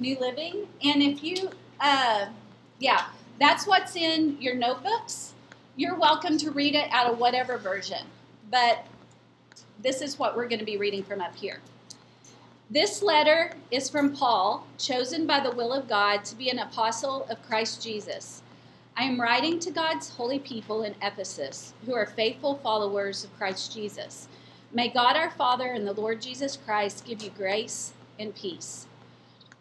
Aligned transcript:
New 0.00 0.18
Living. 0.18 0.66
And 0.82 1.02
if 1.02 1.22
you, 1.22 1.50
uh, 1.78 2.26
yeah, 2.78 3.06
that's 3.38 3.66
what's 3.66 3.96
in 3.96 4.40
your 4.40 4.54
notebooks. 4.54 5.34
You're 5.76 5.98
welcome 5.98 6.38
to 6.38 6.50
read 6.50 6.74
it 6.74 6.88
out 6.90 7.10
of 7.10 7.18
whatever 7.18 7.58
version. 7.58 8.06
But 8.50 8.86
this 9.82 10.02
is 10.02 10.18
what 10.18 10.36
we're 10.36 10.48
going 10.48 10.58
to 10.58 10.64
be 10.64 10.76
reading 10.76 11.02
from 11.02 11.20
up 11.20 11.34
here. 11.36 11.60
This 12.70 13.02
letter 13.02 13.52
is 13.70 13.90
from 13.90 14.14
Paul, 14.14 14.66
chosen 14.78 15.26
by 15.26 15.40
the 15.40 15.50
will 15.50 15.72
of 15.72 15.88
God 15.88 16.24
to 16.26 16.36
be 16.36 16.50
an 16.50 16.58
apostle 16.60 17.26
of 17.28 17.42
Christ 17.42 17.82
Jesus. 17.82 18.42
I 18.96 19.04
am 19.04 19.20
writing 19.20 19.58
to 19.60 19.70
God's 19.70 20.10
holy 20.10 20.38
people 20.38 20.82
in 20.82 20.94
Ephesus, 21.02 21.74
who 21.86 21.94
are 21.94 22.06
faithful 22.06 22.56
followers 22.56 23.24
of 23.24 23.36
Christ 23.36 23.72
Jesus. 23.74 24.28
May 24.72 24.88
God 24.88 25.16
our 25.16 25.30
Father 25.30 25.66
and 25.72 25.86
the 25.86 25.92
Lord 25.92 26.20
Jesus 26.22 26.56
Christ 26.56 27.04
give 27.04 27.22
you 27.22 27.30
grace 27.30 27.92
and 28.18 28.34
peace. 28.34 28.86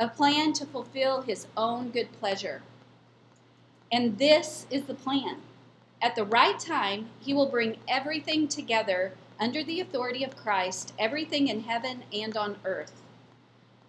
a 0.00 0.08
plan 0.08 0.54
to 0.54 0.64
fulfill 0.64 1.20
his 1.20 1.46
own 1.58 1.90
good 1.90 2.10
pleasure. 2.18 2.62
And 3.92 4.16
this 4.16 4.66
is 4.70 4.84
the 4.84 4.94
plan. 4.94 5.36
At 6.00 6.16
the 6.16 6.24
right 6.24 6.58
time, 6.58 7.10
he 7.20 7.34
will 7.34 7.50
bring 7.50 7.76
everything 7.86 8.48
together 8.48 9.12
under 9.38 9.62
the 9.62 9.78
authority 9.78 10.24
of 10.24 10.36
Christ, 10.36 10.94
everything 10.98 11.48
in 11.48 11.64
heaven 11.64 12.04
and 12.12 12.34
on 12.34 12.56
earth. 12.64 13.02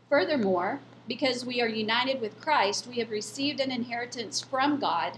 Furthermore, 0.09 0.81
because 1.07 1.45
we 1.45 1.61
are 1.61 1.69
united 1.69 2.19
with 2.19 2.41
Christ, 2.41 2.87
we 2.87 2.97
have 2.97 3.09
received 3.09 3.61
an 3.61 3.71
inheritance 3.71 4.41
from 4.41 4.79
God, 4.79 5.17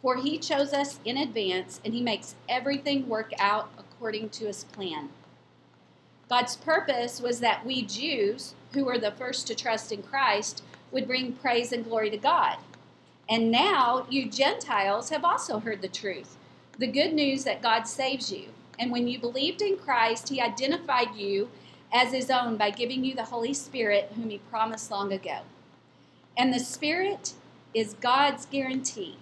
for 0.00 0.16
he 0.16 0.38
chose 0.38 0.72
us 0.72 0.98
in 1.04 1.16
advance 1.16 1.80
and 1.84 1.94
he 1.94 2.02
makes 2.02 2.34
everything 2.48 3.08
work 3.08 3.30
out 3.38 3.70
according 3.78 4.30
to 4.30 4.46
his 4.46 4.64
plan. 4.64 5.10
God's 6.28 6.56
purpose 6.56 7.20
was 7.20 7.38
that 7.38 7.64
we 7.64 7.82
Jews, 7.82 8.54
who 8.72 8.84
were 8.84 8.98
the 8.98 9.12
first 9.12 9.46
to 9.46 9.54
trust 9.54 9.92
in 9.92 10.02
Christ, 10.02 10.62
would 10.90 11.06
bring 11.06 11.32
praise 11.32 11.72
and 11.72 11.84
glory 11.84 12.10
to 12.10 12.16
God. 12.16 12.58
And 13.28 13.50
now 13.50 14.06
you 14.10 14.28
Gentiles 14.28 15.10
have 15.10 15.24
also 15.24 15.60
heard 15.60 15.82
the 15.82 15.88
truth 15.88 16.36
the 16.78 16.86
good 16.86 17.12
news 17.12 17.44
that 17.44 17.62
God 17.62 17.86
saves 17.86 18.32
you. 18.32 18.48
And 18.78 18.90
when 18.90 19.06
you 19.06 19.18
believed 19.18 19.60
in 19.60 19.76
Christ, 19.76 20.30
he 20.30 20.40
identified 20.40 21.14
you 21.14 21.50
as 21.92 22.12
his 22.12 22.30
own 22.30 22.56
by 22.56 22.70
giving 22.70 23.04
you 23.04 23.14
the 23.14 23.24
Holy 23.24 23.52
Spirit, 23.52 24.10
whom 24.16 24.30
he 24.30 24.38
promised 24.38 24.90
long 24.90 25.12
ago. 25.12 25.40
And 26.36 26.52
the 26.52 26.58
Spirit 26.58 27.34
is 27.74 27.94
God's 27.94 28.46
guarantee 28.46 29.18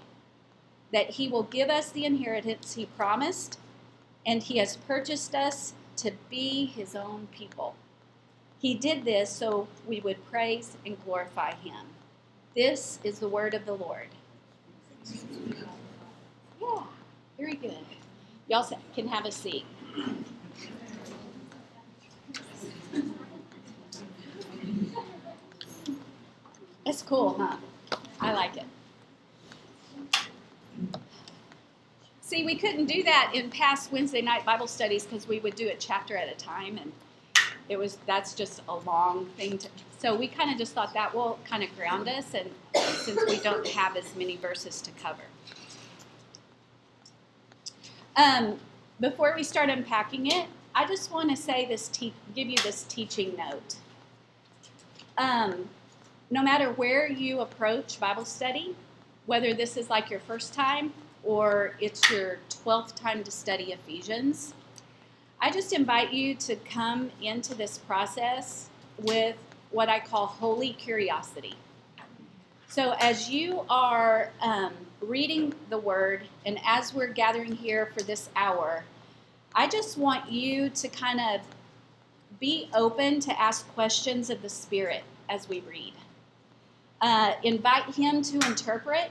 that 0.93 1.11
he 1.11 1.29
will 1.29 1.43
give 1.43 1.69
us 1.69 1.91
the 1.91 2.05
inheritance 2.05 2.75
he 2.75 2.87
promised, 2.87 3.59
and 4.25 4.43
he 4.43 4.59
has 4.59 4.77
purchased 4.77 5.35
us 5.35 5.73
to 5.97 6.13
be 6.29 6.67
his 6.67 6.95
own 6.95 7.29
people. 7.33 7.75
He 8.61 8.75
did 8.75 9.05
this 9.05 9.31
so 9.31 9.69
we 9.87 10.01
would 10.01 10.25
praise 10.31 10.77
and 10.85 11.03
glorify 11.05 11.55
him. 11.55 11.87
This 12.55 12.99
is 13.03 13.19
the 13.19 13.29
word 13.29 13.55
of 13.55 13.65
the 13.65 13.73
Lord. 13.73 14.09
Yeah, 16.61 16.83
very 17.39 17.55
good. 17.55 17.79
Y'all 18.49 18.69
can 18.95 19.09
have 19.09 19.25
a 19.25 19.33
seat. 19.33 19.65
It's 26.85 27.03
cool, 27.03 27.37
huh? 27.39 27.57
I 28.21 28.33
like 28.33 28.57
it. 28.57 28.65
See, 32.21 32.45
we 32.45 32.57
couldn't 32.57 32.87
do 32.87 33.03
that 33.05 33.33
in 33.35 33.49
past 33.51 33.91
Wednesday 33.91 34.21
night 34.21 34.45
Bible 34.45 34.67
studies 34.67 35.05
because 35.05 35.27
we 35.27 35.39
would 35.41 35.55
do 35.55 35.67
it 35.67 35.81
chapter 35.81 36.17
at 36.17 36.29
a 36.29 36.37
time, 36.37 36.79
and 36.79 36.93
it 37.71 37.79
was 37.79 37.97
that's 38.05 38.35
just 38.35 38.61
a 38.69 38.75
long 38.75 39.27
thing 39.37 39.57
to. 39.57 39.69
So 39.99 40.15
we 40.15 40.27
kind 40.27 40.51
of 40.51 40.59
just 40.59 40.75
thought 40.75 40.93
that 40.95 41.15
will 41.15 41.39
kind 41.49 41.63
of 41.63 41.75
ground 41.77 42.09
us, 42.09 42.35
and 42.35 42.51
since 42.75 43.21
we 43.29 43.39
don't 43.39 43.67
have 43.69 43.97
as 43.97 44.15
many 44.17 44.37
verses 44.37 44.83
to 44.83 44.91
cover. 44.93 45.23
Um, 48.17 48.59
before 48.99 49.35
we 49.37 49.45
start 49.45 49.71
unpacking 49.71 50.27
it, 50.27 50.47
I 50.75 50.87
just 50.87 51.13
want 51.13 51.31
to 51.31 51.37
say 51.37 51.65
this, 51.65 51.89
te- 51.89 52.13
give 52.35 52.49
you 52.49 52.59
this 52.59 52.83
teaching 52.83 53.37
note. 53.37 53.77
Um, 55.17 55.69
no 56.31 56.43
matter 56.43 56.73
where 56.73 57.11
you 57.11 57.41
approach 57.41 58.01
Bible 58.01 58.25
study, 58.25 58.75
whether 59.27 59.55
this 59.55 59.77
is 59.77 59.89
like 59.89 60.11
your 60.11 60.21
first 60.21 60.55
time 60.55 60.93
or 61.23 61.77
it's 61.81 62.11
your 62.11 62.39
12th 62.49 62.95
time 62.97 63.23
to 63.25 63.31
study 63.31 63.73
Ephesians, 63.73 64.55
I 65.43 65.51
just 65.51 65.73
invite 65.73 66.13
you 66.13 66.35
to 66.35 66.57
come 66.57 67.11
into 67.23 67.55
this 67.55 67.79
process 67.79 68.69
with 68.99 69.37
what 69.71 69.89
I 69.89 69.99
call 70.01 70.27
holy 70.27 70.75
curiosity. 70.75 71.55
So, 72.69 72.95
as 73.01 73.31
you 73.31 73.65
are 73.71 74.31
um, 74.43 74.75
reading 75.01 75.55
the 75.71 75.79
word, 75.79 76.23
and 76.45 76.61
as 76.67 76.93
we're 76.93 77.09
gathering 77.09 77.53
here 77.53 77.87
for 77.87 78.03
this 78.03 78.29
hour, 78.37 78.85
I 79.55 79.67
just 79.67 79.97
want 79.97 80.31
you 80.31 80.69
to 80.69 80.89
kind 80.89 81.21
of 81.21 81.41
be 82.39 82.69
open 82.75 83.21
to 83.21 83.41
ask 83.41 83.67
questions 83.75 84.29
of 84.29 84.43
the 84.43 84.49
Spirit 84.49 85.03
as 85.29 85.49
we 85.49 85.61
read. 85.61 85.95
Uh, 87.01 87.33
invite 87.43 87.95
Him 87.95 88.23
to 88.23 88.37
interpret 88.47 89.11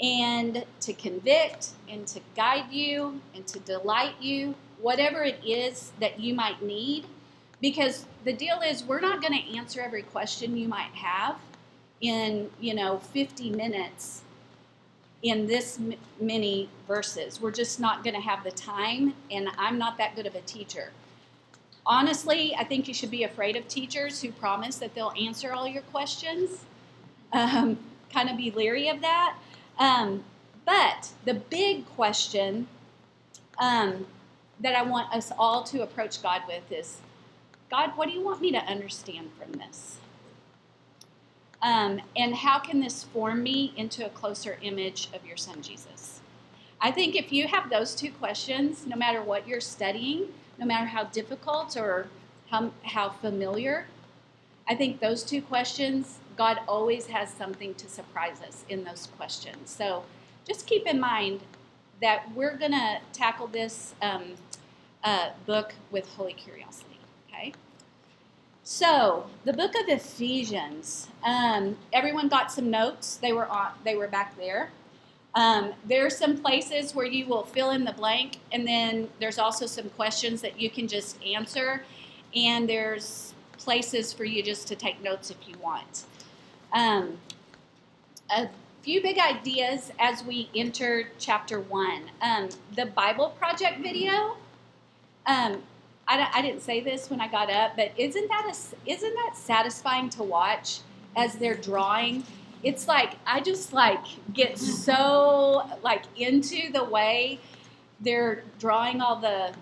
and 0.00 0.64
to 0.80 0.92
convict 0.92 1.70
and 1.88 2.06
to 2.06 2.20
guide 2.36 2.70
you 2.70 3.20
and 3.34 3.46
to 3.48 3.58
delight 3.60 4.14
you, 4.20 4.54
whatever 4.82 5.22
it 5.22 5.38
is 5.44 5.92
that 6.00 6.20
you 6.20 6.34
might 6.34 6.62
need. 6.62 7.06
Because 7.60 8.06
the 8.24 8.32
deal 8.32 8.60
is, 8.60 8.84
we're 8.84 9.00
not 9.00 9.22
going 9.22 9.32
to 9.32 9.56
answer 9.56 9.80
every 9.80 10.02
question 10.02 10.56
you 10.56 10.68
might 10.68 10.92
have 10.92 11.36
in, 12.00 12.50
you 12.60 12.74
know, 12.74 12.98
50 12.98 13.50
minutes 13.50 14.22
in 15.22 15.46
this 15.46 15.78
m- 15.78 15.94
many 16.20 16.68
verses. 16.88 17.40
We're 17.40 17.52
just 17.52 17.78
not 17.78 18.02
going 18.02 18.14
to 18.14 18.20
have 18.20 18.42
the 18.42 18.50
time, 18.50 19.14
and 19.30 19.48
I'm 19.56 19.78
not 19.78 19.96
that 19.98 20.16
good 20.16 20.26
of 20.26 20.34
a 20.34 20.40
teacher. 20.40 20.90
Honestly, 21.86 22.54
I 22.56 22.64
think 22.64 22.88
you 22.88 22.94
should 22.94 23.10
be 23.10 23.22
afraid 23.22 23.54
of 23.54 23.68
teachers 23.68 24.20
who 24.20 24.32
promise 24.32 24.76
that 24.76 24.94
they'll 24.94 25.12
answer 25.18 25.52
all 25.52 25.68
your 25.68 25.82
questions. 25.82 26.64
Um, 27.32 27.78
kind 28.12 28.28
of 28.28 28.36
be 28.36 28.50
leery 28.50 28.88
of 28.88 29.00
that. 29.00 29.36
Um, 29.78 30.24
but 30.64 31.10
the 31.24 31.34
big 31.34 31.86
question 31.86 32.66
um, 33.58 34.06
that 34.62 34.74
I 34.74 34.82
want 34.82 35.12
us 35.12 35.32
all 35.38 35.62
to 35.64 35.82
approach 35.82 36.22
God 36.22 36.42
with 36.46 36.70
is 36.70 36.98
God, 37.70 37.96
what 37.96 38.08
do 38.08 38.14
you 38.14 38.22
want 38.22 38.40
me 38.40 38.52
to 38.52 38.58
understand 38.58 39.30
from 39.38 39.52
this? 39.52 39.98
Um, 41.62 42.00
and 42.16 42.34
how 42.34 42.58
can 42.58 42.80
this 42.80 43.04
form 43.04 43.42
me 43.42 43.72
into 43.76 44.04
a 44.04 44.10
closer 44.10 44.58
image 44.62 45.08
of 45.14 45.24
your 45.24 45.36
son 45.36 45.62
Jesus? 45.62 46.20
I 46.80 46.90
think 46.90 47.14
if 47.14 47.32
you 47.32 47.46
have 47.46 47.70
those 47.70 47.94
two 47.94 48.10
questions, 48.10 48.86
no 48.86 48.96
matter 48.96 49.22
what 49.22 49.46
you're 49.46 49.60
studying, 49.60 50.26
no 50.58 50.66
matter 50.66 50.86
how 50.86 51.04
difficult 51.04 51.76
or 51.76 52.08
how, 52.50 52.72
how 52.82 53.10
familiar, 53.10 53.86
I 54.68 54.74
think 54.74 55.00
those 55.00 55.22
two 55.22 55.40
questions 55.40 56.18
God 56.36 56.60
always 56.66 57.06
has 57.06 57.30
something 57.30 57.74
to 57.74 57.88
surprise 57.88 58.40
us 58.46 58.64
in 58.68 58.84
those 58.84 59.08
questions. 59.16 59.70
So 59.70 60.04
just 60.46 60.66
keep 60.66 60.86
in 60.86 60.98
mind 60.98 61.40
that 62.02 62.30
we're 62.34 62.56
going 62.56 62.72
to 62.72 62.98
tackle 63.12 63.46
this 63.46 63.94
um, 64.02 64.34
uh, 65.04 65.30
book 65.46 65.72
with 65.90 66.06
holy 66.08 66.34
curiosity, 66.34 66.98
okay? 67.28 67.54
So, 68.64 69.26
the 69.44 69.52
book 69.52 69.72
of 69.74 69.88
Ephesians. 69.88 71.08
Um, 71.24 71.76
everyone 71.92 72.28
got 72.28 72.52
some 72.52 72.70
notes. 72.70 73.16
They 73.16 73.32
were 73.32 73.46
on. 73.46 73.72
They 73.84 73.96
were 73.96 74.08
back 74.08 74.36
there. 74.36 74.70
Um, 75.34 75.72
there 75.86 76.04
are 76.04 76.10
some 76.10 76.36
places 76.36 76.94
where 76.94 77.06
you 77.06 77.26
will 77.26 77.44
fill 77.44 77.70
in 77.70 77.84
the 77.84 77.92
blank, 77.92 78.38
and 78.52 78.66
then 78.66 79.08
there's 79.18 79.38
also 79.38 79.66
some 79.66 79.88
questions 79.90 80.42
that 80.42 80.60
you 80.60 80.70
can 80.70 80.86
just 80.86 81.16
answer, 81.24 81.84
and 82.36 82.68
there's 82.68 83.32
places 83.56 84.12
for 84.12 84.24
you 84.24 84.42
just 84.42 84.68
to 84.68 84.76
take 84.76 85.02
notes 85.02 85.30
if 85.30 85.48
you 85.48 85.54
want. 85.58 86.04
Um, 86.72 87.18
few 88.82 89.00
big 89.00 89.18
ideas 89.18 89.92
as 89.98 90.24
we 90.24 90.50
enter 90.54 91.08
chapter 91.18 91.60
one. 91.60 92.02
Um, 92.20 92.48
the 92.74 92.86
Bible 92.86 93.30
Project 93.38 93.80
video. 93.80 94.36
Um, 95.26 95.62
I, 96.08 96.28
I 96.34 96.42
didn't 96.42 96.62
say 96.62 96.80
this 96.80 97.08
when 97.08 97.20
I 97.20 97.28
got 97.28 97.48
up, 97.48 97.76
but 97.76 97.92
isn't 97.96 98.28
that 98.28 98.44
a, 98.46 98.90
isn't 98.90 99.14
that 99.14 99.36
satisfying 99.36 100.10
to 100.10 100.24
watch 100.24 100.80
as 101.16 101.34
they're 101.34 101.56
drawing? 101.56 102.24
It's 102.64 102.88
like 102.88 103.14
I 103.24 103.40
just 103.40 103.72
like 103.72 104.04
get 104.32 104.58
so 104.58 105.62
like 105.82 106.04
into 106.16 106.72
the 106.72 106.82
way 106.82 107.38
they're 108.00 108.42
drawing 108.58 109.00
all 109.00 109.16
the 109.16 109.52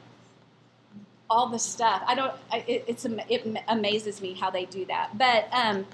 all 1.29 1.49
the 1.49 1.59
stuff. 1.59 2.03
I 2.07 2.15
don't. 2.15 2.33
It, 2.67 2.85
it's 2.87 3.05
it 3.05 3.57
amazes 3.69 4.23
me 4.23 4.33
how 4.33 4.51
they 4.51 4.65
do 4.65 4.87
that. 4.87 5.17
But 5.17 5.49
um, 5.53 5.87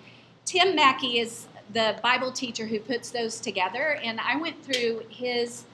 Tim 0.44 0.76
Mackie 0.76 1.18
is 1.18 1.48
the 1.72 1.98
Bible 2.02 2.32
teacher 2.32 2.66
who 2.66 2.78
puts 2.78 3.10
those 3.10 3.40
together, 3.40 3.98
and 4.02 4.20
I 4.20 4.36
went 4.36 4.62
through 4.64 5.02
his 5.08 5.64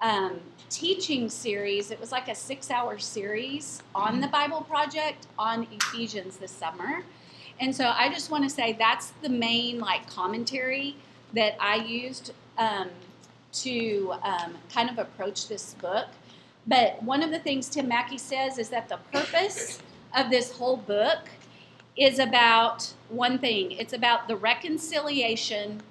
um, 0.00 0.40
teaching 0.70 1.28
series. 1.28 1.90
It 1.90 2.00
was 2.00 2.12
like 2.12 2.28
a 2.28 2.34
six 2.34 2.70
hour 2.70 2.98
series 2.98 3.82
on 3.94 4.20
the 4.20 4.28
Bible 4.28 4.60
Project 4.62 5.26
on 5.38 5.66
Ephesians 5.72 6.36
this 6.36 6.52
summer. 6.52 7.02
And 7.60 7.74
so 7.74 7.92
I 7.94 8.08
just 8.08 8.30
want 8.30 8.44
to 8.44 8.50
say 8.50 8.74
that's 8.78 9.12
the 9.22 9.28
main 9.28 9.80
like 9.80 10.08
commentary 10.08 10.96
that 11.34 11.56
I 11.60 11.76
used 11.76 12.32
um, 12.56 12.88
to 13.52 14.14
um, 14.22 14.54
kind 14.72 14.90
of 14.90 14.98
approach 14.98 15.48
this 15.48 15.74
book. 15.74 16.06
But 16.66 17.02
one 17.02 17.22
of 17.22 17.30
the 17.30 17.38
things 17.38 17.68
Tim 17.68 17.88
Mackie 17.88 18.18
says 18.18 18.58
is 18.58 18.68
that 18.68 18.88
the 18.88 18.98
purpose 19.12 19.80
of 20.16 20.30
this 20.30 20.52
whole 20.52 20.76
book 20.76 21.20
is 21.96 22.18
about 22.18 22.92
one 23.08 23.38
thing 23.38 23.72
it's 23.72 23.92
about 23.92 24.28
the 24.28 24.36
reconciliation 24.36 25.82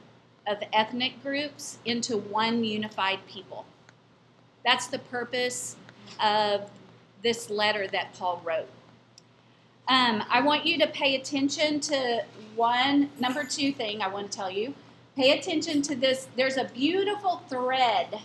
of 0.47 0.57
ethnic 0.71 1.21
groups 1.21 1.77
into 1.85 2.17
one 2.17 2.63
unified 2.63 3.19
people. 3.27 3.65
That's 4.63 4.87
the 4.87 4.99
purpose 4.99 5.75
of 6.21 6.69
this 7.23 7.49
letter 7.49 7.87
that 7.87 8.13
Paul 8.13 8.41
wrote. 8.43 8.69
Um, 9.89 10.23
I 10.29 10.41
want 10.41 10.65
you 10.65 10.77
to 10.79 10.87
pay 10.87 11.15
attention 11.15 11.79
to 11.81 12.23
one, 12.55 13.09
number 13.19 13.43
two 13.43 13.71
thing 13.71 14.01
I 14.01 14.07
want 14.07 14.31
to 14.31 14.37
tell 14.37 14.51
you. 14.51 14.73
Pay 15.15 15.37
attention 15.37 15.81
to 15.83 15.95
this. 15.95 16.27
There's 16.35 16.57
a 16.57 16.65
beautiful 16.65 17.41
thread 17.49 18.19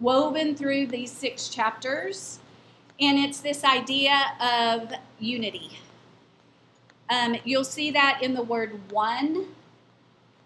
woven 0.00 0.54
through 0.54 0.86
these 0.86 1.10
six 1.10 1.48
chapters, 1.48 2.38
and 3.00 3.18
it's 3.18 3.40
this 3.40 3.64
idea 3.64 4.32
of 4.40 4.92
unity. 5.18 5.78
Um, 7.10 7.36
you'll 7.44 7.64
see 7.64 7.90
that 7.92 8.20
in 8.22 8.34
the 8.34 8.42
word 8.42 8.78
one. 8.90 9.46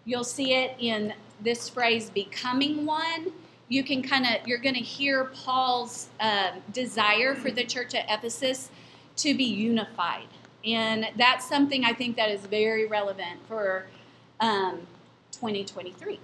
You'll 0.05 0.23
see 0.23 0.53
it 0.53 0.75
in 0.79 1.13
this 1.41 1.69
phrase, 1.69 2.09
becoming 2.09 2.85
one. 2.85 3.31
You 3.69 3.83
can 3.83 4.01
kind 4.01 4.25
of 4.25 4.47
you're 4.47 4.59
going 4.59 4.75
to 4.75 4.81
hear 4.81 5.25
paul's 5.25 6.07
uh, 6.19 6.51
desire 6.71 7.35
for 7.35 7.51
the 7.51 7.63
church 7.63 7.95
at 7.95 8.05
ephesus 8.09 8.69
to 9.17 9.35
be 9.35 9.43
unified. 9.43 10.27
And 10.65 11.07
that's 11.17 11.47
something 11.47 11.83
i 11.83 11.93
think 11.93 12.15
that 12.15 12.29
is 12.29 12.45
very 12.45 12.85
relevant 12.87 13.39
for 13.47 13.85
um, 14.39 14.87
2023 15.31 16.19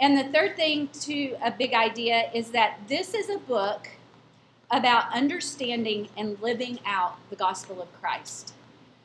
and 0.00 0.16
the 0.16 0.24
third 0.32 0.56
thing 0.56 0.88
to 1.00 1.36
a 1.44 1.50
big 1.50 1.74
idea 1.74 2.30
is 2.34 2.50
that 2.50 2.78
this 2.88 3.14
is 3.14 3.28
a 3.28 3.38
book 3.38 3.88
about 4.70 5.12
understanding 5.12 6.08
and 6.16 6.40
living 6.40 6.78
out 6.86 7.16
the 7.30 7.36
gospel 7.36 7.82
of 7.82 7.92
christ 8.00 8.54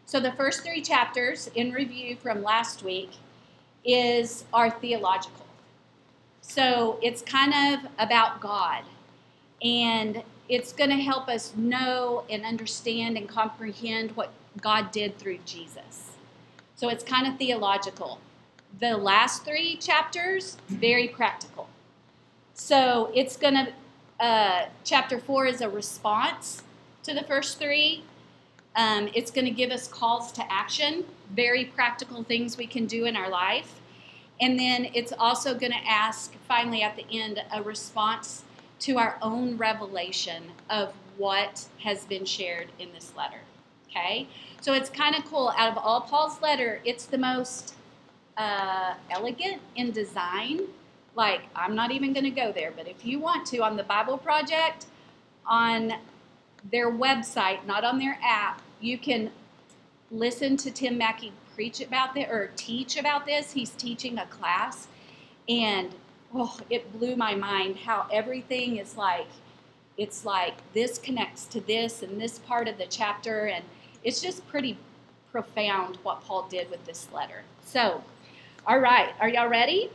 so 0.08 0.20
the 0.20 0.32
first 0.32 0.64
three 0.64 0.82
chapters 0.82 1.52
in 1.54 1.72
review 1.72 2.16
from 2.16 2.42
last 2.42 2.82
week 2.82 3.12
is 3.86 4.46
our 4.52 4.72
theological 4.72 5.48
so 6.48 6.98
it's 7.02 7.22
kind 7.22 7.54
of 7.54 7.92
about 8.00 8.40
God. 8.40 8.84
And 9.62 10.24
it's 10.48 10.72
going 10.72 10.90
to 10.90 10.96
help 10.96 11.28
us 11.28 11.54
know 11.56 12.24
and 12.30 12.46
understand 12.46 13.18
and 13.18 13.28
comprehend 13.28 14.12
what 14.12 14.32
God 14.62 14.92
did 14.92 15.18
through 15.18 15.40
Jesus. 15.46 16.12
So 16.76 16.90
it's 16.90 17.04
kind 17.04 17.28
of 17.28 17.38
theological. 17.38 18.22
The 18.80 18.96
last 18.96 19.44
three 19.44 19.76
chapters, 19.76 20.58
very 20.68 21.08
practical. 21.10 21.68
So 22.54 23.12
it's 23.14 23.36
going 23.36 23.56
to, 23.56 24.26
uh, 24.26 24.66
chapter 24.84 25.20
four 25.20 25.48
is 25.48 25.62
a 25.62 25.70
response 25.70 26.64
to 27.04 27.14
the 27.14 27.24
first 27.24 27.60
three. 27.60 28.04
Um, 28.78 29.10
it's 29.16 29.32
going 29.32 29.46
to 29.46 29.52
give 29.52 29.72
us 29.72 29.88
calls 29.88 30.32
to 30.34 30.54
action, 30.54 31.04
very 31.36 31.66
practical 31.66 32.24
things 32.24 32.58
we 32.58 32.68
can 32.68 32.86
do 32.86 33.06
in 33.06 33.18
our 33.18 33.30
life. 33.30 33.80
And 34.40 34.58
then 34.60 34.90
it's 34.94 35.12
also 35.18 35.56
going 35.56 35.72
to 35.72 35.88
ask, 35.88 36.34
finally, 36.48 36.84
at 36.84 36.96
the 36.96 37.06
end, 37.12 37.44
a 37.52 37.62
response 37.62 38.44
to 38.82 39.00
our 39.00 39.18
own 39.22 39.58
revelation 39.58 40.44
of 40.70 40.94
what 41.18 41.66
has 41.80 42.06
been 42.06 42.24
shared 42.24 42.68
in 42.78 42.94
this 42.94 43.14
letter. 43.18 43.40
Okay? 43.90 44.28
So 44.62 44.74
it's 44.74 44.92
kind 44.92 45.16
of 45.16 45.26
cool. 45.26 45.52
Out 45.58 45.72
of 45.72 45.78
all 45.80 46.02
Paul's 46.02 46.40
letter, 46.40 46.80
it's 46.86 47.06
the 47.06 47.18
most 47.18 47.74
uh, 48.38 48.94
elegant 49.10 49.60
in 49.76 49.90
design. 49.90 50.62
Like, 51.16 51.42
I'm 51.56 51.74
not 51.74 51.92
even 51.92 52.14
going 52.14 52.26
to 52.26 52.30
go 52.30 52.52
there, 52.52 52.72
but 52.76 52.88
if 52.88 53.04
you 53.04 53.18
want 53.18 53.48
to, 53.48 53.64
on 53.64 53.76
the 53.76 53.84
Bible 53.84 54.20
Project, 54.20 54.86
on 55.48 55.94
their 56.72 56.92
website, 56.92 57.66
not 57.66 57.84
on 57.84 57.98
their 57.98 58.20
app, 58.22 58.62
you 58.80 58.98
can 58.98 59.32
listen 60.12 60.58
to 60.58 60.72
Tim 60.72 60.98
Mackie 60.98 61.34
preach 61.56 61.82
about 61.82 62.14
this 62.14 62.30
or 62.30 62.52
teach 62.56 62.98
about 62.98 63.26
this. 63.26 63.52
He's 63.52 63.72
teaching 63.72 64.18
a 64.20 64.26
class, 64.28 64.88
and 65.50 65.94
oh, 66.34 66.60
it 66.70 66.98
blew 66.98 67.16
my 67.16 67.36
mind 67.36 67.78
how 67.78 68.08
everything 68.12 68.78
is 68.78 68.96
like. 68.96 69.28
It's 69.98 70.26
like 70.26 70.54
this 70.74 71.00
connects 71.00 71.46
to 71.46 71.60
this 71.62 72.04
and 72.04 72.22
this 72.22 72.40
part 72.40 72.68
of 72.68 72.78
the 72.78 72.86
chapter, 72.86 73.48
and 73.48 73.66
it's 74.04 74.22
just 74.22 74.48
pretty 74.48 74.78
profound 75.32 75.98
what 76.04 76.22
Paul 76.22 76.48
did 76.50 76.70
with 76.70 76.86
this 76.86 77.08
letter. 77.12 77.44
So, 77.66 78.04
all 78.66 78.80
right, 78.80 79.14
are 79.20 79.30
y'all 79.30 79.50
ready? 79.50 79.90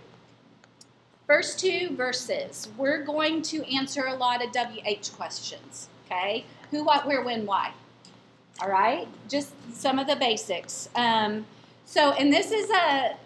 First 1.26 1.60
two 1.60 1.94
verses, 1.96 2.68
we're 2.76 3.04
going 3.04 3.42
to 3.42 3.64
answer 3.74 4.06
a 4.06 4.14
lot 4.14 4.44
of 4.44 4.50
WH 4.50 5.12
questions, 5.16 5.88
okay? 6.04 6.44
Who, 6.70 6.84
what, 6.84 7.06
where, 7.06 7.22
when, 7.22 7.46
why. 7.46 7.72
All 8.62 8.68
right, 8.68 9.08
just 9.28 9.50
some 9.74 9.98
of 9.98 10.06
the 10.06 10.14
basics. 10.14 10.88
Um, 10.94 11.46
so, 11.84 12.12
and 12.12 12.32
this 12.32 12.52
is 12.52 12.70
a 12.70 13.16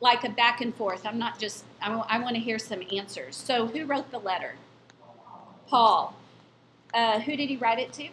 like 0.00 0.24
a 0.24 0.30
back 0.30 0.62
and 0.62 0.74
forth. 0.74 1.04
I'm 1.04 1.18
not 1.18 1.38
just. 1.38 1.64
I, 1.82 1.92
I 2.08 2.18
want 2.20 2.36
to 2.36 2.40
hear 2.40 2.58
some 2.58 2.80
answers. 2.96 3.36
So, 3.36 3.66
who 3.66 3.84
wrote 3.84 4.10
the 4.10 4.18
letter? 4.18 4.54
Paul. 5.66 6.16
Uh, 6.94 7.20
who 7.20 7.36
did 7.36 7.50
he 7.50 7.58
write 7.58 7.78
it 7.78 7.92
to? 7.94 8.08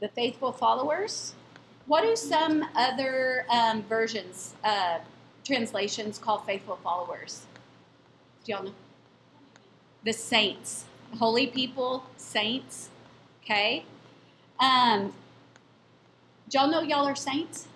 The 0.00 0.08
faithful 0.08 0.50
followers. 0.50 1.34
What 1.86 2.02
do 2.02 2.16
some 2.16 2.66
other 2.74 3.46
um, 3.48 3.84
versions, 3.84 4.54
uh, 4.64 4.98
translations 5.44 6.18
call 6.18 6.38
faithful 6.38 6.80
followers? 6.82 7.46
Do 8.44 8.52
y'all 8.52 8.64
know? 8.64 8.74
The 10.02 10.12
saints 10.12 10.86
holy 11.16 11.46
people, 11.46 12.04
saints. 12.16 12.90
Okay? 13.42 13.84
Um, 14.60 15.12
y'all 16.50 16.70
know 16.70 16.82
y'all 16.82 17.06
are 17.06 17.14
saints? 17.14 17.68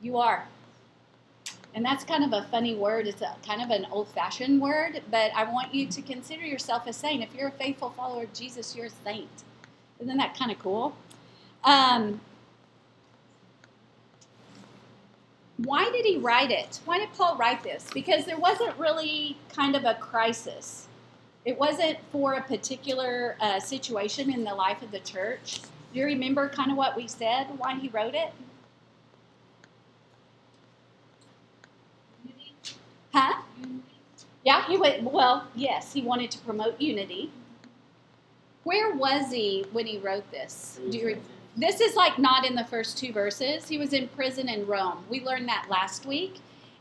You 0.00 0.18
are. 0.18 0.48
And 1.74 1.84
that's 1.84 2.04
kind 2.04 2.24
of 2.24 2.32
a 2.32 2.46
funny 2.50 2.74
word. 2.74 3.06
It's 3.06 3.22
a 3.22 3.34
kind 3.46 3.62
of 3.62 3.70
an 3.70 3.86
old 3.90 4.08
fashioned 4.08 4.60
word, 4.60 5.02
but 5.10 5.32
I 5.34 5.44
want 5.44 5.74
you 5.74 5.86
to 5.86 6.02
consider 6.02 6.44
yourself 6.44 6.86
a 6.86 6.92
saint. 6.92 7.22
If 7.22 7.34
you're 7.34 7.48
a 7.48 7.52
faithful 7.52 7.90
follower 7.90 8.24
of 8.24 8.32
Jesus, 8.34 8.76
you're 8.76 8.86
a 8.86 8.90
saint. 9.04 9.30
Isn't 9.98 10.18
that 10.18 10.36
kind 10.36 10.50
of 10.50 10.58
cool? 10.58 10.94
Um, 11.64 12.20
why 15.58 15.90
did 15.92 16.04
he 16.04 16.18
write 16.18 16.50
it? 16.50 16.80
Why 16.84 16.98
did 16.98 17.12
Paul 17.14 17.36
write 17.36 17.62
this? 17.62 17.88
Because 17.94 18.26
there 18.26 18.38
wasn't 18.38 18.76
really 18.78 19.38
kind 19.54 19.76
of 19.76 19.84
a 19.84 19.94
crisis 19.94 20.88
it 21.44 21.58
wasn't 21.58 21.98
for 22.10 22.34
a 22.34 22.42
particular 22.42 23.36
uh, 23.40 23.58
situation 23.58 24.32
in 24.32 24.44
the 24.44 24.54
life 24.54 24.82
of 24.82 24.90
the 24.90 25.00
church. 25.00 25.60
Do 25.92 25.98
you 25.98 26.06
remember 26.06 26.48
kind 26.48 26.70
of 26.70 26.76
what 26.76 26.96
we 26.96 27.08
said, 27.08 27.46
why 27.58 27.74
he 27.74 27.88
wrote 27.88 28.14
it? 28.14 28.32
Huh? 33.12 33.42
Yeah, 34.44 34.64
he 34.66 34.76
went, 34.76 35.02
well, 35.02 35.46
yes, 35.54 35.92
he 35.92 36.02
wanted 36.02 36.30
to 36.30 36.38
promote 36.38 36.80
unity. 36.80 37.30
Where 38.64 38.94
was 38.94 39.30
he 39.32 39.66
when 39.72 39.86
he 39.86 39.98
wrote 39.98 40.30
this? 40.30 40.80
Do 40.90 40.98
you 40.98 41.06
re- 41.06 41.18
this 41.56 41.80
is 41.80 41.94
like 41.96 42.18
not 42.18 42.46
in 42.46 42.54
the 42.54 42.64
first 42.64 42.96
two 42.96 43.12
verses. 43.12 43.68
He 43.68 43.76
was 43.76 43.92
in 43.92 44.08
prison 44.08 44.48
in 44.48 44.66
Rome. 44.66 45.04
We 45.10 45.20
learned 45.20 45.48
that 45.48 45.66
last 45.68 46.06
week, 46.06 46.36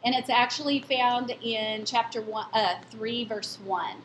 and 0.05 0.15
it's 0.15 0.29
actually 0.29 0.79
found 0.81 1.31
in 1.41 1.83
chapter 1.83 2.21
one, 2.21 2.47
uh, 2.53 2.75
three, 2.89 3.25
verse 3.25 3.59
one. 3.65 3.97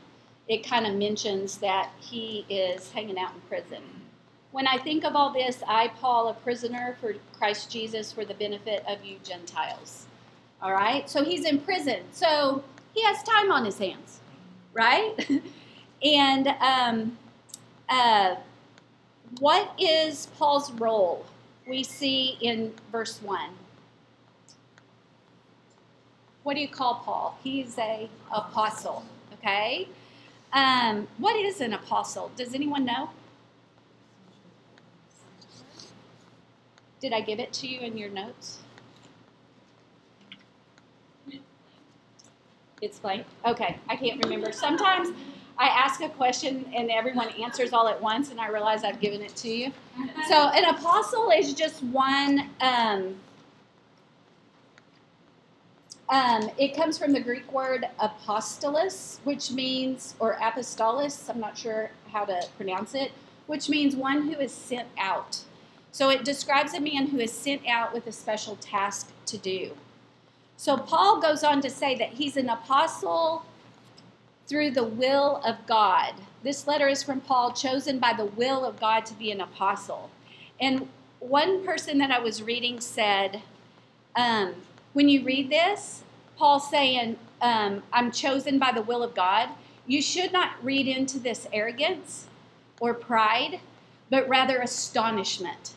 It 0.49 0.67
kind 0.67 0.87
of 0.87 0.95
mentions 0.95 1.59
that 1.59 1.91
he 1.99 2.45
is 2.49 2.91
hanging 2.93 3.19
out 3.19 3.35
in 3.35 3.41
prison. 3.49 3.83
When 4.53 4.67
I 4.67 4.79
think 4.79 5.05
of 5.05 5.17
all 5.17 5.33
this, 5.33 5.62
I, 5.67 5.88
Paul, 5.88 6.29
a 6.29 6.35
prisoner 6.35 6.97
for 7.00 7.15
Christ 7.37 7.71
Jesus, 7.71 8.12
for 8.12 8.25
the 8.25 8.35
benefit 8.35 8.85
of 8.88 9.05
you 9.05 9.17
Gentiles. 9.23 10.07
All 10.62 10.73
right, 10.73 11.09
so 11.11 11.25
he's 11.25 11.45
in 11.45 11.61
prison, 11.61 12.00
so 12.12 12.62
he 12.95 13.03
has 13.03 13.23
time 13.23 13.53
on 13.53 13.65
his 13.65 13.79
hands, 13.79 14.21
right? 14.73 15.15
and 16.03 16.49
um, 16.61 17.19
uh, 17.88 18.37
what 19.41 19.73
is 19.79 20.26
Paul's 20.38 20.71
role? 20.73 21.26
We 21.67 21.83
see 21.83 22.38
in 22.41 22.73
verse 22.91 23.21
1. 23.21 23.50
What 26.45 26.55
do 26.55 26.61
you 26.61 26.69
call 26.69 27.03
Paul? 27.05 27.38
He's 27.43 27.76
a 27.76 28.09
apostle, 28.33 29.05
okay? 29.35 29.88
Um, 30.56 31.06
what 31.18 31.36
is 31.36 31.60
an 31.60 31.75
apostle? 31.75 32.32
Does 32.34 32.54
anyone 32.54 32.86
know? 32.86 33.10
Did 36.98 37.12
I 37.12 37.20
give 37.20 37.38
it 37.38 37.52
to 37.52 37.68
you 37.68 37.80
in 37.80 37.98
your 37.98 38.08
notes? 38.08 38.60
It's 42.80 42.98
blank. 42.98 43.26
Okay, 43.44 43.78
I 43.90 43.96
can't 43.96 44.25
remember. 44.25 44.50
Sometimes 44.50 45.10
I 45.58 45.68
ask 45.68 46.00
a 46.00 46.08
question 46.08 46.64
and 46.75 46.90
everyone 46.90 47.28
answers 47.42 47.75
all 47.75 47.86
at 47.86 48.00
once, 48.00 48.30
and 48.30 48.40
I 48.40 48.48
realize 48.48 48.82
I've 48.82 49.00
given 49.00 49.20
it 49.20 49.36
to 49.36 49.48
you. 49.50 49.72
So, 50.26 50.48
an 50.48 50.75
apostle 50.75 51.30
is 51.32 51.52
just 51.52 51.82
one. 51.82 52.48
Um, 52.62 53.16
um, 56.08 56.50
it 56.56 56.76
comes 56.76 56.98
from 56.98 57.12
the 57.12 57.20
Greek 57.20 57.50
word 57.52 57.86
apostolos, 58.00 59.18
which 59.25 59.50
means, 59.50 60.14
or 60.20 60.34
apostolos, 60.36 61.28
I'm 61.28 61.40
not 61.40 61.58
sure 61.58 61.90
how 62.12 62.25
to 62.25 62.46
pronounce 62.56 62.94
it, 62.94 63.12
which 63.46 63.68
means 63.68 63.96
one 63.96 64.28
who 64.28 64.38
is 64.38 64.52
sent 64.52 64.88
out. 64.98 65.40
So 65.90 66.10
it 66.10 66.25
describes 66.25 66.75
a 66.75 66.80
man 66.80 67.08
who 67.08 67.18
is 67.18 67.32
sent 67.32 67.66
out 67.66 67.92
with 67.92 68.06
a 68.06 68.12
special 68.12 68.56
task 68.56 69.10
to 69.26 69.38
do. 69.38 69.72
So 70.56 70.76
Paul 70.76 71.20
goes 71.20 71.42
on 71.42 71.60
to 71.62 71.70
say 71.70 71.96
that 71.96 72.10
he's 72.10 72.36
an 72.36 72.48
apostle 72.48 73.44
through 74.46 74.70
the 74.70 74.84
will 74.84 75.40
of 75.44 75.66
God. 75.66 76.14
This 76.42 76.66
letter 76.66 76.86
is 76.86 77.02
from 77.02 77.20
Paul, 77.20 77.52
chosen 77.52 77.98
by 77.98 78.12
the 78.12 78.26
will 78.26 78.64
of 78.64 78.78
God 78.78 79.04
to 79.06 79.14
be 79.14 79.32
an 79.32 79.40
apostle. 79.40 80.10
And 80.60 80.88
one 81.18 81.64
person 81.64 81.98
that 81.98 82.10
I 82.10 82.20
was 82.20 82.42
reading 82.42 82.80
said, 82.80 83.42
um, 84.14 84.54
when 84.97 85.11
you 85.11 85.23
read 85.25 85.50
this, 85.50 86.05
Paul 86.38 86.59
saying, 86.59 87.19
um, 87.43 87.83
I'm 87.93 88.11
chosen 88.11 88.59
by 88.59 88.73
the 88.73 88.81
will 88.81 89.03
of 89.03 89.15
God, 89.15 89.50
you 89.87 90.00
should 90.00 90.33
not 90.33 90.53
read 90.62 90.88
into 90.88 91.19
this 91.19 91.47
arrogance 91.53 92.29
or 92.81 92.95
pride, 92.95 93.61
but 94.09 94.26
rather 94.26 94.57
astonishment. 94.57 95.75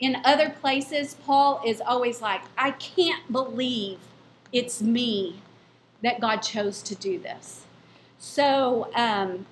In 0.00 0.16
other 0.24 0.48
places, 0.48 1.12
Paul 1.26 1.60
is 1.66 1.82
always 1.82 2.22
like, 2.22 2.40
I 2.56 2.70
can't 2.70 3.30
believe 3.30 3.98
it's 4.50 4.80
me 4.80 5.42
that 6.02 6.18
God 6.18 6.38
chose 6.38 6.80
to 6.84 6.94
do 6.94 7.18
this. 7.18 7.66
So, 8.18 8.88
um, 8.94 9.44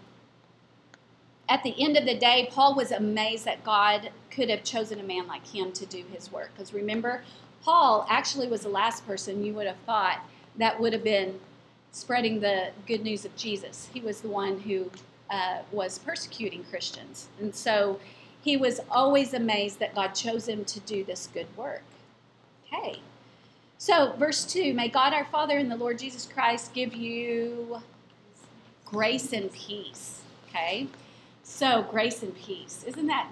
at 1.51 1.63
the 1.63 1.75
end 1.79 1.99
of 1.99 2.07
the 2.07 2.17
day, 2.17 2.49
Paul 2.51 2.75
was 2.75 2.91
amazed 2.91 3.45
that 3.45 3.63
God 3.63 4.11
could 4.31 4.49
have 4.49 4.65
chosen 4.65 4.99
a 4.99 5.03
man 5.03 5.27
like 5.27 5.47
him 5.47 5.71
to 5.73 5.85
do 5.85 6.03
his 6.15 6.33
work. 6.33 6.51
Because 6.55 6.73
remember, 6.73 7.23
Paul 7.65 8.07
actually 8.09 8.49
was 8.49 8.63
the 8.63 8.69
last 8.69 9.07
person 9.07 9.45
you 9.45 9.55
would 9.55 9.67
have 9.67 9.77
thought 9.87 10.21
that 10.57 10.79
would 10.81 10.93
have 10.93 11.05
been 11.05 11.39
spreading 11.93 12.41
the 12.41 12.71
good 12.87 13.03
news 13.03 13.25
of 13.25 13.35
Jesus. 13.37 13.89
He 13.93 14.01
was 14.01 14.21
the 14.21 14.29
one 14.29 14.59
who 14.59 14.91
uh, 15.31 15.59
was 15.71 15.99
persecuting 15.99 16.65
Christians. 16.65 17.29
And 17.41 17.55
so 17.55 18.01
he 18.43 18.57
was 18.57 18.81
always 18.91 19.35
amazed 19.35 19.79
that 19.79 19.95
God 19.95 20.09
chose 20.09 20.49
him 20.49 20.65
to 20.65 20.81
do 20.81 21.05
this 21.05 21.29
good 21.33 21.47
work. 21.57 21.83
Okay. 22.67 23.01
So, 23.79 24.13
verse 24.19 24.45
2 24.45 24.75
May 24.75 24.89
God 24.89 25.13
our 25.13 25.25
Father 25.25 25.59
and 25.59 25.71
the 25.71 25.77
Lord 25.77 25.99
Jesus 25.99 26.27
Christ 26.33 26.73
give 26.73 26.95
you 26.95 27.81
grace 28.85 29.33
and 29.33 29.53
peace. 29.53 30.21
Okay. 30.49 30.89
So, 31.43 31.83
grace 31.83 32.23
and 32.23 32.35
peace. 32.37 32.85
Isn't 32.87 33.07
that? 33.07 33.31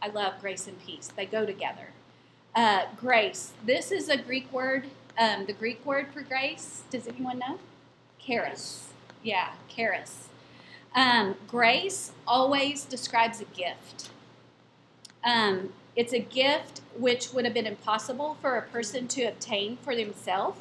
I 0.00 0.08
love 0.08 0.34
grace 0.40 0.66
and 0.66 0.80
peace. 0.84 1.10
They 1.16 1.26
go 1.26 1.44
together. 1.44 1.88
Uh, 2.54 2.86
grace. 2.96 3.52
This 3.64 3.92
is 3.92 4.08
a 4.08 4.16
Greek 4.16 4.52
word. 4.52 4.86
Um, 5.18 5.46
the 5.46 5.52
Greek 5.52 5.84
word 5.84 6.08
for 6.12 6.22
grace. 6.22 6.82
Does 6.90 7.06
anyone 7.06 7.38
know? 7.38 7.58
Charis. 8.18 8.88
Yeah, 9.22 9.50
charis. 9.68 10.28
Um, 10.94 11.36
grace 11.46 12.12
always 12.26 12.84
describes 12.84 13.40
a 13.40 13.44
gift. 13.44 14.10
Um, 15.24 15.72
it's 15.96 16.12
a 16.12 16.18
gift 16.18 16.80
which 16.96 17.32
would 17.32 17.44
have 17.44 17.54
been 17.54 17.66
impossible 17.66 18.36
for 18.40 18.56
a 18.56 18.62
person 18.62 19.08
to 19.08 19.24
obtain 19.24 19.76
for 19.78 19.94
themselves 19.94 20.60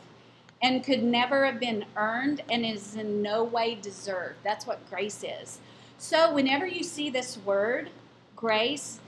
and 0.61 0.83
could 0.83 1.03
never 1.03 1.45
have 1.45 1.59
been 1.59 1.85
earned 1.95 2.41
and 2.49 2.65
is 2.65 2.95
in 2.95 3.21
no 3.21 3.43
way 3.43 3.75
deserved. 3.75 4.35
That's 4.43 4.65
what 4.65 4.87
grace 4.89 5.23
is. 5.23 5.59
So, 5.99 6.33
whenever 6.33 6.65
you 6.65 6.83
see 6.83 7.09
this 7.09 7.37
word, 7.37 7.89
grace, 8.35 8.99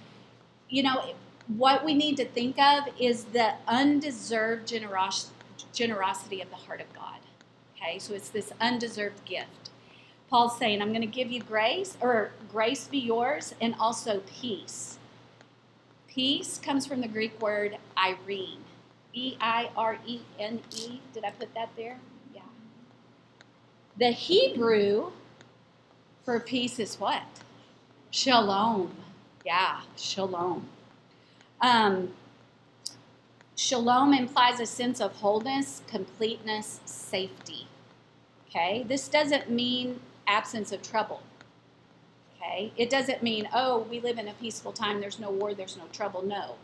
you 0.69 0.83
know, 0.83 1.13
what 1.49 1.85
we 1.85 1.95
need 1.95 2.17
to 2.17 2.25
think 2.25 2.59
of 2.59 2.85
is 2.99 3.25
the 3.25 3.53
undeserved 3.67 4.69
generos- 4.69 5.29
generosity 5.73 6.41
of 6.41 6.51
the 6.51 6.57
heart 6.57 6.81
of 6.81 6.93
God. 6.93 7.19
Okay, 7.77 7.99
so 7.99 8.15
it's 8.15 8.29
this 8.29 8.53
undeserved 8.61 9.25
gift. 9.25 9.71
Paul's 10.29 10.57
saying, 10.59 10.81
I'm 10.81 10.89
going 10.89 11.01
to 11.01 11.07
give 11.07 11.31
you 11.31 11.41
grace, 11.43 11.97
or 12.01 12.31
grace 12.51 12.87
be 12.87 12.99
yours, 12.99 13.55
and 13.61 13.75
also 13.79 14.21
peace. 14.41 14.99
Peace 16.07 16.59
comes 16.59 16.87
from 16.87 17.01
the 17.01 17.09
Greek 17.09 17.41
word 17.41 17.77
Irene. 17.97 18.59
E 19.13 19.37
I 19.41 19.71
R 19.77 19.99
E 20.07 20.21
N 20.39 20.61
E. 20.75 21.01
Did 21.13 21.25
I 21.25 21.31
put 21.31 21.53
that 21.55 21.69
there? 21.77 21.99
Yeah. 22.35 22.41
The 23.99 24.11
Hebrew 24.11 25.11
for 26.25 26.39
peace 26.39 26.79
is 26.79 26.99
what? 26.99 27.23
Shalom. 28.11 28.95
Yeah, 29.45 29.81
shalom. 29.97 30.67
Um, 31.61 32.13
shalom 33.55 34.13
implies 34.13 34.59
a 34.59 34.65
sense 34.65 35.01
of 35.01 35.13
wholeness, 35.17 35.81
completeness, 35.87 36.79
safety. 36.85 37.67
Okay? 38.47 38.85
This 38.87 39.07
doesn't 39.07 39.49
mean 39.49 39.99
absence 40.27 40.71
of 40.71 40.81
trouble. 40.81 41.21
Okay? 42.35 42.71
It 42.77 42.89
doesn't 42.89 43.21
mean, 43.21 43.49
oh, 43.53 43.79
we 43.89 43.99
live 43.99 44.17
in 44.17 44.27
a 44.27 44.33
peaceful 44.33 44.71
time, 44.71 45.01
there's 45.01 45.19
no 45.19 45.29
war, 45.29 45.53
there's 45.53 45.77
no 45.77 45.85
trouble. 45.91 46.21
No. 46.21 46.55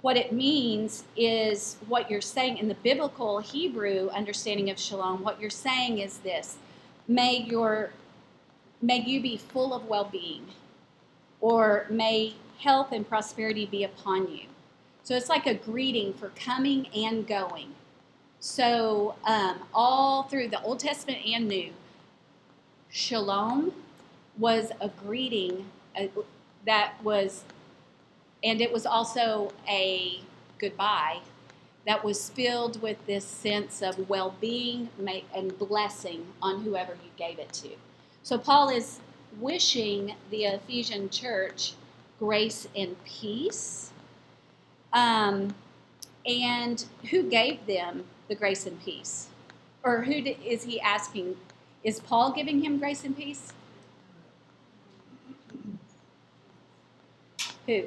What 0.00 0.16
it 0.16 0.32
means 0.32 1.04
is 1.16 1.76
what 1.88 2.10
you're 2.10 2.20
saying 2.20 2.58
in 2.58 2.68
the 2.68 2.74
biblical 2.74 3.40
Hebrew 3.40 4.08
understanding 4.10 4.70
of 4.70 4.78
shalom, 4.78 5.22
what 5.22 5.40
you're 5.40 5.50
saying 5.50 5.98
is 5.98 6.18
this 6.18 6.56
may 7.08 7.36
your 7.36 7.90
may 8.80 9.00
you 9.00 9.20
be 9.20 9.36
full 9.36 9.74
of 9.74 9.86
well-being 9.86 10.46
or 11.40 11.86
may 11.90 12.34
health 12.58 12.92
and 12.92 13.08
prosperity 13.08 13.66
be 13.66 13.84
upon 13.84 14.30
you. 14.30 14.46
So 15.02 15.14
it's 15.14 15.28
like 15.28 15.46
a 15.46 15.54
greeting 15.54 16.12
for 16.14 16.30
coming 16.30 16.88
and 16.94 17.26
going. 17.26 17.74
So 18.40 19.14
um, 19.24 19.60
all 19.74 20.24
through 20.24 20.48
the 20.48 20.60
old 20.62 20.78
testament 20.80 21.20
and 21.26 21.48
new 21.48 21.72
shalom 22.90 23.72
was 24.38 24.70
a 24.80 24.88
greeting 24.88 25.66
uh, 25.98 26.06
that 26.64 26.94
was 27.02 27.44
and 28.42 28.60
it 28.60 28.72
was 28.72 28.86
also 28.86 29.52
a 29.68 30.20
goodbye 30.58 31.18
that 31.86 32.04
was 32.04 32.30
filled 32.30 32.80
with 32.82 33.04
this 33.06 33.24
sense 33.24 33.82
of 33.82 34.08
well-being 34.08 34.88
and 35.34 35.58
blessing 35.58 36.26
on 36.42 36.60
whoever 36.62 36.92
you 36.92 37.10
gave 37.16 37.38
it 37.38 37.52
to. 37.52 37.70
So 38.22 38.38
Paul 38.38 38.68
is 38.68 39.00
wishing 39.40 40.14
the 40.30 40.44
Ephesian 40.44 41.08
church 41.08 41.72
grace 42.18 42.68
and 42.76 42.96
peace. 43.04 43.90
Um, 44.92 45.54
and 46.26 46.84
who 47.10 47.22
gave 47.22 47.66
them 47.66 48.04
the 48.28 48.34
grace 48.34 48.66
and 48.66 48.82
peace? 48.82 49.28
Or 49.82 50.02
who 50.02 50.20
did, 50.20 50.36
is 50.44 50.64
he 50.64 50.80
asking? 50.80 51.36
Is 51.84 52.00
Paul 52.00 52.32
giving 52.32 52.62
him 52.62 52.78
grace 52.78 53.04
and 53.04 53.16
peace? 53.16 53.52
Who? 57.66 57.84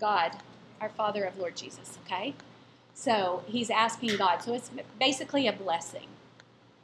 God, 0.00 0.36
our 0.80 0.88
Father 0.88 1.24
of 1.24 1.38
Lord 1.38 1.56
Jesus, 1.56 1.98
okay? 2.04 2.34
So 2.94 3.42
he's 3.46 3.70
asking 3.70 4.16
God. 4.16 4.42
So 4.42 4.54
it's 4.54 4.70
basically 4.98 5.46
a 5.46 5.52
blessing, 5.52 6.08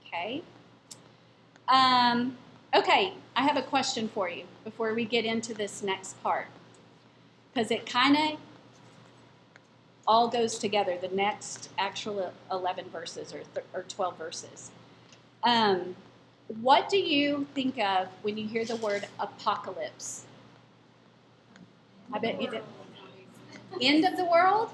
okay? 0.06 0.42
Um, 1.68 2.36
Okay, 2.74 3.12
I 3.36 3.42
have 3.42 3.56
a 3.56 3.62
question 3.62 4.08
for 4.08 4.28
you 4.28 4.44
before 4.64 4.94
we 4.94 5.04
get 5.04 5.24
into 5.24 5.54
this 5.54 5.80
next 5.80 6.20
part. 6.24 6.48
Because 7.52 7.70
it 7.70 7.86
kind 7.86 8.16
of 8.16 8.40
all 10.08 10.26
goes 10.26 10.58
together, 10.58 10.98
the 11.00 11.08
next 11.08 11.70
actual 11.78 12.32
11 12.50 12.86
verses 12.90 13.32
or, 13.32 13.42
th- 13.54 13.66
or 13.72 13.82
12 13.82 14.18
verses. 14.18 14.72
Um, 15.44 15.94
what 16.60 16.88
do 16.88 16.98
you 16.98 17.46
think 17.54 17.78
of 17.78 18.08
when 18.22 18.36
you 18.36 18.48
hear 18.48 18.64
the 18.64 18.76
word 18.76 19.06
apocalypse? 19.20 20.24
I 22.12 22.18
bet 22.18 22.42
you 22.42 22.50
did. 22.50 22.62
End 23.80 24.04
of 24.04 24.16
the 24.16 24.24
world? 24.24 24.70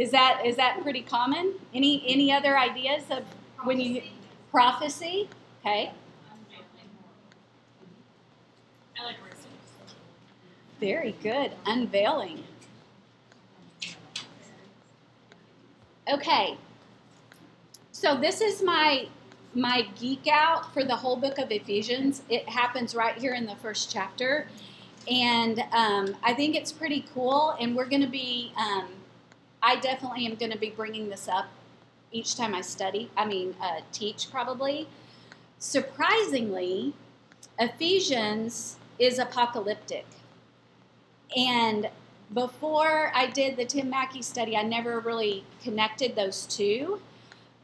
Is 0.00 0.10
that 0.12 0.46
is 0.46 0.56
that 0.56 0.80
pretty 0.82 1.02
common? 1.02 1.56
Any 1.74 2.02
any 2.06 2.32
other 2.32 2.58
ideas 2.58 3.02
of 3.10 3.22
when 3.64 3.78
you 3.78 4.00
prophecy? 4.50 5.28
Okay. 5.60 5.92
Very 10.80 11.14
good. 11.22 11.52
Unveiling. 11.66 12.44
Okay. 16.10 16.56
So 17.92 18.16
this 18.16 18.40
is 18.40 18.62
my 18.62 19.06
my 19.54 19.86
geek 20.00 20.26
out 20.32 20.72
for 20.72 20.82
the 20.82 20.96
whole 20.96 21.16
book 21.16 21.36
of 21.36 21.52
Ephesians. 21.52 22.22
It 22.30 22.48
happens 22.48 22.94
right 22.94 23.18
here 23.18 23.34
in 23.34 23.44
the 23.44 23.56
first 23.56 23.92
chapter, 23.92 24.48
and 25.10 25.62
um, 25.72 26.16
I 26.22 26.32
think 26.32 26.56
it's 26.56 26.72
pretty 26.72 27.04
cool. 27.12 27.54
And 27.60 27.76
we're 27.76 27.88
going 27.88 28.00
to 28.00 28.08
be, 28.08 28.54
um, 28.56 28.86
I 29.62 29.76
definitely 29.76 30.26
am 30.26 30.36
going 30.36 30.52
to 30.52 30.58
be 30.58 30.70
bringing 30.70 31.08
this 31.08 31.28
up 31.28 31.46
each 32.12 32.36
time 32.36 32.54
I 32.54 32.60
study. 32.60 33.10
I 33.16 33.26
mean, 33.26 33.54
uh, 33.60 33.80
teach 33.92 34.30
probably. 34.30 34.88
Surprisingly, 35.58 36.94
Ephesians 37.58 38.76
is 38.98 39.18
apocalyptic, 39.18 40.06
and 41.36 41.88
before 42.32 43.10
I 43.14 43.26
did 43.26 43.56
the 43.56 43.64
Tim 43.64 43.90
Mackie 43.90 44.22
study, 44.22 44.56
I 44.56 44.62
never 44.62 45.00
really 45.00 45.44
connected 45.62 46.14
those 46.14 46.46
two. 46.46 47.00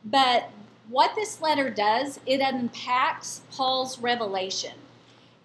But 0.04 0.50
what 0.88 1.14
this 1.14 1.40
letter 1.40 1.70
does, 1.70 2.20
it 2.26 2.40
unpacks 2.40 3.42
Paul's 3.52 3.98
revelation. 3.98 4.74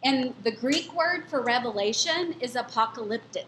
And 0.03 0.33
the 0.43 0.51
Greek 0.51 0.93
word 0.95 1.25
for 1.27 1.41
revelation 1.41 2.35
is 2.39 2.55
apocalyptic. 2.55 3.47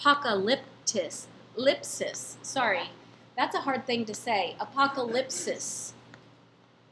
Apocalyptis. 0.00 1.26
Lipsis. 1.56 2.36
Sorry. 2.42 2.90
That's 3.36 3.54
a 3.54 3.60
hard 3.60 3.86
thing 3.86 4.04
to 4.06 4.14
say. 4.14 4.56
Apocalypsis. 4.60 5.92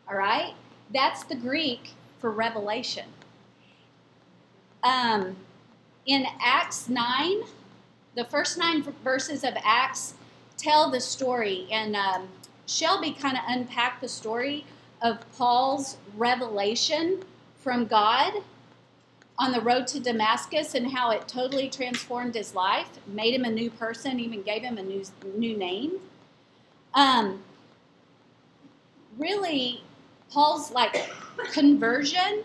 All 0.08 0.16
right? 0.16 0.54
That's 0.92 1.24
the 1.24 1.34
Greek 1.34 1.90
for 2.18 2.30
revelation. 2.30 3.06
Um, 4.82 5.36
in 6.06 6.26
Acts 6.40 6.88
9, 6.88 7.42
the 8.14 8.24
first 8.24 8.58
nine 8.58 8.82
verses 9.04 9.44
of 9.44 9.54
Acts 9.62 10.14
tell 10.56 10.90
the 10.90 11.00
story, 11.00 11.66
and 11.70 11.94
um, 11.94 12.28
Shelby 12.66 13.12
kind 13.12 13.36
of 13.36 13.42
unpacked 13.46 14.00
the 14.00 14.08
story 14.08 14.64
of 15.02 15.18
Paul's 15.36 15.96
revelation 16.16 17.22
from 17.56 17.86
God 17.86 18.32
on 19.40 19.52
the 19.52 19.60
road 19.60 19.86
to 19.86 19.98
Damascus 19.98 20.74
and 20.74 20.92
how 20.92 21.10
it 21.10 21.26
totally 21.26 21.70
transformed 21.70 22.34
his 22.34 22.54
life, 22.54 22.88
made 23.06 23.32
him 23.32 23.44
a 23.44 23.50
new 23.50 23.70
person, 23.70 24.20
even 24.20 24.42
gave 24.42 24.62
him 24.62 24.76
a 24.76 24.82
new 24.82 25.02
new 25.34 25.56
name. 25.56 25.92
Um, 26.92 27.42
really, 29.18 29.82
Paul's 30.30 30.70
like 30.70 31.10
conversion. 31.52 32.44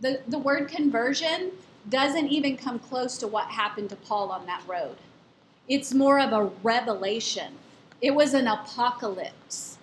The 0.00 0.20
the 0.26 0.38
word 0.38 0.68
conversion 0.68 1.52
doesn't 1.88 2.26
even 2.26 2.56
come 2.56 2.80
close 2.80 3.16
to 3.18 3.28
what 3.28 3.46
happened 3.46 3.90
to 3.90 3.96
Paul 3.96 4.32
on 4.32 4.46
that 4.46 4.62
road. 4.66 4.96
It's 5.68 5.94
more 5.94 6.18
of 6.18 6.32
a 6.32 6.50
revelation. 6.64 7.52
It 8.02 8.16
was 8.16 8.34
an 8.34 8.48
apocalypse, 8.48 9.78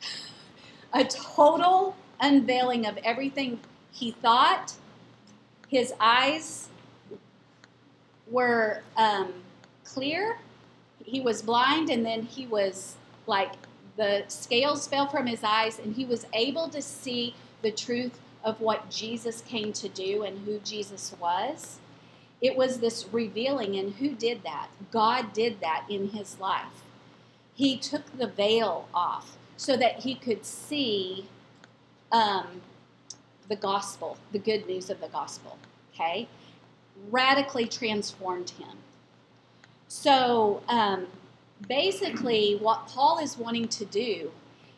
a 0.92 1.02
total 1.02 1.96
unveiling 2.20 2.86
of 2.86 2.98
everything 2.98 3.58
he 3.90 4.12
thought. 4.12 4.74
His 5.72 5.94
eyes 5.98 6.68
were 8.30 8.82
um, 8.98 9.32
clear. 9.84 10.36
He 11.02 11.22
was 11.22 11.40
blind, 11.40 11.88
and 11.88 12.04
then 12.04 12.24
he 12.24 12.46
was 12.46 12.96
like 13.26 13.52
the 13.96 14.24
scales 14.28 14.86
fell 14.86 15.08
from 15.08 15.26
his 15.26 15.42
eyes, 15.42 15.78
and 15.78 15.96
he 15.96 16.04
was 16.04 16.26
able 16.34 16.68
to 16.68 16.82
see 16.82 17.34
the 17.62 17.70
truth 17.70 18.20
of 18.44 18.60
what 18.60 18.90
Jesus 18.90 19.40
came 19.40 19.72
to 19.72 19.88
do 19.88 20.24
and 20.24 20.40
who 20.40 20.58
Jesus 20.58 21.14
was. 21.18 21.78
It 22.42 22.54
was 22.54 22.80
this 22.80 23.06
revealing, 23.10 23.74
and 23.76 23.94
who 23.94 24.10
did 24.10 24.42
that? 24.42 24.68
God 24.90 25.32
did 25.32 25.60
that 25.60 25.86
in 25.88 26.10
his 26.10 26.38
life. 26.38 26.84
He 27.54 27.78
took 27.78 28.18
the 28.18 28.26
veil 28.26 28.88
off 28.92 29.38
so 29.56 29.78
that 29.78 30.00
he 30.00 30.16
could 30.16 30.44
see 30.44 31.28
um, 32.10 32.60
the 33.52 33.60
gospel, 33.60 34.16
the 34.32 34.38
good 34.38 34.66
news 34.66 34.88
of 34.88 34.98
the 35.02 35.08
gospel. 35.08 35.58
Okay? 35.92 36.26
Radically 37.10 37.66
transformed 37.66 38.50
him. 38.50 38.78
So 39.88 40.62
um, 40.68 41.06
basically, 41.68 42.56
what 42.58 42.86
Paul 42.86 43.18
is 43.18 43.36
wanting 43.36 43.68
to 43.68 43.84
do 43.84 44.32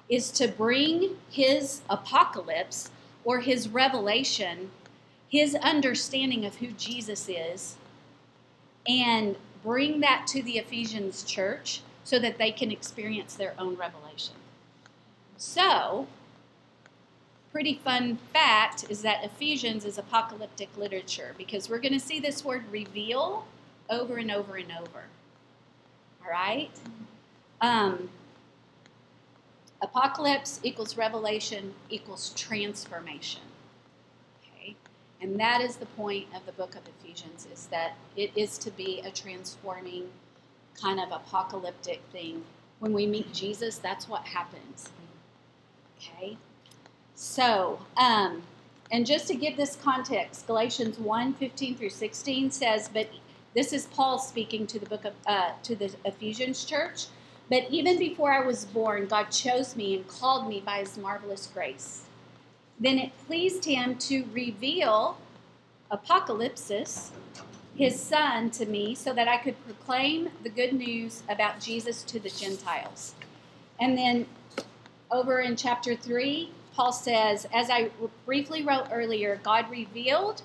is 0.09 0.33
to 0.33 0.49
bring 0.49 1.17
his 1.31 1.83
apocalypse 1.89 2.91
or 3.25 3.41
his 3.41 3.69
revelation, 3.69 4.71
his 5.29 5.55
understanding 5.55 6.45
of 6.45 6.57
who 6.57 6.73
Jesus 6.73 7.29
is, 7.29 7.77
and 8.89 9.37
bring 9.63 10.01
that 10.01 10.27
to 10.27 10.43
the 10.43 10.59
Ephesians 10.59 11.23
church 11.23 11.81
so 12.03 12.19
that 12.19 12.39
they 12.39 12.51
can 12.51 12.73
experience 12.73 13.35
their 13.35 13.55
own 13.57 13.77
revelation. 13.77 14.35
So, 15.37 16.09
pretty 17.55 17.75
fun 17.85 18.19
fact 18.33 18.85
is 18.88 19.03
that 19.03 19.23
Ephesians 19.23 19.85
is 19.85 19.97
apocalyptic 19.97 20.69
literature 20.77 21.37
because 21.38 21.71
we're 21.71 21.79
going 21.79 21.93
to 21.93 22.01
see 22.01 22.19
this 22.19 22.45
word 22.45 22.64
reveal 22.69 23.47
over 23.88 24.17
and 24.17 24.33
over 24.33 24.57
and 24.57 24.73
over. 24.73 25.05
All 26.25 26.33
right? 26.33 26.73
Um, 27.61 28.11
Apocalypse 29.81 30.59
equals 30.64 30.97
revelation 30.97 31.75
equals 31.90 32.33
transformation. 32.35 33.43
Okay? 34.43 34.75
And 35.21 35.38
that 35.38 35.61
is 35.61 35.77
the 35.77 35.87
point 35.87 36.27
of 36.35 36.45
the 36.47 36.53
book 36.53 36.75
of 36.75 36.83
Ephesians 36.99 37.47
is 37.53 37.69
that 37.69 37.93
it 38.17 38.33
is 38.35 38.59
to 38.59 38.73
be 38.73 39.01
a 39.05 39.12
transforming 39.12 40.09
kind 40.81 40.99
of 40.99 41.12
apocalyptic 41.12 42.01
thing. 42.11 42.43
When 42.81 42.93
we 42.93 43.07
meet 43.07 43.33
Jesus, 43.33 43.79
that's 43.79 44.09
what 44.09 44.23
happens. 44.23 44.88
Okay? 45.99 46.37
So, 47.14 47.79
um, 47.96 48.42
and 48.90 49.07
just 49.07 49.27
to 49.29 49.35
give 49.35 49.57
this 49.57 49.77
context, 49.77 50.46
Galatians 50.46 50.98
1 50.98 51.35
15 51.35 51.77
through 51.77 51.90
16 51.90 52.50
says, 52.50 52.90
But 52.92 53.09
this 53.55 53.72
is 53.72 53.87
Paul 53.87 54.18
speaking 54.18 54.66
to 54.66 54.79
the 54.79 54.87
book 54.87 55.05
of 55.05 55.14
uh, 55.27 55.53
to 55.62 55.77
the 55.77 55.94
Ephesians 56.05 56.64
church. 56.64 57.07
But 57.50 57.66
even 57.70 57.98
before 57.98 58.33
I 58.33 58.44
was 58.44 58.64
born, 58.64 59.07
God 59.07 59.31
chose 59.31 59.77
me 59.77 59.94
and 59.96 60.09
called 60.09 60.48
me 60.48 60.61
by 60.64 60.79
his 60.79 60.96
marvelous 60.96 61.46
grace. 61.46 62.05
Then 62.81 62.98
it 62.98 63.12
pleased 63.27 63.64
him 63.64 63.96
to 63.98 64.24
reveal 64.33 65.18
Apocalypsis, 65.92 67.11
his 67.77 68.00
son, 68.00 68.50
to 68.50 68.66
me 68.66 68.94
so 68.94 69.12
that 69.12 69.29
I 69.29 69.37
could 69.37 69.62
proclaim 69.64 70.31
the 70.42 70.48
good 70.48 70.72
news 70.72 71.22
about 71.29 71.61
Jesus 71.61 72.03
to 72.05 72.18
the 72.18 72.31
Gentiles. 72.31 73.14
And 73.79 73.96
then 73.96 74.27
over 75.11 75.40
in 75.40 75.55
chapter 75.55 75.94
3, 75.94 76.50
Paul 76.75 76.93
says, 76.93 77.47
As 77.53 77.71
I 77.71 77.91
briefly 78.27 78.63
wrote 78.63 78.89
earlier, 78.93 79.41
God 79.43 79.71
revealed 79.71 80.43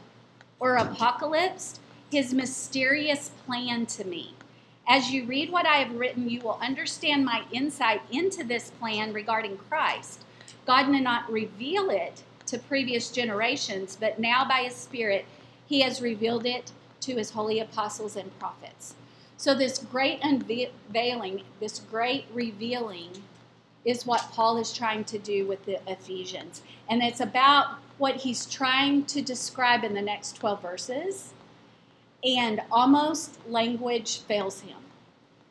or 0.59 0.77
apocalypsed 0.77 1.79
his 2.11 2.33
mysterious 2.33 3.29
plan 3.45 3.85
to 3.85 4.03
me 4.03 4.33
as 4.89 5.11
you 5.11 5.23
read 5.25 5.51
what 5.51 5.67
I 5.67 5.75
have 5.75 5.95
written, 5.95 6.27
you 6.27 6.41
will 6.41 6.57
understand 6.59 7.23
my 7.23 7.43
insight 7.51 8.01
into 8.11 8.43
this 8.43 8.71
plan 8.71 9.13
regarding 9.13 9.57
Christ. 9.69 10.23
God 10.65 10.91
did 10.91 11.03
not 11.03 11.31
reveal 11.31 11.91
it 11.91 12.23
to 12.47 12.57
previous 12.57 13.11
generations, 13.11 13.95
but 13.99 14.17
now 14.17 14.43
by 14.45 14.63
His 14.63 14.73
Spirit, 14.73 15.25
He 15.67 15.81
has 15.81 16.01
revealed 16.01 16.47
it 16.47 16.71
to 17.01 17.15
His 17.15 17.29
holy 17.29 17.59
apostles 17.59 18.15
and 18.15 18.37
prophets. 18.39 18.95
So, 19.37 19.53
this 19.53 19.77
great 19.77 20.19
unveiling, 20.23 21.43
this 21.59 21.79
great 21.79 22.25
revealing, 22.33 23.11
is 23.85 24.05
what 24.05 24.21
Paul 24.31 24.57
is 24.57 24.73
trying 24.73 25.03
to 25.05 25.17
do 25.17 25.45
with 25.47 25.65
the 25.65 25.79
Ephesians. 25.89 26.61
And 26.89 27.01
it's 27.01 27.19
about 27.19 27.77
what 27.97 28.15
he's 28.15 28.45
trying 28.45 29.05
to 29.05 29.21
describe 29.21 29.83
in 29.83 29.93
the 29.93 30.01
next 30.01 30.37
12 30.37 30.61
verses 30.61 31.33
and 32.23 32.61
almost 32.71 33.37
language 33.47 34.19
fails 34.19 34.61
him. 34.61 34.77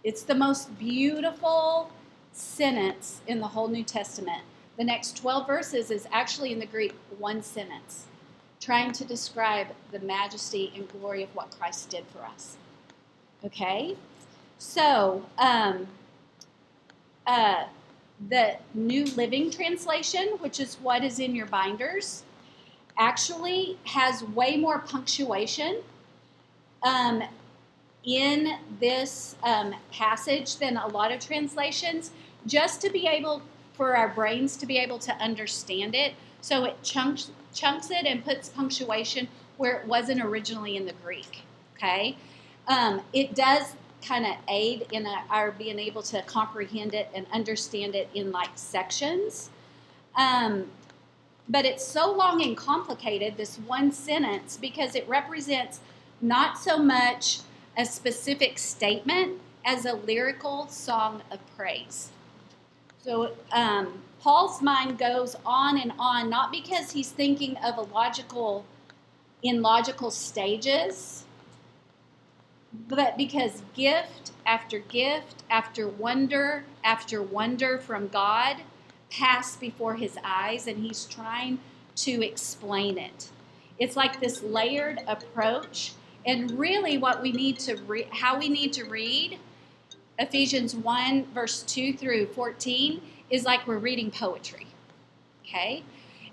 It's 0.04 0.22
the 0.22 0.34
most 0.34 0.78
beautiful 0.78 1.90
sentence 2.32 3.20
in 3.26 3.40
the 3.40 3.48
whole 3.48 3.68
New 3.68 3.84
Testament. 3.84 4.42
The 4.76 4.84
next 4.84 5.16
12 5.16 5.46
verses 5.46 5.90
is 5.90 6.06
actually 6.12 6.52
in 6.52 6.58
the 6.58 6.66
Greek 6.66 6.94
one 7.18 7.42
sentence, 7.42 8.06
trying 8.60 8.92
to 8.92 9.04
describe 9.04 9.68
the 9.90 9.98
majesty 10.00 10.72
and 10.74 10.88
glory 10.88 11.22
of 11.22 11.34
what 11.34 11.50
Christ 11.58 11.90
did 11.90 12.04
for 12.06 12.24
us. 12.24 12.56
Okay? 13.44 13.96
So, 14.58 15.24
um, 15.38 15.88
uh, 17.26 17.64
the 18.28 18.56
New 18.74 19.04
Living 19.04 19.50
Translation, 19.50 20.36
which 20.40 20.60
is 20.60 20.76
what 20.76 21.04
is 21.04 21.18
in 21.18 21.34
your 21.34 21.46
binders, 21.46 22.24
actually 22.98 23.78
has 23.84 24.24
way 24.24 24.56
more 24.56 24.80
punctuation 24.80 25.82
um, 26.82 27.22
in 28.04 28.58
this 28.80 29.36
um, 29.42 29.74
passage 29.92 30.56
than 30.56 30.76
a 30.76 30.86
lot 30.88 31.12
of 31.12 31.20
translations, 31.20 32.10
just 32.46 32.80
to 32.80 32.90
be 32.90 33.06
able 33.06 33.42
for 33.74 33.96
our 33.96 34.08
brains 34.08 34.56
to 34.56 34.66
be 34.66 34.78
able 34.78 34.98
to 34.98 35.12
understand 35.16 35.94
it. 35.94 36.14
So 36.40 36.64
it 36.64 36.82
chunks 36.82 37.30
chunks 37.54 37.90
it 37.90 38.04
and 38.04 38.24
puts 38.24 38.48
punctuation 38.48 39.26
where 39.56 39.78
it 39.78 39.86
wasn't 39.86 40.22
originally 40.22 40.76
in 40.76 40.86
the 40.86 40.92
Greek. 41.04 41.42
Okay, 41.76 42.16
um, 42.66 43.02
it 43.12 43.34
does 43.34 43.74
kind 44.06 44.26
of 44.26 44.36
aid 44.48 44.86
in 44.92 45.06
our 45.30 45.50
being 45.52 45.78
able 45.78 46.02
to 46.02 46.22
comprehend 46.22 46.94
it 46.94 47.08
and 47.14 47.26
understand 47.32 47.94
it 47.94 48.08
in 48.14 48.30
like 48.30 48.50
sections. 48.54 49.50
Um, 50.16 50.66
but 51.48 51.64
it's 51.64 51.84
so 51.84 52.12
long 52.12 52.42
and 52.42 52.56
complicated, 52.56 53.36
this 53.36 53.56
one 53.56 53.90
sentence, 53.92 54.56
because 54.56 54.94
it 54.94 55.08
represents 55.08 55.80
not 56.20 56.58
so 56.58 56.78
much 56.78 57.40
a 57.76 57.84
specific 57.84 58.58
statement 58.58 59.40
as 59.64 59.84
a 59.84 59.94
lyrical 59.94 60.68
song 60.68 61.22
of 61.30 61.38
praise. 61.56 62.10
So 63.02 63.32
um, 63.52 64.02
Paul's 64.20 64.60
mind 64.60 64.98
goes 64.98 65.36
on 65.46 65.78
and 65.78 65.92
on, 65.98 66.28
not 66.28 66.50
because 66.50 66.90
he's 66.90 67.10
thinking 67.10 67.56
of 67.58 67.78
a 67.78 67.82
logical, 67.82 68.64
in 69.42 69.62
logical 69.62 70.10
stages, 70.10 71.24
but 72.72 73.16
because 73.16 73.62
gift 73.74 74.32
after 74.46 74.78
gift 74.78 75.42
after 75.50 75.88
wonder 75.88 76.64
after 76.84 77.22
wonder 77.22 77.78
from 77.78 78.08
God 78.08 78.58
pass 79.10 79.56
before 79.56 79.94
his 79.94 80.18
eyes 80.22 80.66
and 80.66 80.84
he's 80.84 81.04
trying 81.06 81.58
to 81.96 82.24
explain 82.24 82.98
it. 82.98 83.30
It's 83.78 83.96
like 83.96 84.20
this 84.20 84.42
layered 84.42 85.00
approach 85.06 85.92
and 86.26 86.50
really 86.58 86.98
what 86.98 87.22
we 87.22 87.32
need 87.32 87.58
to 87.60 87.76
re- 87.86 88.08
how 88.10 88.38
we 88.38 88.48
need 88.48 88.72
to 88.74 88.84
read 88.84 89.38
Ephesians 90.18 90.74
1 90.74 91.26
verse 91.32 91.62
2 91.62 91.94
through 91.94 92.26
14 92.26 93.00
is 93.30 93.44
like 93.44 93.66
we're 93.66 93.78
reading 93.78 94.10
poetry. 94.10 94.66
Okay? 95.44 95.84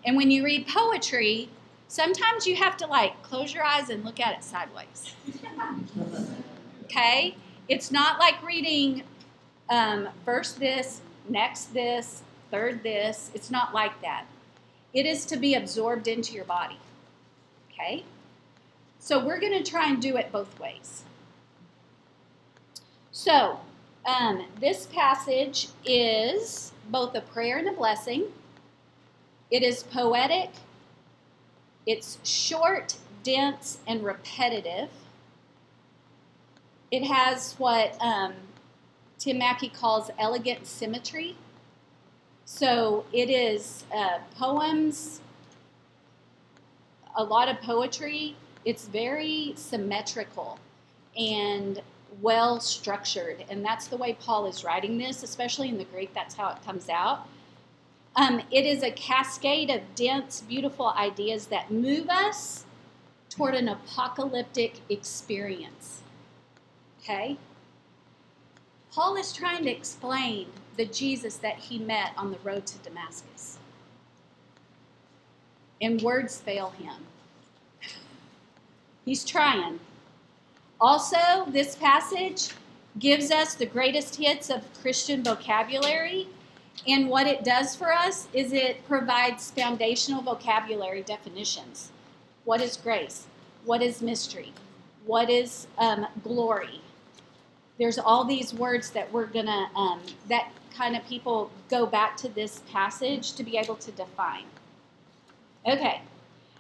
And 0.05 0.17
when 0.17 0.29
you 0.31 0.43
read 0.43 0.67
poetry, 0.67 1.49
sometimes 1.87 2.45
you 2.45 2.55
have 2.55 2.77
to 2.77 2.87
like 2.87 3.21
close 3.23 3.53
your 3.53 3.63
eyes 3.63 3.89
and 3.89 4.03
look 4.03 4.19
at 4.19 4.37
it 4.37 4.43
sideways. 4.43 5.13
okay? 6.83 7.35
It's 7.67 7.91
not 7.91 8.19
like 8.19 8.41
reading 8.43 9.03
um, 9.69 10.09
first 10.23 10.59
this, 10.59 11.01
next 11.27 11.73
this, 11.73 12.21
third 12.51 12.83
this. 12.83 13.31
It's 13.33 13.49
not 13.49 13.73
like 13.73 14.01
that. 14.01 14.25
It 14.93 15.05
is 15.05 15.25
to 15.25 15.37
be 15.37 15.55
absorbed 15.55 16.07
into 16.07 16.33
your 16.33 16.45
body. 16.45 16.79
Okay? 17.71 18.03
So 18.99 19.23
we're 19.23 19.39
going 19.39 19.63
to 19.63 19.69
try 19.69 19.89
and 19.89 20.01
do 20.01 20.17
it 20.17 20.31
both 20.31 20.59
ways. 20.59 21.03
So, 23.11 23.59
um, 24.05 24.45
this 24.59 24.87
passage 24.87 25.69
is 25.83 26.71
both 26.89 27.15
a 27.15 27.21
prayer 27.21 27.57
and 27.57 27.67
a 27.67 27.71
blessing. 27.71 28.25
It 29.49 29.63
is 29.63 29.83
poetic, 29.83 30.49
it's 31.85 32.17
short, 32.23 32.95
dense, 33.23 33.79
and 33.87 34.03
repetitive. 34.03 34.89
It 36.91 37.03
has 37.03 37.53
what 37.53 37.97
um, 38.01 38.33
Tim 39.19 39.37
Mackie 39.37 39.69
calls 39.69 40.09
elegant 40.19 40.65
symmetry. 40.65 41.35
So 42.45 43.05
it 43.11 43.29
is 43.29 43.83
uh, 43.93 44.19
poems, 44.37 45.21
a 47.15 47.23
lot 47.23 47.49
of 47.49 47.59
poetry. 47.61 48.35
It's 48.65 48.87
very 48.87 49.53
symmetrical 49.55 50.59
and 51.17 51.81
well 52.21 52.59
structured. 52.59 53.45
And 53.49 53.63
that's 53.63 53.87
the 53.87 53.97
way 53.97 54.17
Paul 54.19 54.45
is 54.47 54.63
writing 54.63 54.97
this, 54.97 55.23
especially 55.23 55.69
in 55.69 55.77
the 55.77 55.85
Greek. 55.85 56.13
That's 56.13 56.35
how 56.35 56.49
it 56.49 56.63
comes 56.65 56.89
out. 56.89 57.27
Um, 58.15 58.41
it 58.51 58.65
is 58.65 58.81
a 58.81 58.91
cascade 58.91 59.69
of 59.69 59.81
dense, 59.95 60.41
beautiful 60.41 60.89
ideas 60.89 61.47
that 61.47 61.71
move 61.71 62.09
us 62.09 62.65
toward 63.29 63.55
an 63.55 63.67
apocalyptic 63.67 64.79
experience. 64.89 66.01
Okay? 67.01 67.37
Paul 68.91 69.17
is 69.17 69.33
trying 69.33 69.65
to 69.65 69.71
explain 69.71 70.47
the 70.77 70.85
Jesus 70.85 71.35
that 71.37 71.57
he 71.57 71.77
met 71.77 72.11
on 72.17 72.31
the 72.31 72.39
road 72.43 72.65
to 72.67 72.77
Damascus. 72.77 73.59
And 75.81 76.01
words 76.01 76.39
fail 76.39 76.69
him. 76.69 76.95
He's 79.03 79.25
trying. 79.25 79.79
Also, 80.79 81.45
this 81.47 81.75
passage 81.75 82.49
gives 82.97 83.31
us 83.31 83.55
the 83.55 83.65
greatest 83.65 84.15
hits 84.15 84.49
of 84.49 84.63
Christian 84.81 85.23
vocabulary. 85.23 86.27
And 86.87 87.09
what 87.09 87.27
it 87.27 87.43
does 87.43 87.75
for 87.75 87.91
us 87.91 88.27
is 88.33 88.53
it 88.53 88.85
provides 88.87 89.51
foundational 89.51 90.21
vocabulary 90.21 91.01
definitions. 91.01 91.91
What 92.43 92.61
is 92.61 92.77
grace? 92.77 93.25
What 93.63 93.81
is 93.81 94.01
mystery? 94.01 94.53
What 95.05 95.29
is 95.29 95.67
um, 95.77 96.07
glory? 96.23 96.81
There's 97.79 97.97
all 97.97 98.23
these 98.23 98.53
words 98.53 98.91
that 98.91 99.11
we're 99.11 99.25
going 99.25 99.47
to, 99.47 99.67
um, 99.75 100.01
that 100.29 100.51
kind 100.75 100.95
of 100.95 101.05
people 101.07 101.51
go 101.69 101.85
back 101.85 102.17
to 102.17 102.29
this 102.29 102.61
passage 102.71 103.33
to 103.33 103.43
be 103.43 103.57
able 103.57 103.75
to 103.75 103.91
define. 103.91 104.45
Okay. 105.65 106.01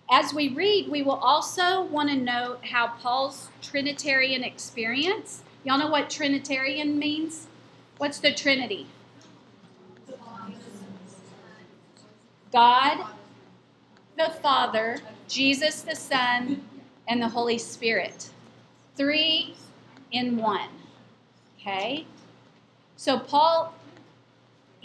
As 0.09 0.33
we 0.33 0.49
read, 0.49 0.89
we 0.89 1.01
will 1.01 1.13
also 1.13 1.83
want 1.83 2.09
to 2.09 2.15
note 2.15 2.59
how 2.65 2.87
Paul's 2.87 3.49
Trinitarian 3.61 4.43
experience. 4.43 5.43
Y'all 5.63 5.79
know 5.79 5.89
what 5.89 6.09
Trinitarian 6.09 6.97
means? 6.99 7.47
What's 7.97 8.19
the 8.19 8.33
Trinity? 8.33 8.87
God, 12.51 13.05
the 14.17 14.31
Father, 14.41 14.97
Jesus 15.27 15.81
the 15.81 15.95
Son, 15.95 16.63
and 17.07 17.21
the 17.21 17.27
Holy 17.27 17.57
Spirit. 17.57 18.29
Three 18.95 19.55
in 20.11 20.37
one. 20.37 20.69
Okay? 21.59 22.05
So 22.95 23.19
Paul 23.19 23.73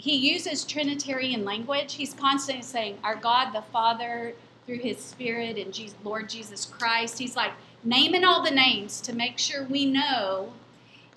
he 0.01 0.15
uses 0.15 0.63
Trinitarian 0.63 1.45
language. 1.45 1.93
He's 1.93 2.15
constantly 2.15 2.63
saying, 2.63 2.97
Our 3.03 3.15
God 3.15 3.51
the 3.53 3.61
Father, 3.61 4.33
through 4.65 4.79
his 4.79 4.97
Spirit 4.97 5.59
and 5.59 5.71
Jesus, 5.71 5.95
Lord 6.03 6.27
Jesus 6.27 6.65
Christ. 6.65 7.19
He's 7.19 7.35
like 7.35 7.51
naming 7.83 8.23
all 8.23 8.43
the 8.43 8.49
names 8.49 8.99
to 9.01 9.13
make 9.13 9.37
sure 9.37 9.63
we 9.63 9.85
know 9.85 10.53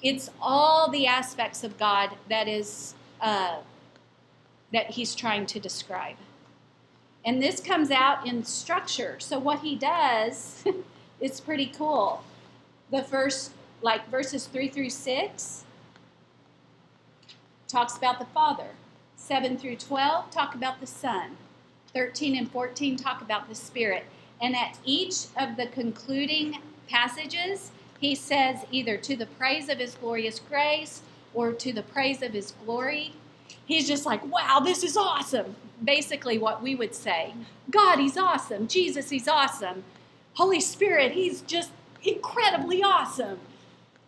it's 0.02 0.28
all 0.38 0.90
the 0.90 1.07
aspects 1.07 1.64
of 1.64 1.78
God 1.78 2.11
that 2.28 2.46
is 2.46 2.94
uh, 3.22 3.61
that 4.70 4.90
he's 4.90 5.14
trying 5.14 5.46
to 5.46 5.59
describe. 5.59 6.16
And 7.24 7.42
this 7.42 7.60
comes 7.60 7.90
out 7.90 8.26
in 8.26 8.44
structure. 8.44 9.16
So 9.18 9.38
what 9.38 9.60
he 9.60 9.76
does 9.76 10.64
is 11.20 11.40
pretty 11.40 11.66
cool. 11.66 12.22
The 12.90 13.02
first, 13.02 13.52
like 13.82 14.08
verses 14.10 14.46
three 14.46 14.68
through 14.68 14.90
six, 14.90 15.64
talks 17.66 17.96
about 17.96 18.18
the 18.18 18.26
Father. 18.26 18.68
Seven 19.16 19.56
through 19.56 19.76
twelve 19.76 20.30
talk 20.30 20.54
about 20.54 20.80
the 20.80 20.87
Son. 20.87 21.37
13 21.94 22.37
and 22.37 22.50
14 22.50 22.96
talk 22.96 23.22
about 23.22 23.48
the 23.48 23.54
Spirit. 23.54 24.04
And 24.42 24.54
at 24.56 24.78
each 24.84 25.26
of 25.38 25.56
the 25.56 25.68
concluding 25.68 26.58
passages, 26.88 27.70
he 28.00 28.14
says 28.14 28.66
either 28.70 28.96
to 28.98 29.16
the 29.16 29.26
praise 29.26 29.68
of 29.68 29.78
his 29.78 29.94
glorious 29.94 30.40
grace 30.40 31.02
or 31.32 31.52
to 31.52 31.72
the 31.72 31.82
praise 31.82 32.20
of 32.20 32.32
his 32.32 32.52
glory. 32.64 33.14
He's 33.66 33.87
just 33.87 34.07
like, 34.07 34.24
wow, 34.27 34.61
this 34.62 34.85
is 34.85 34.96
awesome. 34.96 35.57
Basically, 35.83 36.38
what 36.38 36.62
we 36.62 36.74
would 36.74 36.94
say 36.94 37.35
God, 37.70 37.98
he's 37.98 38.16
awesome. 38.16 38.68
Jesus, 38.68 39.11
he's 39.11 39.29
awesome. 39.29 39.85
Holy 40.35 40.61
Spirit, 40.61 41.12
he's 41.12 41.40
just 41.42 41.70
incredibly 42.03 42.83
awesome. 42.83 43.38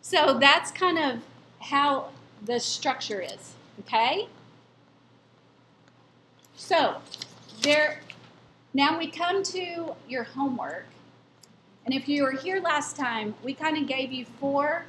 So 0.02 0.38
that's 0.38 0.70
kind 0.70 0.98
of 0.98 1.22
how 1.60 2.10
the 2.44 2.60
structure 2.60 3.20
is, 3.20 3.54
okay? 3.80 4.28
So, 6.54 6.96
there, 7.62 8.00
now 8.74 8.98
we 8.98 9.10
come 9.10 9.42
to 9.44 9.94
your 10.08 10.24
homework. 10.24 10.86
And 11.84 11.94
if 11.94 12.08
you 12.08 12.24
were 12.24 12.32
here 12.32 12.60
last 12.60 12.96
time, 12.96 13.34
we 13.42 13.54
kind 13.54 13.76
of 13.76 13.86
gave 13.86 14.12
you 14.12 14.26
four 14.40 14.84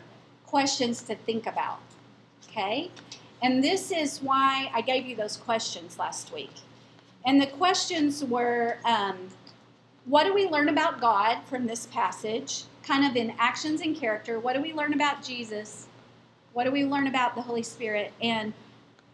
questions 0.46 1.02
to 1.04 1.16
think 1.16 1.46
about. 1.46 1.80
Okay? 2.50 2.90
And 3.42 3.64
this 3.64 3.92
is 3.92 4.20
why 4.20 4.72
I 4.74 4.82
gave 4.82 5.06
you 5.06 5.16
those 5.16 5.38
questions 5.38 6.00
last 6.00 6.34
week. 6.34 6.54
And 7.26 7.42
the 7.42 7.48
questions 7.48 8.24
were 8.24 8.78
um, 8.86 9.18
what 10.06 10.24
do 10.24 10.34
we 10.34 10.48
learn 10.48 10.70
about 10.70 11.02
God 11.02 11.40
from 11.46 11.68
this 11.68 11.86
passage, 11.88 12.64
kind 12.82 13.06
of 13.06 13.16
in 13.16 13.34
actions 13.38 13.82
and 13.82 13.96
character? 13.96 14.40
What 14.40 14.56
do 14.56 14.62
we 14.62 14.74
learn 14.74 14.94
about 14.94 15.22
Jesus? 15.22 15.88
What 16.54 16.64
do 16.64 16.72
we 16.72 16.86
learn 16.86 17.08
about 17.08 17.36
the 17.36 17.42
Holy 17.42 17.64
Spirit? 17.64 18.14
And 18.22 18.54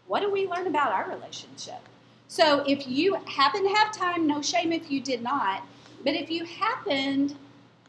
what 0.06 0.20
do 0.20 0.30
we 0.30 0.46
learn 0.46 0.66
about 0.66 0.92
our 0.92 1.10
relationship? 1.10 1.80
So 2.28 2.64
if 2.66 2.86
you 2.86 3.14
happen 3.26 3.64
to 3.64 3.74
have 3.74 3.92
time, 3.92 4.26
no 4.26 4.40
shame 4.40 4.72
if 4.72 4.90
you 4.90 5.00
did 5.00 5.22
not, 5.22 5.66
but 6.04 6.14
if 6.14 6.30
you 6.30 6.44
happened 6.44 7.36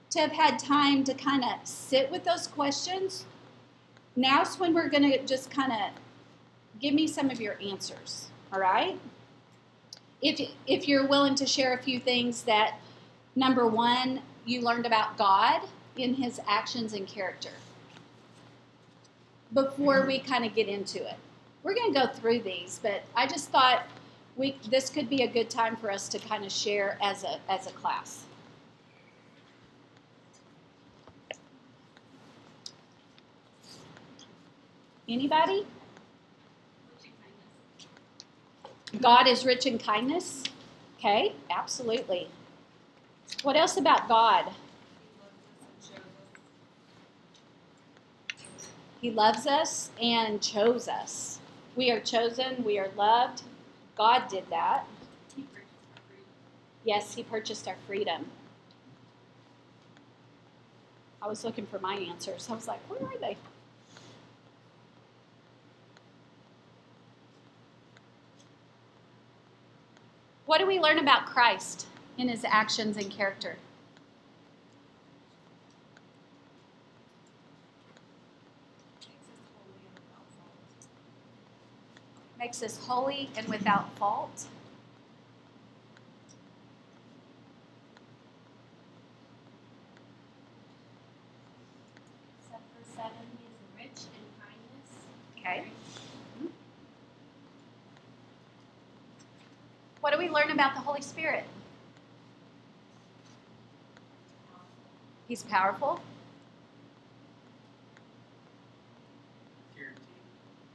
to 0.09 0.19
have 0.19 0.31
had 0.31 0.57
time 0.57 1.03
to 1.03 1.13
kind 1.13 1.43
of 1.43 1.67
sit 1.67 2.09
with 2.11 2.23
those 2.23 2.47
questions, 2.47 3.25
now's 4.15 4.59
when 4.59 4.73
we're 4.73 4.89
going 4.89 5.09
to 5.11 5.23
just 5.25 5.51
kind 5.51 5.71
of 5.71 5.91
give 6.81 6.93
me 6.93 7.07
some 7.07 7.29
of 7.29 7.41
your 7.41 7.57
answers, 7.61 8.29
all 8.51 8.59
right? 8.59 8.99
If, 10.21 10.39
if 10.67 10.87
you're 10.87 11.07
willing 11.07 11.35
to 11.35 11.45
share 11.45 11.73
a 11.73 11.81
few 11.81 11.99
things 11.99 12.43
that, 12.43 12.79
number 13.35 13.67
one, 13.67 14.21
you 14.45 14.61
learned 14.61 14.85
about 14.85 15.17
God 15.17 15.61
in 15.97 16.15
his 16.15 16.39
actions 16.47 16.93
and 16.93 17.07
character 17.07 17.51
before 19.53 20.05
we 20.05 20.19
mm-hmm. 20.19 20.31
kind 20.31 20.45
of 20.45 20.53
get 20.53 20.67
into 20.67 20.97
it. 20.97 21.15
We're 21.63 21.73
going 21.73 21.93
to 21.93 21.99
go 21.99 22.07
through 22.07 22.41
these, 22.41 22.79
but 22.81 23.03
I 23.15 23.25
just 23.25 23.49
thought 23.49 23.87
we 24.35 24.57
this 24.69 24.89
could 24.89 25.09
be 25.09 25.23
a 25.23 25.27
good 25.27 25.49
time 25.49 25.75
for 25.77 25.89
us 25.89 26.09
to 26.09 26.19
kind 26.19 26.45
of 26.45 26.51
share 26.51 26.97
as 27.01 27.23
a 27.23 27.39
as 27.49 27.67
a 27.67 27.71
class. 27.71 28.25
Anybody? 35.07 35.65
God 39.01 39.27
is 39.27 39.45
rich 39.45 39.65
in 39.65 39.77
kindness. 39.77 40.43
Okay, 40.97 41.33
absolutely. 41.49 42.29
What 43.43 43.55
else 43.55 43.77
about 43.77 44.07
God? 44.07 44.51
He 49.01 49.11
loves 49.11 49.45
us 49.45 49.91
and 50.01 50.41
chose 50.41 50.87
us. 50.87 51.39
We 51.75 51.91
are 51.91 51.99
chosen, 51.99 52.63
we 52.63 52.79
are 52.79 52.89
loved. 52.95 53.43
God 53.97 54.27
did 54.27 54.49
that. 54.49 54.85
Yes, 56.83 57.15
He 57.15 57.23
purchased 57.23 57.67
our 57.67 57.75
freedom. 57.85 58.25
I 61.21 61.27
was 61.27 61.43
looking 61.43 61.65
for 61.65 61.79
my 61.79 61.95
answers. 61.95 62.47
I 62.49 62.55
was 62.55 62.67
like, 62.67 62.79
where 62.89 63.01
are 63.01 63.17
they? 63.19 63.35
What 70.55 70.61
do 70.61 70.67
we 70.67 70.79
learn 70.79 70.99
about 70.99 71.25
Christ 71.25 71.85
in 72.17 72.29
his 72.29 72.45
actions 72.45 72.95
and 72.95 73.11
character? 73.11 73.57
Makes 82.39 82.63
us 82.63 82.77
holy 82.87 83.29
and 83.35 83.49
without 83.49 83.93
fault. 83.97 84.45
Except 92.39 92.63
for 92.71 92.95
seven, 92.95 93.11
he 93.37 93.43
is 93.43 93.59
rich 93.77 94.05
in 94.15 94.23
kindness. 94.39 94.93
Okay. 95.37 95.65
What 100.05 100.13
do 100.13 100.19
we 100.19 100.29
learn 100.29 100.51
about 100.51 100.75
the 100.75 100.81
Holy 100.95 101.03
Spirit? 101.03 101.43
He's 105.27 105.43
powerful. 105.43 105.99
Guaranteed. 109.75 110.05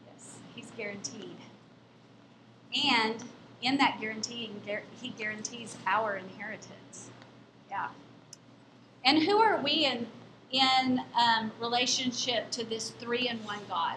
Yes, 0.07 0.37
he's 0.55 0.71
guaranteed. 0.73 1.37
And 2.93 3.25
in 3.63 3.79
that 3.79 3.99
guarantee, 3.99 4.51
he 5.01 5.09
guarantees 5.09 5.79
our 5.87 6.17
inheritance. 6.17 7.09
Yeah. 7.71 7.89
And 9.03 9.23
who 9.23 9.39
are 9.39 9.59
we 9.63 9.87
in 9.87 10.07
in 10.51 11.01
um, 11.19 11.51
relationship 11.59 12.51
to 12.51 12.65
this 12.67 12.91
three 12.91 13.27
in 13.27 13.39
one 13.39 13.61
God? 13.71 13.97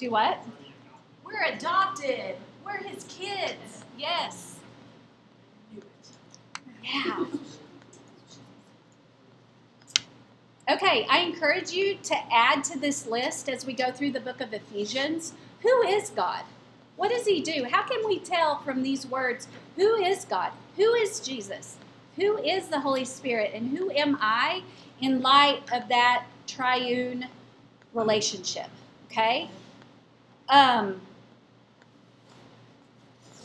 Do 0.00 0.10
what? 0.12 0.42
We're 1.26 1.42
adopted. 1.42 2.36
We're 2.64 2.78
his 2.78 3.04
kids. 3.04 3.84
Yes. 3.98 4.56
Yeah. 6.82 7.26
Okay, 10.70 11.06
I 11.10 11.18
encourage 11.18 11.72
you 11.72 11.98
to 12.04 12.16
add 12.32 12.64
to 12.64 12.78
this 12.78 13.06
list 13.06 13.50
as 13.50 13.66
we 13.66 13.74
go 13.74 13.92
through 13.92 14.12
the 14.12 14.20
book 14.20 14.40
of 14.40 14.54
Ephesians. 14.54 15.34
Who 15.60 15.82
is 15.82 16.08
God? 16.08 16.44
What 16.96 17.10
does 17.10 17.26
he 17.26 17.42
do? 17.42 17.66
How 17.70 17.82
can 17.82 18.00
we 18.06 18.20
tell 18.20 18.60
from 18.60 18.82
these 18.82 19.06
words 19.06 19.48
who 19.76 19.96
is 19.96 20.24
God? 20.24 20.52
Who 20.76 20.94
is 20.94 21.20
Jesus? 21.20 21.76
Who 22.16 22.38
is 22.38 22.68
the 22.68 22.80
Holy 22.80 23.04
Spirit? 23.04 23.50
And 23.52 23.76
who 23.76 23.90
am 23.90 24.16
I 24.18 24.62
in 24.98 25.20
light 25.20 25.60
of 25.70 25.88
that 25.88 26.24
triune 26.46 27.26
relationship? 27.92 28.70
Okay? 29.10 29.50
Um, 30.50 31.00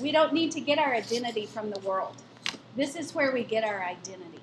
we 0.01 0.11
don't 0.11 0.33
need 0.33 0.51
to 0.51 0.59
get 0.59 0.79
our 0.79 0.93
identity 0.93 1.45
from 1.45 1.69
the 1.69 1.79
world. 1.79 2.15
This 2.75 2.95
is 2.95 3.15
where 3.15 3.31
we 3.31 3.43
get 3.43 3.63
our 3.63 3.83
identity. 3.83 4.41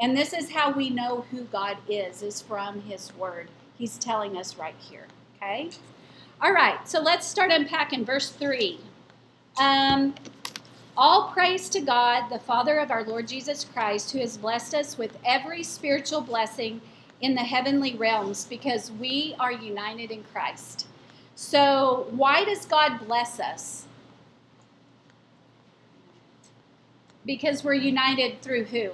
And 0.00 0.16
this 0.16 0.32
is 0.32 0.50
how 0.50 0.72
we 0.72 0.90
know 0.90 1.24
who 1.30 1.44
God 1.44 1.78
is, 1.88 2.22
is 2.22 2.42
from 2.42 2.82
His 2.82 3.14
Word. 3.16 3.48
He's 3.78 3.96
telling 3.96 4.36
us 4.36 4.56
right 4.56 4.74
here. 4.78 5.06
Okay? 5.36 5.70
All 6.40 6.52
right, 6.52 6.86
so 6.88 7.00
let's 7.00 7.26
start 7.26 7.50
unpacking 7.50 8.04
verse 8.04 8.30
3. 8.30 8.78
Um, 9.60 10.14
all 10.96 11.30
praise 11.32 11.68
to 11.70 11.80
God, 11.80 12.28
the 12.28 12.38
Father 12.38 12.78
of 12.78 12.90
our 12.90 13.04
Lord 13.04 13.26
Jesus 13.28 13.64
Christ, 13.64 14.12
who 14.12 14.18
has 14.18 14.36
blessed 14.36 14.74
us 14.74 14.98
with 14.98 15.16
every 15.24 15.62
spiritual 15.62 16.20
blessing 16.20 16.80
in 17.20 17.34
the 17.34 17.40
heavenly 17.40 17.96
realms 17.96 18.44
because 18.44 18.92
we 18.92 19.34
are 19.40 19.52
united 19.52 20.10
in 20.10 20.24
Christ. 20.32 20.86
So, 21.40 22.08
why 22.10 22.44
does 22.44 22.66
God 22.66 22.98
bless 23.06 23.38
us? 23.38 23.86
Because 27.24 27.62
we're 27.62 27.74
united 27.74 28.42
through 28.42 28.64
who? 28.64 28.90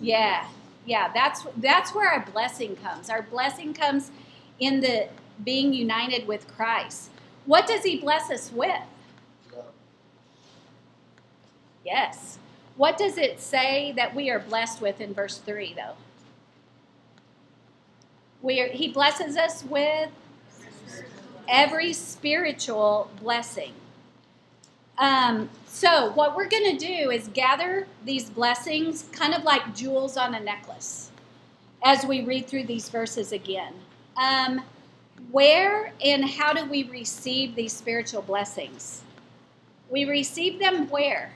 Yeah. 0.00 0.48
Yeah, 0.86 1.12
that's 1.14 1.46
that's 1.58 1.94
where 1.94 2.10
our 2.10 2.26
blessing 2.26 2.74
comes. 2.74 3.08
Our 3.08 3.22
blessing 3.22 3.74
comes 3.74 4.10
in 4.58 4.80
the 4.80 5.08
being 5.44 5.72
united 5.72 6.26
with 6.26 6.48
Christ. 6.48 7.10
What 7.44 7.68
does 7.68 7.84
he 7.84 8.00
bless 8.00 8.28
us 8.28 8.50
with? 8.50 8.82
Yes. 11.84 12.38
What 12.76 12.98
does 12.98 13.18
it 13.18 13.38
say 13.38 13.92
that 13.94 14.16
we 14.16 14.30
are 14.30 14.40
blessed 14.40 14.80
with 14.80 15.00
in 15.00 15.14
verse 15.14 15.38
3 15.38 15.74
though? 15.74 15.94
We 18.42 18.60
are, 18.60 18.68
he 18.68 18.88
blesses 18.88 19.36
us 19.36 19.62
with 19.62 20.10
every 21.48 21.92
spiritual 21.92 23.10
blessing. 23.20 23.72
Um, 24.98 25.50
so, 25.66 26.12
what 26.12 26.34
we're 26.34 26.48
going 26.48 26.76
to 26.76 26.86
do 26.86 27.10
is 27.10 27.28
gather 27.28 27.86
these 28.04 28.30
blessings 28.30 29.04
kind 29.12 29.34
of 29.34 29.44
like 29.44 29.74
jewels 29.74 30.16
on 30.16 30.34
a 30.34 30.40
necklace 30.40 31.10
as 31.84 32.04
we 32.06 32.22
read 32.24 32.46
through 32.46 32.64
these 32.64 32.88
verses 32.88 33.32
again. 33.32 33.74
Um, 34.16 34.62
where 35.30 35.92
and 36.04 36.24
how 36.24 36.52
do 36.52 36.64
we 36.64 36.84
receive 36.84 37.54
these 37.54 37.72
spiritual 37.72 38.22
blessings? 38.22 39.02
We 39.90 40.04
receive 40.04 40.58
them 40.58 40.88
where? 40.88 41.32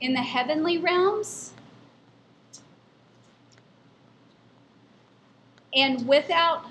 In 0.00 0.12
the 0.12 0.22
heavenly 0.22 0.78
realms? 0.78 1.52
And 5.74 6.06
without, 6.08 6.64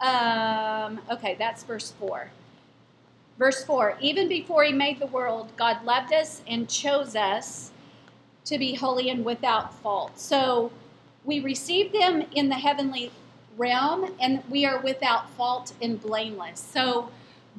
um, 0.00 1.00
okay, 1.10 1.36
that's 1.38 1.62
verse 1.62 1.92
4. 1.98 2.30
Verse 3.38 3.64
4 3.64 3.98
Even 4.00 4.28
before 4.28 4.64
he 4.64 4.72
made 4.72 4.98
the 4.98 5.06
world, 5.06 5.52
God 5.56 5.84
loved 5.84 6.12
us 6.12 6.42
and 6.46 6.68
chose 6.68 7.16
us 7.16 7.70
to 8.44 8.58
be 8.58 8.74
holy 8.74 9.10
and 9.10 9.24
without 9.24 9.74
fault. 9.74 10.18
So 10.18 10.70
we 11.24 11.40
receive 11.40 11.92
them 11.92 12.24
in 12.34 12.48
the 12.48 12.54
heavenly 12.54 13.10
realm 13.56 14.14
and 14.20 14.42
we 14.48 14.64
are 14.64 14.78
without 14.80 15.30
fault 15.30 15.72
and 15.82 16.00
blameless. 16.00 16.60
So 16.60 17.10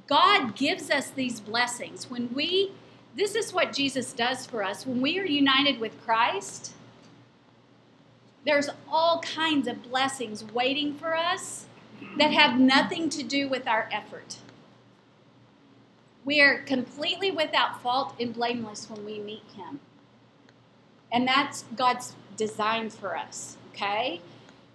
God 0.08 0.56
gives 0.56 0.89
us 0.89 1.10
these 1.10 1.39
blessings. 1.39 2.10
When 2.10 2.34
we, 2.34 2.71
this 3.15 3.36
is 3.36 3.54
what 3.54 3.73
Jesus 3.73 4.13
does 4.13 4.45
for 4.45 4.63
us. 4.63 4.86
When 4.86 5.02
we 5.02 5.19
are 5.19 5.26
united 5.26 5.80
with 5.80 6.00
Christ, 6.06 6.73
there's 8.45 8.69
all 8.89 9.19
kinds 9.21 9.67
of 9.67 9.84
blessings 9.84 10.45
waiting 10.45 10.93
for 10.93 11.15
us 11.15 11.65
that 12.17 12.31
have 12.31 12.60
nothing 12.60 13.10
to 13.10 13.23
do 13.23 13.47
with 13.47 13.67
our 13.67 13.89
effort. 13.91 14.38
We 16.25 16.41
are 16.41 16.60
completely 16.60 17.31
without 17.31 17.81
fault 17.81 18.13
and 18.19 18.33
blameless 18.33 18.89
when 18.89 19.05
we 19.05 19.19
meet 19.19 19.43
Him. 19.55 19.79
And 21.12 21.27
that's 21.27 21.63
God's 21.75 22.15
design 22.36 22.89
for 22.89 23.15
us, 23.15 23.57
okay? 23.73 24.21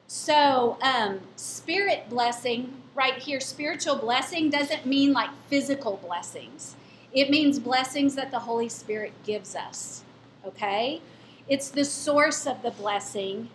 So, 0.06 0.78
um, 0.82 1.20
spirit 1.36 2.08
blessing, 2.08 2.74
right 2.94 3.14
here, 3.14 3.40
spiritual 3.40 3.96
blessing 3.96 4.50
doesn't 4.50 4.86
mean 4.86 5.12
like 5.12 5.30
physical 5.48 5.98
blessings. 5.98 6.76
It 7.12 7.30
means 7.30 7.58
blessings 7.58 8.14
that 8.14 8.30
the 8.30 8.40
Holy 8.40 8.68
Spirit 8.68 9.12
gives 9.24 9.54
us, 9.54 10.02
okay? 10.46 11.00
It's 11.48 11.68
the 11.68 11.84
source 11.84 12.46
of 12.46 12.62
the 12.62 12.70
blessing. 12.70 13.50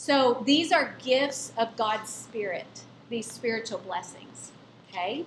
So, 0.00 0.44
these 0.46 0.70
are 0.70 0.94
gifts 1.02 1.52
of 1.58 1.76
God's 1.76 2.08
Spirit, 2.08 2.84
these 3.10 3.26
spiritual 3.26 3.78
blessings, 3.78 4.52
okay? 4.88 5.24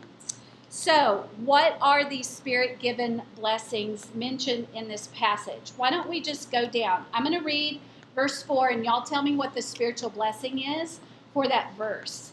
So, 0.70 1.28
what 1.44 1.78
are 1.82 2.10
these 2.10 2.30
spirit 2.30 2.80
given 2.80 3.24
blessings 3.36 4.08
mentioned 4.16 4.68
in 4.74 4.88
this 4.88 5.10
passage? 5.14 5.74
Why 5.76 5.90
don't 5.90 6.08
we 6.08 6.22
just 6.22 6.54
go 6.54 6.70
down? 6.70 7.06
I'm 7.14 7.26
going 7.26 7.38
to 7.38 7.44
read 7.44 7.82
verse 8.16 8.44
4, 8.44 8.70
and 8.70 8.86
y'all 8.86 9.02
tell 9.02 9.22
me 9.22 9.36
what 9.36 9.54
the 9.54 9.62
spiritual 9.62 10.10
blessing 10.10 10.60
is 10.60 11.02
for 11.34 11.50
that 11.50 11.76
verse. 11.78 12.32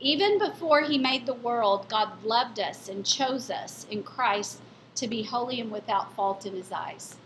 Even 0.00 0.38
before 0.38 0.82
he 0.82 0.98
made 0.98 1.24
the 1.24 1.32
world, 1.32 1.88
God 1.88 2.22
loved 2.22 2.60
us 2.60 2.90
and 2.90 3.06
chose 3.06 3.50
us 3.50 3.86
in 3.90 4.02
Christ 4.02 4.60
to 4.96 5.08
be 5.08 5.22
holy 5.22 5.62
and 5.62 5.72
without 5.72 6.14
fault 6.14 6.44
in 6.44 6.54
his 6.54 6.70
eyes. 6.70 7.16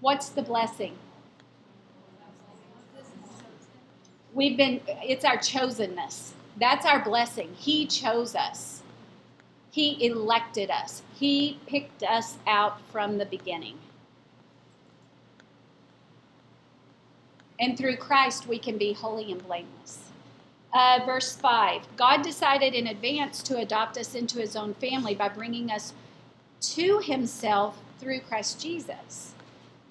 What's 0.00 0.30
the 0.30 0.42
blessing? 0.42 0.96
We've 4.34 4.56
been, 4.56 4.80
it's 4.86 5.24
our 5.24 5.38
chosenness. 5.38 6.32
That's 6.58 6.84
our 6.84 7.02
blessing. 7.02 7.54
He 7.56 7.86
chose 7.86 8.34
us, 8.34 8.82
He 9.70 10.04
elected 10.04 10.70
us, 10.70 11.02
He 11.14 11.58
picked 11.66 12.02
us 12.02 12.36
out 12.46 12.80
from 12.90 13.18
the 13.18 13.26
beginning. 13.26 13.78
And 17.60 17.76
through 17.76 17.96
Christ, 17.96 18.46
we 18.46 18.58
can 18.58 18.78
be 18.78 18.92
holy 18.92 19.32
and 19.32 19.44
blameless. 19.44 20.10
Uh, 20.72 21.00
verse 21.06 21.34
5 21.34 21.96
God 21.96 22.22
decided 22.22 22.74
in 22.74 22.88
advance 22.88 23.42
to 23.44 23.56
adopt 23.56 23.96
us 23.96 24.14
into 24.14 24.38
His 24.38 24.54
own 24.54 24.74
family 24.74 25.14
by 25.14 25.28
bringing 25.28 25.70
us 25.70 25.94
to 26.60 26.98
Himself 26.98 27.78
through 27.98 28.20
Christ 28.20 28.60
Jesus. 28.60 29.32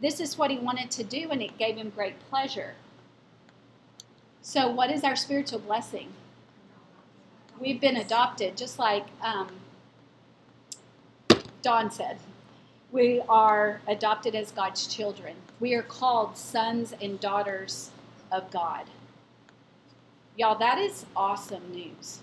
This 0.02 0.20
is 0.20 0.38
what 0.38 0.52
He 0.52 0.58
wanted 0.58 0.92
to 0.92 1.04
do, 1.04 1.30
and 1.32 1.42
it 1.42 1.58
gave 1.58 1.78
Him 1.78 1.92
great 1.96 2.20
pleasure. 2.30 2.76
So, 4.48 4.70
what 4.70 4.90
is 4.90 5.04
our 5.04 5.18
spiritual 5.18 5.60
blessing? 5.60 6.14
We've 7.60 7.82
been 7.82 7.98
adopted, 7.98 8.56
just 8.56 8.80
like 8.80 9.04
um, 9.22 9.50
Dawn 11.62 11.92
said. 11.92 12.18
We 12.90 13.22
are 13.28 13.82
adopted 13.90 14.36
as 14.36 14.52
God's 14.52 14.88
children. 14.88 15.36
We 15.60 15.74
are 15.74 15.82
called 15.84 16.38
sons 16.38 16.94
and 17.02 17.20
daughters 17.20 17.92
of 18.32 18.50
God. 18.50 18.86
Y'all, 20.38 20.58
that 20.58 20.78
is 20.78 21.06
awesome 21.14 21.70
news. 21.74 22.20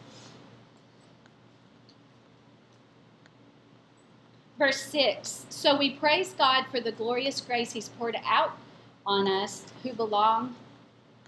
Verse 4.58 4.80
6 4.80 5.44
So 5.50 5.76
we 5.76 5.90
praise 5.90 6.32
God 6.32 6.64
for 6.70 6.80
the 6.80 6.92
glorious 6.92 7.42
grace 7.42 7.72
He's 7.72 7.90
poured 7.90 8.16
out 8.24 8.56
on 9.04 9.28
us 9.28 9.66
who 9.82 9.92
belong 9.92 10.54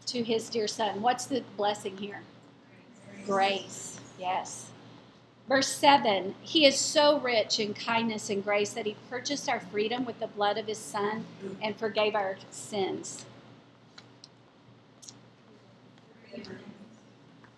to 0.06 0.22
His 0.22 0.48
dear 0.48 0.68
Son. 0.68 1.02
What's 1.02 1.26
the 1.26 1.42
blessing 1.56 1.96
here? 1.96 2.22
Grace. 3.26 4.00
Yes. 4.18 4.70
Verse 5.48 5.68
7 5.68 6.34
He 6.42 6.66
is 6.66 6.78
so 6.78 7.18
rich 7.20 7.60
in 7.60 7.74
kindness 7.74 8.30
and 8.30 8.42
grace 8.42 8.72
that 8.72 8.86
He 8.86 8.96
purchased 9.10 9.48
our 9.48 9.60
freedom 9.60 10.04
with 10.04 10.20
the 10.20 10.26
blood 10.26 10.58
of 10.58 10.66
His 10.66 10.78
Son 10.78 11.24
and 11.62 11.76
forgave 11.76 12.14
our 12.14 12.36
sins. 12.50 13.24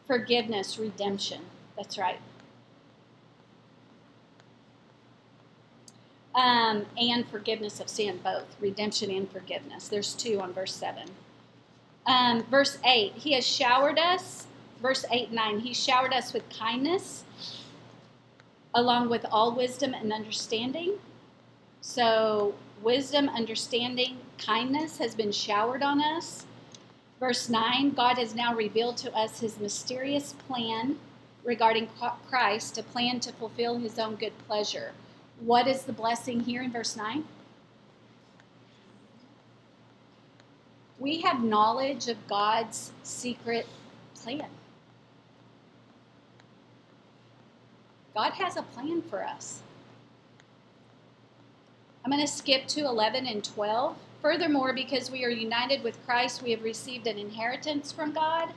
Forgiveness, 0.07 0.79
redemption. 0.79 1.43
That's 1.77 1.99
right. 1.99 2.19
Um, 6.35 6.87
and 6.97 7.27
forgiveness 7.29 7.81
of 7.81 7.89
sin, 7.89 8.21
both 8.23 8.45
redemption 8.61 9.11
and 9.11 9.31
forgiveness. 9.31 9.89
There's 9.89 10.15
two 10.15 10.41
on 10.41 10.53
verse 10.53 10.75
7. 10.75 11.11
Um, 12.09 12.43
verse 12.45 12.79
8 12.85 13.13
He 13.15 13.35
has 13.35 13.47
showered 13.47 13.99
us 13.99 14.49
verse 14.81 15.05
8 15.11 15.33
9, 15.33 15.61
he 15.61 15.75
showered 15.75 16.13
us 16.13 16.33
with 16.33 16.49
kindness 16.51 17.25
along 18.75 19.09
with 19.09 19.25
all 19.31 19.55
wisdom 19.55 19.95
and 19.95 20.13
understanding. 20.13 20.95
So, 21.81 22.55
wisdom, 22.83 23.29
understanding, 23.29 24.19
kindness 24.37 24.99
has 24.99 25.15
been 25.15 25.33
showered 25.33 25.83
on 25.83 26.01
us. 26.01 26.45
Verse 27.19 27.49
9 27.49 27.91
God 27.91 28.19
has 28.19 28.35
now 28.35 28.55
revealed 28.55 28.97
to 28.99 29.15
us 29.15 29.41
his 29.41 29.59
mysterious 29.59 30.35
plan 30.47 30.99
regarding 31.45 31.89
Christ, 32.29 32.79
a 32.79 32.83
plan 32.83 33.21
to 33.21 33.33
fulfill 33.33 33.79
his 33.79 33.99
own 33.99 34.17
good 34.17 34.37
pleasure. 34.47 34.93
What 35.41 35.67
is 35.67 35.85
the 35.85 35.93
blessing 35.93 36.41
here 36.41 36.63
in 36.63 36.73
verse 36.73 36.97
9? 36.97 37.25
We 40.99 41.21
have 41.21 41.43
knowledge 41.43 42.09
of 42.09 42.17
God's 42.27 42.93
secret 43.05 43.67
plan. 44.15 44.49
God 48.15 48.33
has 48.33 48.57
a 48.57 48.63
plan 48.63 49.03
for 49.03 49.23
us. 49.23 49.63
I'm 52.05 52.11
going 52.11 52.25
to 52.25 52.33
skip 52.33 52.67
to 52.69 52.81
11 52.81 53.27
and 53.27 53.45
12. 53.45 53.97
Furthermore, 54.21 54.73
because 54.73 55.11
we 55.11 55.25
are 55.25 55.31
united 55.31 55.85
with 55.85 56.05
Christ, 56.05 56.43
we 56.43 56.51
have 56.51 56.65
received 56.65 57.07
an 57.07 57.19
inheritance 57.19 57.93
from 57.93 58.13
God. 58.13 58.55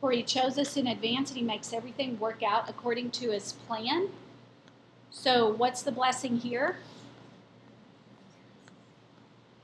For 0.00 0.12
he 0.12 0.22
chose 0.22 0.58
us 0.58 0.76
in 0.76 0.86
advance 0.86 1.30
and 1.30 1.38
he 1.38 1.44
makes 1.44 1.72
everything 1.72 2.20
work 2.20 2.42
out 2.46 2.68
according 2.68 3.10
to 3.12 3.30
his 3.30 3.54
plan. 3.66 4.10
So, 5.10 5.48
what's 5.48 5.82
the 5.82 5.90
blessing 5.90 6.38
here? 6.38 6.76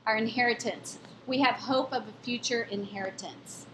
Our 0.05 0.17
inheritance. 0.17 0.97
We 1.25 1.39
have 1.41 1.55
hope 1.55 1.93
of 1.93 2.07
a 2.07 2.23
future 2.23 2.63
inheritance 2.63 3.65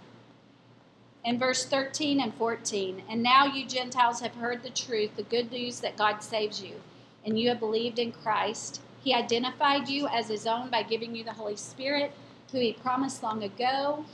in 1.23 1.37
verse 1.37 1.65
13 1.65 2.19
and 2.19 2.33
14. 2.33 3.03
And 3.09 3.21
now 3.21 3.45
you 3.45 3.65
Gentiles 3.65 4.21
have 4.21 4.35
heard 4.35 4.63
the 4.63 4.69
truth, 4.69 5.15
the 5.15 5.23
good 5.23 5.51
news 5.51 5.79
that 5.81 5.97
God 5.97 6.23
saves 6.23 6.61
you, 6.61 6.75
and 7.25 7.39
you 7.39 7.49
have 7.49 7.59
believed 7.59 7.99
in 7.99 8.11
Christ. 8.11 8.81
He 9.03 9.13
identified 9.13 9.87
you 9.87 10.07
as 10.07 10.27
his 10.27 10.45
own 10.45 10.69
by 10.69 10.83
giving 10.83 11.15
you 11.15 11.23
the 11.23 11.33
Holy 11.33 11.55
Spirit, 11.55 12.11
who 12.51 12.59
he 12.59 12.73
promised 12.73 13.23
long 13.23 13.43
ago. 13.43 14.05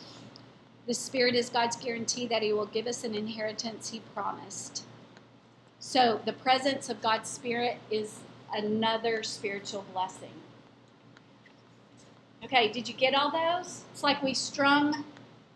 The 0.87 0.93
Spirit 0.93 1.35
is 1.35 1.49
God's 1.49 1.77
guarantee 1.77 2.27
that 2.27 2.43
he 2.43 2.53
will 2.53 2.65
give 2.67 2.87
us 2.87 3.03
an 3.03 3.15
inheritance 3.15 3.89
he 3.89 4.01
promised. 4.13 4.83
So 5.79 6.21
the 6.25 6.33
presence 6.33 6.89
of 6.89 7.01
God's 7.01 7.29
Spirit 7.29 7.77
is 7.89 8.19
another 8.53 9.23
spiritual 9.23 9.85
blessing. 9.93 10.33
Okay, 12.45 12.71
did 12.71 12.87
you 12.87 12.93
get 12.93 13.15
all 13.15 13.31
those? 13.31 13.81
It's 13.91 14.03
like 14.03 14.21
we 14.21 14.35
strung 14.35 15.03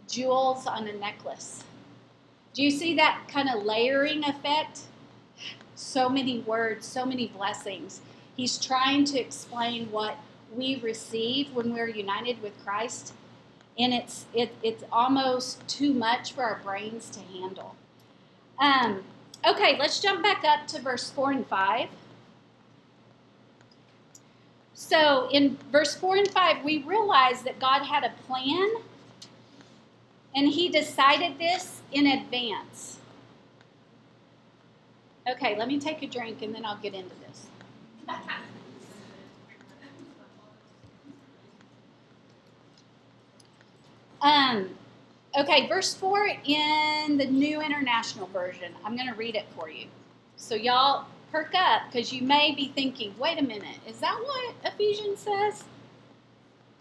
jewels 0.08 0.66
on 0.66 0.88
a 0.88 0.94
necklace. 0.94 1.64
Do 2.56 2.64
you 2.64 2.72
see 2.72 2.96
that 2.96 3.28
kind 3.28 3.48
of 3.48 3.64
layering 3.64 4.24
effect? 4.24 4.82
So 5.76 6.10
many 6.10 6.40
words, 6.40 6.88
so 6.88 7.06
many 7.06 7.28
blessings. 7.28 8.02
He's 8.36 8.58
trying 8.58 9.06
to 9.06 9.20
explain 9.20 9.92
what 9.92 10.18
we 10.52 10.78
receive 10.78 11.54
when 11.54 11.76
we're 11.76 11.90
united 11.90 12.42
with 12.42 12.54
Christ, 12.66 13.14
and 13.78 13.94
it's 13.94 14.26
it, 14.34 14.56
it's 14.64 14.84
almost 14.92 15.66
too 15.68 15.94
much 15.94 16.34
for 16.34 16.44
our 16.44 16.60
brains 16.64 17.08
to 17.12 17.20
handle. 17.20 17.76
Um, 18.58 19.04
okay, 19.48 19.78
let's 19.78 20.00
jump 20.00 20.24
back 20.24 20.44
up 20.44 20.66
to 20.70 20.82
verse 20.82 21.12
four 21.12 21.32
and 21.32 21.46
five. 21.46 21.90
So 24.80 25.28
in 25.30 25.58
verse 25.74 25.94
four 25.94 26.16
and 26.16 26.32
five, 26.32 26.64
we 26.64 26.84
realize 26.84 27.44
that 27.44 27.60
God 27.60 27.84
had 27.84 28.06
a 28.06 28.14
plan 28.26 28.70
and 30.34 30.48
he 30.48 30.70
decided 30.70 31.38
this 31.38 31.82
in 31.92 32.08
advance. 32.08 32.98
Okay, 35.30 35.58
let 35.58 35.68
me 35.68 35.82
take 35.82 36.02
a 36.02 36.08
drink 36.08 36.42
and 36.42 36.56
then 36.56 36.66
I'll 36.66 36.78
get 36.78 36.94
into 36.94 37.14
this. 37.28 37.48
Um, 44.22 44.70
Okay, 45.38 45.68
verse 45.68 45.94
4 45.94 46.28
in 46.46 47.18
the 47.18 47.26
New 47.28 47.62
International 47.62 48.26
Version. 48.28 48.74
I'm 48.84 48.96
going 48.96 49.08
to 49.08 49.14
read 49.14 49.36
it 49.36 49.46
for 49.56 49.70
you. 49.70 49.86
So, 50.38 50.56
y'all 50.56 51.06
perk 51.32 51.54
up 51.56 51.84
because 51.92 52.12
you 52.14 52.22
may 52.22 52.54
be 52.54 52.72
thinking, 52.76 53.14
wait 53.18 53.40
a 53.40 53.44
minute, 53.44 53.80
is 53.88 54.00
that 54.00 54.20
what 54.24 54.56
Ephesians 54.64 55.20
says? 55.20 55.64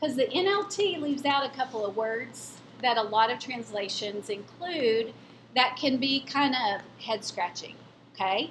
Because 0.01 0.17
the 0.17 0.27
NLT 0.27 1.01
leaves 1.01 1.25
out 1.25 1.45
a 1.45 1.51
couple 1.51 1.85
of 1.85 1.97
words 1.97 2.59
that 2.83 2.97
a 2.97 3.03
lot 3.03 3.31
of 3.31 3.39
translations 3.39 4.31
include 4.31 5.13
that 5.55 5.77
can 5.77 5.97
be 5.97 6.21
kind 6.21 6.55
of 6.55 6.83
head 7.03 7.25
scratching. 7.25 7.75
Okay? 8.15 8.51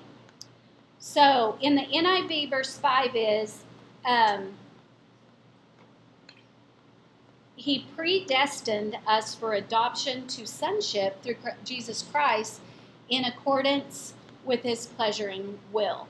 So, 0.99 1.57
in 1.61 1.75
the 1.75 1.83
NIV, 1.83 2.49
verse 2.49 2.77
5 2.77 3.11
is, 3.15 3.63
um, 4.05 4.53
he 7.55 7.85
predestined 7.95 8.97
us 9.07 9.33
for 9.33 9.53
adoption 9.53 10.27
to 10.27 10.45
sonship 10.45 11.23
through 11.23 11.37
Jesus 11.63 12.03
Christ 12.03 12.61
in 13.09 13.23
accordance 13.23 14.13
with 14.47 14.63
his 14.63 14.87
pleasure 14.87 15.27
and 15.27 15.59
will. 15.71 16.07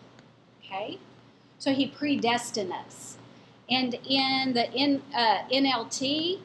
Okay? 0.64 1.00
So 1.60 1.74
he 1.74 1.88
predestined 1.88 2.72
us. 2.72 3.18
And 3.70 3.96
in 4.08 4.54
the 4.54 4.72
in, 4.72 5.02
uh, 5.14 5.40
NLT, 5.52 6.40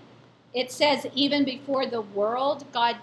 it 0.54 0.72
says, 0.72 1.06
even 1.14 1.44
before 1.44 1.86
the 1.86 2.00
world, 2.00 2.64
God 2.72 2.96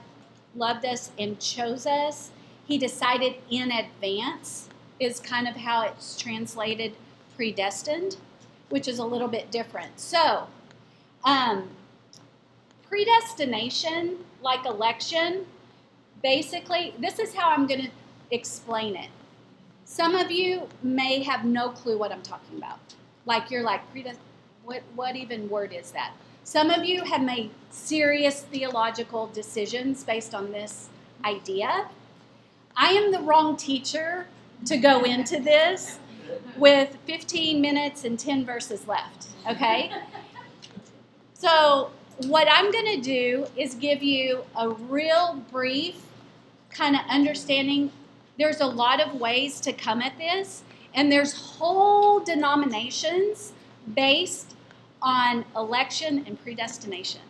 loved 0.56 0.86
us 0.86 1.12
and 1.18 1.40
chose 1.40 1.86
us. 1.86 2.32
He 2.68 2.78
decided 2.78 3.36
in 3.50 3.72
advance, 3.72 4.70
is 5.00 5.20
kind 5.20 5.48
of 5.48 5.56
how 5.56 5.84
it's 5.84 6.20
translated 6.20 6.94
predestined, 7.36 8.18
which 8.70 8.88
is 8.88 9.00
a 9.00 9.06
little 9.06 9.30
bit 9.30 9.50
different. 9.50 10.00
So, 10.00 10.48
um, 11.24 11.70
predestination, 12.88 14.18
like 14.42 14.66
election, 14.66 15.46
basically, 16.22 16.94
this 17.00 17.18
is 17.20 17.34
how 17.34 17.52
I'm 17.52 17.66
going 17.66 17.84
to 17.84 17.92
explain 18.32 18.96
it. 18.96 19.10
Some 19.86 20.16
of 20.16 20.30
you 20.32 20.68
may 20.84 21.24
have 21.24 21.46
no 21.46 21.70
clue 21.70 21.98
what 21.98 22.12
I'm 22.12 22.22
talking 22.22 22.58
about. 22.58 22.80
Like 23.26 23.50
you're 23.50 23.64
like, 23.64 23.82
what, 24.64 24.84
what 24.96 25.16
even 25.16 25.50
word 25.50 25.74
is 25.74 25.92
that? 25.92 26.14
Some 26.44 26.70
of 26.70 26.84
you 26.84 27.04
have 27.04 27.22
made 27.22 27.52
serious 27.70 28.42
theological 28.42 29.28
decisions 29.28 30.04
based 30.04 30.34
on 30.34 30.52
this 30.52 30.90
idea. 31.26 31.88
I 32.76 32.92
am 32.92 33.12
the 33.12 33.20
wrong 33.20 33.58
teacher 33.58 34.28
to 34.66 34.78
go 34.78 35.04
into 35.04 35.40
this 35.40 36.00
with 36.58 36.98
15 37.06 37.62
minutes 37.62 38.04
and 38.04 38.18
10 38.18 38.46
verses 38.46 38.88
left, 38.88 39.28
okay? 39.50 39.92
So 41.34 41.92
what 42.28 42.48
I'm 42.52 42.72
going 42.72 42.96
to 42.96 43.02
do 43.02 43.48
is 43.56 43.76
give 43.76 44.04
you 44.04 44.44
a 44.58 44.70
real 44.70 45.42
brief 45.52 45.96
kind 46.70 46.96
of 46.96 47.02
understanding. 47.10 47.92
There's 48.40 48.62
a 48.62 48.66
lot 48.66 49.02
of 49.02 49.20
ways 49.20 49.60
to 49.62 49.74
come 49.74 50.02
at 50.02 50.18
this, 50.18 50.64
and 50.94 51.12
there's 51.12 51.34
whole 51.34 52.22
denominations 52.22 53.52
based 53.94 54.56
on 55.02 55.44
election 55.58 56.24
and 56.26 56.42
predestination 56.42 57.22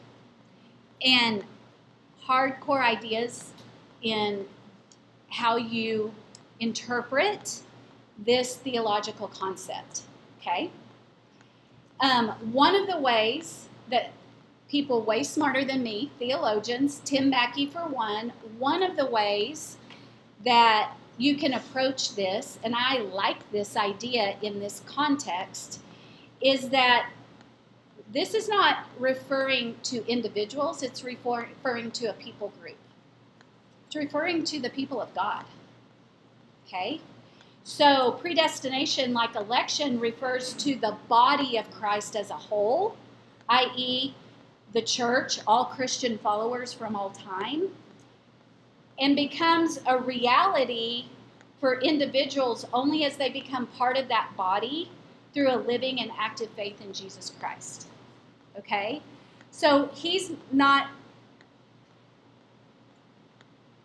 and 1.03 1.43
hardcore 2.27 2.83
ideas 2.83 3.51
in 4.03 4.45
how 5.31 5.57
you 5.57 6.13
interpret 6.59 7.61
this 8.19 8.55
theological 8.57 9.27
concept. 9.29 10.01
Okay? 10.39 10.69
Um, 12.01 12.29
one 12.53 12.75
of 12.75 12.85
the 12.85 12.99
ways 12.99 13.67
that 13.89 14.11
people 14.69 15.01
way 15.01 15.23
smarter 15.23 15.65
than 15.65 15.81
me, 15.81 16.11
theologians, 16.19 17.01
Tim 17.03 17.31
Mackie 17.31 17.65
for 17.65 17.81
one, 17.81 18.31
one 18.59 18.83
of 18.83 18.95
the 18.95 19.07
ways 19.07 19.77
that 20.45 20.93
you 21.19 21.35
can 21.35 21.53
approach 21.53 22.15
this, 22.15 22.57
and 22.63 22.73
I 22.75 22.99
like 22.99 23.51
this 23.51 23.75
idea 23.75 24.37
in 24.41 24.59
this 24.59 24.81
context, 24.85 25.81
is 26.41 26.69
that 26.69 27.11
this 28.11 28.33
is 28.33 28.47
not 28.47 28.87
referring 28.97 29.75
to 29.83 30.07
individuals, 30.07 30.81
it's 30.81 31.03
referring 31.03 31.91
to 31.91 32.07
a 32.07 32.13
people 32.13 32.51
group. 32.61 32.77
It's 33.87 33.97
referring 33.97 34.45
to 34.45 34.59
the 34.59 34.69
people 34.69 35.01
of 35.01 35.13
God. 35.13 35.43
Okay? 36.65 37.01
So, 37.65 38.13
predestination, 38.13 39.13
like 39.13 39.35
election, 39.35 39.99
refers 39.99 40.53
to 40.53 40.75
the 40.75 40.95
body 41.09 41.57
of 41.57 41.69
Christ 41.69 42.15
as 42.15 42.29
a 42.29 42.35
whole, 42.35 42.95
i.e., 43.49 44.15
the 44.71 44.81
church, 44.81 45.39
all 45.45 45.65
Christian 45.65 46.17
followers 46.19 46.71
from 46.71 46.95
all 46.95 47.09
time, 47.09 47.69
and 48.99 49.15
becomes 49.15 49.79
a 49.87 49.97
reality 49.97 51.05
for 51.59 51.79
individuals 51.81 52.65
only 52.73 53.05
as 53.05 53.17
they 53.17 53.29
become 53.29 53.67
part 53.67 53.97
of 53.97 54.07
that 54.07 54.31
body 54.37 54.89
through 55.33 55.51
a 55.53 55.57
living 55.57 55.99
and 55.99 56.11
active 56.17 56.49
faith 56.55 56.81
in 56.81 56.93
Jesus 56.93 57.31
Christ. 57.39 57.87
Okay? 58.57 59.01
So 59.51 59.89
he's 59.93 60.31
not, 60.51 60.89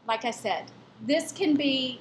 like 0.07 0.25
I 0.25 0.31
said, 0.31 0.65
this 1.01 1.33
can 1.33 1.55
be 1.55 2.01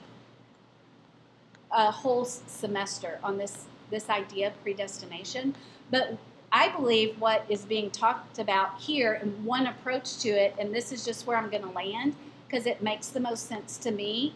a 1.71 1.91
whole 1.91 2.25
semester 2.25 3.19
on 3.23 3.37
this, 3.37 3.65
this 3.89 4.09
idea 4.09 4.47
of 4.47 4.63
predestination, 4.63 5.55
but 5.89 6.17
I 6.51 6.69
believe 6.69 7.19
what 7.19 7.45
is 7.49 7.65
being 7.65 7.89
talked 7.89 8.37
about 8.37 8.79
here 8.79 9.13
and 9.13 9.43
one 9.43 9.65
approach 9.65 10.19
to 10.19 10.29
it, 10.29 10.53
and 10.59 10.73
this 10.73 10.91
is 10.91 11.03
just 11.03 11.25
where 11.25 11.35
I'm 11.35 11.49
going 11.49 11.63
to 11.63 11.69
land 11.69 12.15
because 12.53 12.67
it 12.67 12.83
makes 12.83 13.07
the 13.07 13.19
most 13.19 13.47
sense 13.47 13.77
to 13.79 13.89
me, 13.89 14.35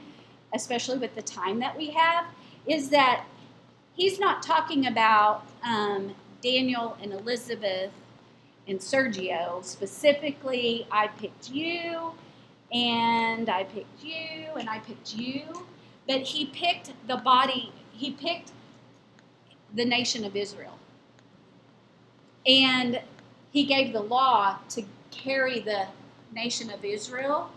especially 0.55 0.97
with 0.97 1.13
the 1.13 1.21
time 1.21 1.59
that 1.59 1.77
we 1.77 1.91
have, 1.91 2.25
is 2.65 2.89
that 2.89 3.27
he's 3.93 4.19
not 4.19 4.41
talking 4.41 4.87
about 4.87 5.43
um, 5.63 6.15
Daniel 6.41 6.97
and 6.99 7.13
Elizabeth 7.13 7.91
and 8.67 8.79
Sergio 8.79 9.63
specifically. 9.63 10.87
I 10.91 11.09
picked 11.09 11.51
you, 11.51 12.13
and 12.71 13.49
I 13.49 13.65
picked 13.65 14.03
you, 14.03 14.47
and 14.57 14.67
I 14.67 14.79
picked 14.79 15.15
you, 15.15 15.43
but 16.07 16.21
he 16.21 16.47
picked 16.47 16.93
the 17.07 17.17
body, 17.17 17.71
he 17.91 18.11
picked 18.13 18.51
the 19.75 19.85
nation 19.85 20.25
of 20.25 20.35
Israel 20.35 20.79
and 22.47 23.01
he 23.51 23.65
gave 23.65 23.91
the 23.91 23.99
law 23.99 24.57
to 24.69 24.81
carry 25.11 25.59
the 25.59 25.85
nation 26.33 26.69
of 26.69 26.85
Israel 26.85 27.51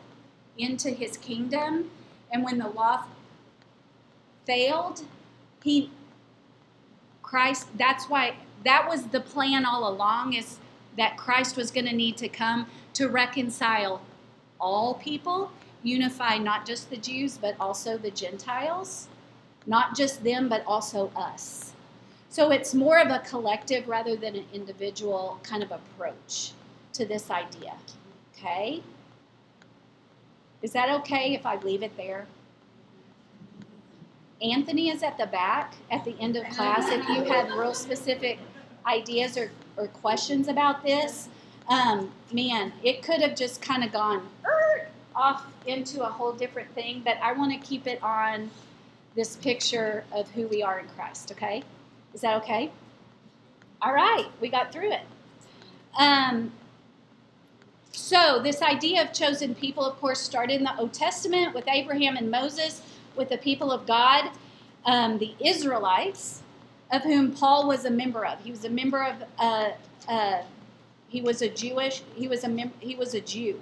into 0.59 0.91
his 0.91 1.17
kingdom. 1.17 1.91
And 2.33 2.45
when 2.45 2.59
the 2.59 2.69
law 2.69 3.05
failed, 4.47 5.03
he 5.63 5.91
Christ 7.23 7.69
that's 7.77 8.09
why 8.09 8.35
that 8.65 8.89
was 8.89 9.07
the 9.07 9.21
plan 9.21 9.65
all 9.65 9.89
along 9.89 10.35
is 10.35 10.59
that 10.97 11.17
Christ 11.17 11.57
was 11.57 11.71
going 11.71 11.87
to 11.87 11.95
need 11.95 12.17
to 12.19 12.29
come 12.29 12.67
to 12.95 13.09
reconcile 13.09 14.03
all 14.61 14.95
people, 14.95 15.53
unify 15.83 16.37
not 16.39 16.67
just 16.67 16.91
the 16.91 16.97
Jews 16.97 17.39
but 17.39 17.55
also 17.61 17.97
the 17.97 18.11
Gentiles, 18.11 19.09
not 19.67 19.97
just 19.97 20.25
them 20.25 20.49
but 20.49 20.65
also 20.67 21.13
us. 21.15 21.73
So 22.29 22.51
it's 22.51 22.75
more 22.75 22.99
of 22.99 23.09
a 23.09 23.19
collective 23.21 23.89
rather 23.89 24.17
than 24.17 24.37
an 24.37 24.47
individual 24.53 25.41
kind 25.43 25.63
of 25.63 25.73
approach 25.73 26.53
to 26.93 27.05
this 27.05 27.31
idea. 27.31 27.75
Okay? 28.35 28.83
Is 30.63 30.73
that 30.73 30.91
okay 31.01 31.35
if 31.35 31.47
I 31.47 31.57
leave 31.57 31.83
it 31.83 31.97
there? 31.97 32.27
Anthony 34.43 34.91
is 34.91 35.03
at 35.03 35.19
the 35.19 35.27
back 35.27 35.75
at 35.91 36.05
the 36.05 36.15
end 36.19 36.37
of 36.37 36.45
class. 36.51 36.89
If 36.89 37.07
you 37.09 37.25
have 37.25 37.57
real 37.57 37.75
specific 37.75 38.39
ideas 38.87 39.37
or, 39.37 39.51
or 39.77 39.89
questions 39.89 40.49
about 40.49 40.83
this, 40.83 41.29
um, 41.69 42.11
man, 42.33 42.73
it 42.83 43.03
could 43.03 43.21
have 43.21 43.37
just 43.37 43.61
kind 43.61 43.85
of 43.85 43.93
gone 43.93 44.27
er, 44.45 44.89
off 45.15 45.47
into 45.67 46.03
a 46.03 46.11
whole 46.11 46.33
different 46.33 46.75
thing, 46.75 47.03
but 47.05 47.17
I 47.23 47.33
want 47.33 47.53
to 47.53 47.69
keep 47.69 47.87
it 47.87 48.03
on 48.03 48.51
this 49.15 49.37
picture 49.37 50.05
of 50.13 50.31
who 50.31 50.47
we 50.47 50.63
are 50.63 50.79
in 50.79 50.87
Christ, 50.89 51.33
okay? 51.33 51.63
Is 52.15 52.23
that 52.23 52.37
okay? 52.43 52.71
All 53.83 53.93
right, 53.93 54.27
we 54.41 54.49
got 54.49 54.73
through 54.73 54.93
it. 54.93 55.03
Um, 55.99 56.53
so, 58.01 58.41
this 58.43 58.63
idea 58.63 59.03
of 59.03 59.13
chosen 59.13 59.55
people, 59.55 59.85
of 59.85 60.01
course, 60.01 60.21
started 60.21 60.55
in 60.55 60.65
the 60.65 60.77
Old 60.79 60.93
Testament 60.93 61.55
with 61.55 61.69
Abraham 61.69 62.17
and 62.17 62.31
Moses, 62.31 62.83
with 63.15 63.29
the 63.29 63.39
people 63.39 63.71
of 63.71 63.87
God, 63.87 64.31
um, 64.87 65.19
the 65.19 65.35
Israelites, 65.45 66.43
of 66.91 67.03
whom 67.03 67.33
Paul 67.33 67.69
was 67.69 67.85
a 67.85 67.91
member 67.91 68.25
of. 68.25 68.41
He 68.43 68.51
was 68.51 68.65
a 68.65 68.71
member 68.71 69.03
of. 69.05 69.23
Uh, 69.39 69.71
uh, 70.09 70.43
he 71.09 71.21
was 71.21 71.43
a 71.43 71.49
Jewish. 71.49 72.03
He 72.15 72.27
was 72.27 72.43
a 72.45 72.49
mem- 72.49 72.73
he 72.81 72.95
was 72.95 73.15
a 73.15 73.21
Jew, 73.21 73.61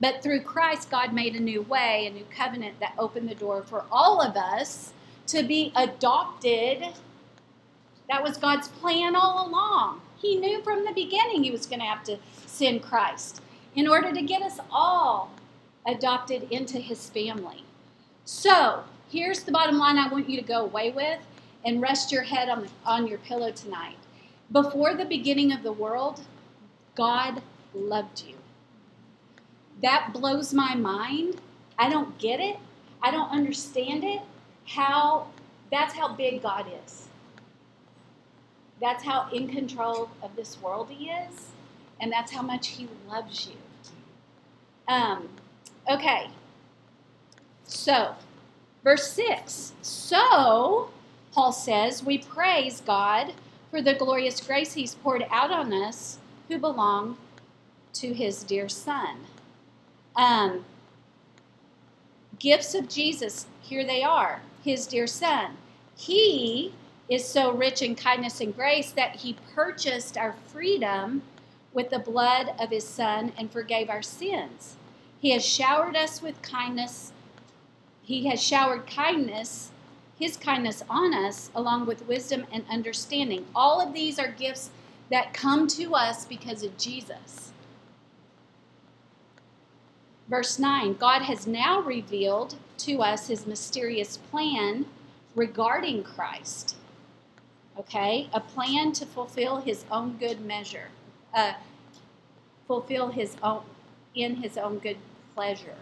but 0.00 0.22
through 0.22 0.40
Christ, 0.40 0.90
God 0.90 1.12
made 1.12 1.36
a 1.36 1.40
new 1.40 1.62
way, 1.62 2.06
a 2.06 2.10
new 2.10 2.24
covenant 2.34 2.80
that 2.80 2.94
opened 2.98 3.28
the 3.28 3.34
door 3.34 3.62
for 3.62 3.84
all 3.92 4.20
of 4.22 4.36
us 4.36 4.92
to 5.28 5.42
be 5.42 5.72
adopted 5.76 6.86
that 8.08 8.22
was 8.22 8.36
God's 8.36 8.68
plan 8.68 9.16
all 9.16 9.48
along. 9.48 10.00
He 10.18 10.36
knew 10.36 10.62
from 10.62 10.84
the 10.84 10.92
beginning 10.92 11.44
he 11.44 11.50
was 11.50 11.66
going 11.66 11.80
to 11.80 11.86
have 11.86 12.04
to 12.04 12.18
send 12.46 12.82
Christ 12.82 13.42
in 13.76 13.86
order 13.86 14.12
to 14.12 14.22
get 14.22 14.42
us 14.42 14.58
all 14.70 15.30
adopted 15.86 16.48
into 16.50 16.78
his 16.78 17.08
family. 17.10 17.62
So, 18.24 18.82
here's 19.08 19.44
the 19.44 19.52
bottom 19.52 19.78
line 19.78 19.98
I 19.98 20.08
want 20.08 20.28
you 20.28 20.40
to 20.40 20.46
go 20.46 20.62
away 20.62 20.90
with 20.90 21.20
and 21.64 21.80
rest 21.80 22.10
your 22.10 22.22
head 22.22 22.48
on, 22.48 22.68
on 22.84 23.06
your 23.06 23.18
pillow 23.18 23.52
tonight. 23.52 23.96
Before 24.50 24.94
the 24.94 25.04
beginning 25.04 25.52
of 25.52 25.62
the 25.62 25.72
world, 25.72 26.22
God 26.96 27.42
loved 27.74 28.24
you. 28.26 28.34
That 29.82 30.12
blows 30.12 30.54
my 30.54 30.74
mind. 30.74 31.40
I 31.78 31.88
don't 31.90 32.16
get 32.18 32.40
it. 32.40 32.56
I 33.02 33.10
don't 33.10 33.30
understand 33.30 34.02
it. 34.02 34.22
How 34.66 35.28
that's 35.70 35.94
how 35.94 36.14
big 36.14 36.42
God 36.42 36.66
is. 36.84 37.08
That's 38.80 39.04
how 39.04 39.28
in 39.32 39.48
control 39.48 40.10
of 40.22 40.36
this 40.36 40.60
world 40.62 40.88
He 40.90 41.10
is, 41.10 41.50
and 42.00 42.12
that's 42.12 42.32
how 42.32 42.42
much 42.42 42.68
He 42.68 42.88
loves 43.08 43.48
you. 43.48 43.56
Um, 44.88 45.28
okay. 45.90 46.28
So, 47.64 48.14
verse 48.84 49.10
6. 49.12 49.72
So, 49.82 50.90
Paul 51.32 51.52
says, 51.52 52.04
we 52.04 52.18
praise 52.18 52.80
God 52.80 53.34
for 53.70 53.82
the 53.82 53.94
glorious 53.94 54.40
grace 54.40 54.74
He's 54.74 54.94
poured 54.94 55.26
out 55.30 55.50
on 55.50 55.72
us 55.72 56.18
who 56.48 56.58
belong 56.58 57.16
to 57.94 58.14
His 58.14 58.44
dear 58.44 58.68
Son. 58.68 59.18
Um, 60.14 60.64
gifts 62.38 62.74
of 62.74 62.88
Jesus, 62.88 63.46
here 63.60 63.84
they 63.84 64.02
are, 64.02 64.40
His 64.62 64.86
dear 64.86 65.06
Son. 65.06 65.56
He 65.96 66.72
is 67.08 67.24
so 67.24 67.52
rich 67.52 67.82
in 67.82 67.94
kindness 67.94 68.40
and 68.40 68.54
grace 68.54 68.92
that 68.92 69.16
He 69.16 69.36
purchased 69.54 70.16
our 70.16 70.34
freedom 70.46 71.22
with 71.76 71.90
the 71.90 72.00
blood 72.00 72.54
of 72.58 72.70
His 72.70 72.82
Son 72.84 73.32
and 73.38 73.52
forgave 73.52 73.88
our 73.88 74.02
sins. 74.02 74.74
He 75.20 75.30
has 75.30 75.46
showered 75.46 75.94
us 75.94 76.20
with 76.20 76.42
kindness. 76.42 77.12
He 78.02 78.26
has 78.26 78.42
showered 78.42 78.88
kindness 78.88 79.70
his 80.18 80.36
kindness 80.36 80.82
on 80.88 81.12
us, 81.12 81.50
along 81.54 81.86
with 81.86 82.08
wisdom 82.08 82.46
and 82.50 82.64
understanding. 82.70 83.44
All 83.54 83.80
of 83.80 83.92
these 83.92 84.18
are 84.18 84.28
gifts 84.28 84.70
that 85.10 85.34
come 85.34 85.68
to 85.68 85.94
us 85.94 86.24
because 86.24 86.62
of 86.62 86.76
Jesus. 86.78 87.52
Verse 90.28 90.58
9 90.58 90.94
God 90.94 91.22
has 91.22 91.46
now 91.46 91.80
revealed 91.80 92.56
to 92.78 93.02
us 93.02 93.28
his 93.28 93.46
mysterious 93.46 94.16
plan 94.16 94.86
regarding 95.34 96.02
Christ. 96.02 96.76
Okay? 97.78 98.30
A 98.32 98.40
plan 98.40 98.92
to 98.92 99.04
fulfill 99.04 99.58
his 99.58 99.84
own 99.90 100.16
good 100.18 100.40
measure, 100.40 100.88
uh, 101.36 101.52
fulfill 102.66 103.08
his 103.08 103.36
own, 103.42 103.62
in 104.14 104.36
his 104.36 104.56
own 104.58 104.78
good 104.78 104.96
pleasure. 105.34 105.76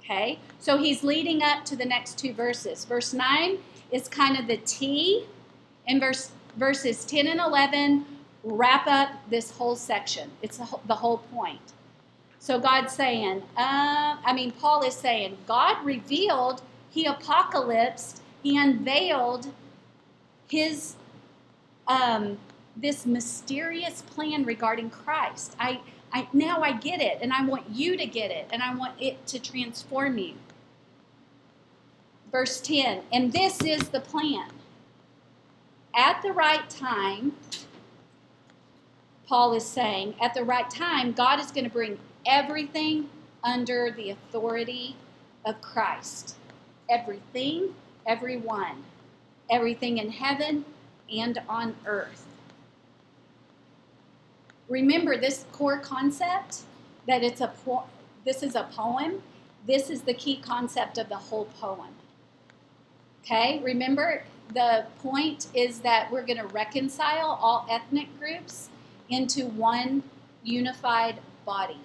Okay? 0.00 0.40
So 0.58 0.78
he's 0.78 1.04
leading 1.04 1.42
up 1.42 1.64
to 1.66 1.76
the 1.76 1.84
next 1.84 2.18
two 2.18 2.32
verses. 2.32 2.84
Verse 2.84 3.12
9 3.12 3.58
is 3.92 4.08
kind 4.08 4.36
of 4.38 4.46
the 4.48 4.56
T, 4.56 5.26
and 5.86 6.00
verse 6.00 6.32
verses 6.56 7.04
10 7.04 7.28
and 7.28 7.40
11 7.40 8.04
wrap 8.42 8.86
up 8.86 9.10
this 9.30 9.50
whole 9.50 9.76
section. 9.76 10.30
It's 10.42 10.58
the 10.58 10.94
whole 10.94 11.18
point. 11.18 11.60
So 12.38 12.58
God's 12.58 12.92
saying, 12.92 13.42
uh, 13.56 14.16
I 14.24 14.32
mean, 14.32 14.52
Paul 14.52 14.82
is 14.82 14.94
saying, 14.94 15.36
God 15.46 15.84
revealed, 15.84 16.62
he 16.90 17.04
apocalypsed, 17.04 18.20
he 18.42 18.56
unveiled 18.56 19.48
his 20.48 20.94
um, 21.86 22.38
this 22.80 23.06
mysterious 23.06 24.02
plan 24.02 24.44
regarding 24.44 24.90
Christ. 24.90 25.56
I 25.58 25.80
I, 26.12 26.28
now 26.32 26.62
I 26.62 26.72
get 26.72 27.00
it, 27.00 27.18
and 27.20 27.32
I 27.32 27.44
want 27.44 27.64
you 27.70 27.96
to 27.96 28.06
get 28.06 28.30
it, 28.30 28.48
and 28.50 28.62
I 28.62 28.74
want 28.74 28.94
it 29.00 29.26
to 29.26 29.38
transform 29.38 30.18
you. 30.18 30.34
Verse 32.30 32.60
10 32.60 33.02
And 33.12 33.32
this 33.32 33.62
is 33.62 33.88
the 33.88 34.00
plan. 34.00 34.48
At 35.94 36.22
the 36.22 36.32
right 36.32 36.68
time, 36.70 37.32
Paul 39.26 39.54
is 39.54 39.66
saying, 39.66 40.14
at 40.20 40.32
the 40.32 40.44
right 40.44 40.70
time, 40.70 41.12
God 41.12 41.40
is 41.40 41.50
going 41.50 41.64
to 41.64 41.70
bring 41.70 41.98
everything 42.26 43.10
under 43.42 43.90
the 43.90 44.10
authority 44.10 44.96
of 45.44 45.60
Christ. 45.60 46.36
Everything, 46.88 47.74
everyone, 48.06 48.84
everything 49.50 49.98
in 49.98 50.10
heaven 50.10 50.64
and 51.10 51.42
on 51.48 51.74
earth 51.84 52.27
remember 54.68 55.16
this 55.16 55.44
core 55.52 55.78
concept 55.78 56.60
that 57.06 57.22
it's 57.22 57.40
a 57.40 57.52
po- 57.64 57.84
this 58.24 58.42
is 58.42 58.54
a 58.54 58.64
poem. 58.64 59.22
This 59.66 59.90
is 59.90 60.02
the 60.02 60.14
key 60.14 60.36
concept 60.36 60.98
of 60.98 61.08
the 61.08 61.16
whole 61.16 61.46
poem. 61.60 61.94
Okay, 63.24 63.60
remember 63.62 64.22
the 64.54 64.86
point 65.02 65.48
is 65.54 65.80
that 65.80 66.10
we're 66.10 66.24
going 66.24 66.38
to 66.38 66.46
reconcile 66.46 67.38
all 67.40 67.66
ethnic 67.70 68.08
groups 68.18 68.70
into 69.10 69.46
one 69.46 70.02
unified 70.42 71.20
body, 71.44 71.80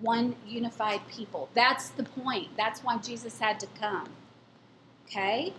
one 0.00 0.36
unified 0.46 1.00
people. 1.08 1.48
That's 1.54 1.88
the 1.90 2.04
point. 2.04 2.48
That's 2.56 2.80
why 2.80 2.98
Jesus 2.98 3.38
had 3.38 3.58
to 3.60 3.66
come. 3.78 4.08
Okay? 5.06 5.54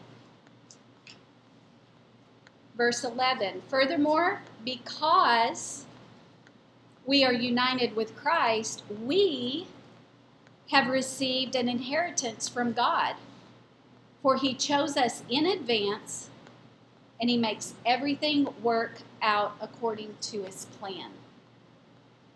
Verse 2.76 3.04
11. 3.04 3.64
Furthermore, 3.70 4.42
because 4.64 5.86
we 7.06 7.24
are 7.24 7.34
united 7.34 7.96
with 7.96 8.16
Christ, 8.16 8.84
we 9.04 9.68
have 10.72 10.88
received 10.88 11.56
an 11.56 11.70
inheritance 11.70 12.50
from 12.50 12.74
God. 12.74 13.16
For 14.22 14.38
he 14.38 14.56
chose 14.56 14.98
us 14.98 15.22
in 15.30 15.46
advance 15.46 16.30
and 17.22 17.30
he 17.30 17.38
makes 17.38 17.76
everything 17.86 18.48
work 18.62 19.00
out 19.22 19.56
according 19.62 20.16
to 20.22 20.44
his 20.44 20.66
plan. 20.66 21.12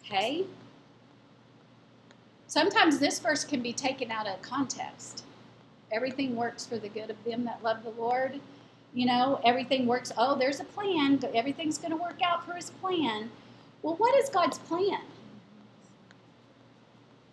Okay? 0.05 0.45
Sometimes 2.47 2.99
this 2.99 3.19
verse 3.19 3.43
can 3.43 3.61
be 3.61 3.73
taken 3.73 4.11
out 4.11 4.27
of 4.27 4.41
context. 4.41 5.23
Everything 5.91 6.35
works 6.35 6.65
for 6.65 6.77
the 6.77 6.89
good 6.89 7.09
of 7.09 7.23
them 7.23 7.43
that 7.45 7.63
love 7.63 7.83
the 7.83 7.89
Lord. 7.89 8.39
You 8.93 9.05
know, 9.05 9.39
everything 9.43 9.85
works. 9.85 10.11
Oh, 10.17 10.35
there's 10.35 10.59
a 10.59 10.63
plan. 10.63 11.19
Everything's 11.33 11.77
going 11.77 11.91
to 11.91 11.97
work 11.97 12.19
out 12.23 12.45
for 12.45 12.53
his 12.53 12.69
plan. 12.69 13.29
Well, 13.81 13.95
what 13.95 14.15
is 14.15 14.29
God's 14.29 14.57
plan? 14.59 15.01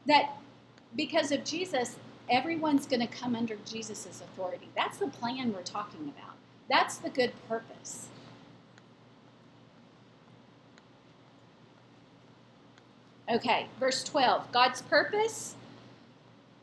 That 0.07 0.37
because 0.97 1.33
of 1.33 1.45
Jesus, 1.45 1.97
everyone's 2.31 2.87
going 2.87 3.01
to 3.01 3.07
come 3.07 3.35
under 3.35 3.57
Jesus' 3.65 4.07
authority. 4.07 4.69
That's 4.77 4.99
the 4.99 5.09
plan 5.09 5.53
we're 5.53 5.63
talking 5.63 6.13
about. 6.17 6.35
That's 6.69 6.99
the 6.99 7.11
good 7.11 7.33
purpose. 7.49 8.09
Okay, 13.29 13.67
verse 13.81 14.05
12. 14.05 14.53
God's 14.53 14.83
purpose 14.83 15.57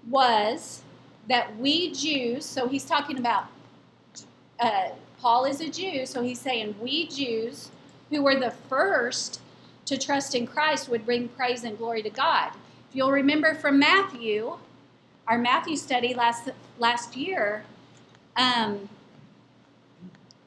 was 0.10 0.82
that 1.28 1.58
we 1.58 1.92
Jews, 1.92 2.46
so 2.46 2.68
he's 2.68 2.86
talking 2.86 3.18
about, 3.18 3.46
uh, 4.60 4.90
Paul 5.20 5.46
is 5.46 5.60
a 5.62 5.70
Jew, 5.70 6.06
so 6.06 6.22
he's 6.22 6.40
saying 6.40 6.76
we 6.82 7.08
Jews 7.08 7.70
who 8.10 8.24
were 8.24 8.40
the 8.40 8.52
first 8.52 9.42
to 9.86 9.98
trust 9.98 10.36
in 10.36 10.48
Christ 10.48 10.90
would 10.90 11.06
bring 11.06 11.30
praise 11.30 11.64
and 11.64 11.78
glory 11.78 12.02
to 12.04 12.10
God. 12.10 12.52
If 12.90 12.96
you'll 12.96 13.12
remember 13.12 13.54
from 13.54 13.80
Matthew, 13.80 14.58
our 15.28 15.38
Matthew 15.38 15.76
study 15.76 16.14
last 16.14 16.50
last 16.78 17.16
year, 17.16 17.64
um, 18.36 18.90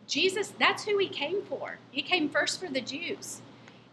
Jesus, 0.07 0.53
that's 0.59 0.84
who 0.84 0.99
he 0.99 1.09
came 1.09 1.43
for. 1.43 1.78
He 1.91 2.03
came 2.03 2.28
first 2.28 2.61
for 2.61 2.68
the 2.68 2.80
Jews. 2.80 3.41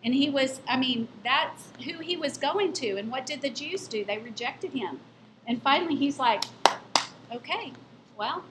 And 0.04 0.14
he 0.14 0.30
was, 0.30 0.60
I 0.68 0.78
mean, 0.78 1.08
that's 1.24 1.70
who 1.86 2.00
he 2.00 2.18
was 2.18 2.38
going 2.38 2.74
to. 2.74 2.98
And 2.98 3.10
what 3.10 3.26
did 3.26 3.42
the 3.42 3.50
Jews 3.50 3.88
do? 3.88 4.04
They 4.04 4.18
rejected 4.18 4.72
him. 4.72 5.00
And 5.48 5.62
finally, 5.62 5.96
he's 5.96 6.20
like, 6.20 6.44
okay, 7.34 7.72
well, 8.18 8.44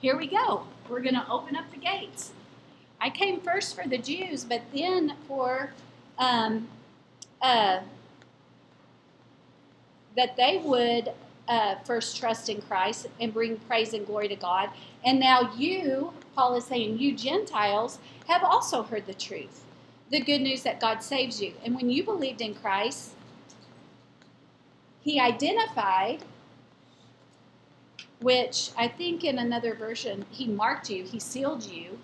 here 0.00 0.16
we 0.16 0.26
go. 0.26 0.64
We're 0.88 1.00
going 1.00 1.14
to 1.14 1.28
open 1.30 1.54
up 1.54 1.70
the 1.70 1.78
gates. 1.78 2.32
I 3.00 3.10
came 3.10 3.40
first 3.40 3.74
for 3.74 3.88
the 3.88 3.98
Jews, 3.98 4.44
but 4.44 4.62
then 4.74 5.14
for 5.26 5.72
um, 6.18 6.68
uh, 7.40 7.80
that 10.16 10.36
they 10.36 10.60
would 10.62 11.12
uh, 11.48 11.76
first 11.84 12.16
trust 12.18 12.48
in 12.48 12.60
Christ 12.62 13.06
and 13.18 13.32
bring 13.32 13.56
praise 13.56 13.94
and 13.94 14.06
glory 14.06 14.28
to 14.28 14.36
God. 14.36 14.70
And 15.04 15.18
now 15.18 15.52
you, 15.56 16.12
Paul 16.34 16.54
is 16.56 16.64
saying, 16.64 16.98
you 16.98 17.16
Gentiles 17.16 17.98
have 18.28 18.44
also 18.44 18.82
heard 18.82 19.06
the 19.06 19.14
truth, 19.14 19.64
the 20.10 20.20
good 20.20 20.40
news 20.40 20.62
that 20.62 20.80
God 20.80 21.02
saves 21.02 21.40
you. 21.40 21.54
And 21.64 21.74
when 21.74 21.88
you 21.90 22.04
believed 22.04 22.40
in 22.40 22.54
Christ, 22.54 23.12
He 25.00 25.18
identified, 25.18 26.24
which 28.20 28.70
I 28.76 28.88
think 28.88 29.24
in 29.24 29.38
another 29.38 29.74
version, 29.74 30.26
He 30.30 30.46
marked 30.46 30.90
you, 30.90 31.04
He 31.04 31.18
sealed 31.18 31.64
you 31.64 31.98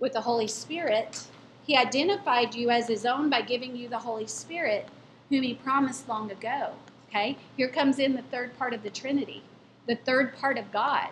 with 0.00 0.12
the 0.12 0.20
Holy 0.20 0.48
Spirit. 0.48 1.24
He 1.66 1.76
identified 1.76 2.54
you 2.54 2.70
as 2.70 2.88
his 2.88 3.06
own 3.06 3.28
by 3.30 3.42
giving 3.42 3.74
you 3.76 3.88
the 3.88 3.98
Holy 3.98 4.26
Spirit, 4.26 4.88
whom 5.30 5.42
he 5.42 5.54
promised 5.54 6.08
long 6.08 6.30
ago. 6.30 6.72
Okay? 7.08 7.36
Here 7.56 7.68
comes 7.68 7.98
in 7.98 8.14
the 8.14 8.22
third 8.22 8.56
part 8.58 8.74
of 8.74 8.82
the 8.82 8.90
Trinity, 8.90 9.42
the 9.86 9.96
third 9.96 10.36
part 10.36 10.58
of 10.58 10.72
God. 10.72 11.08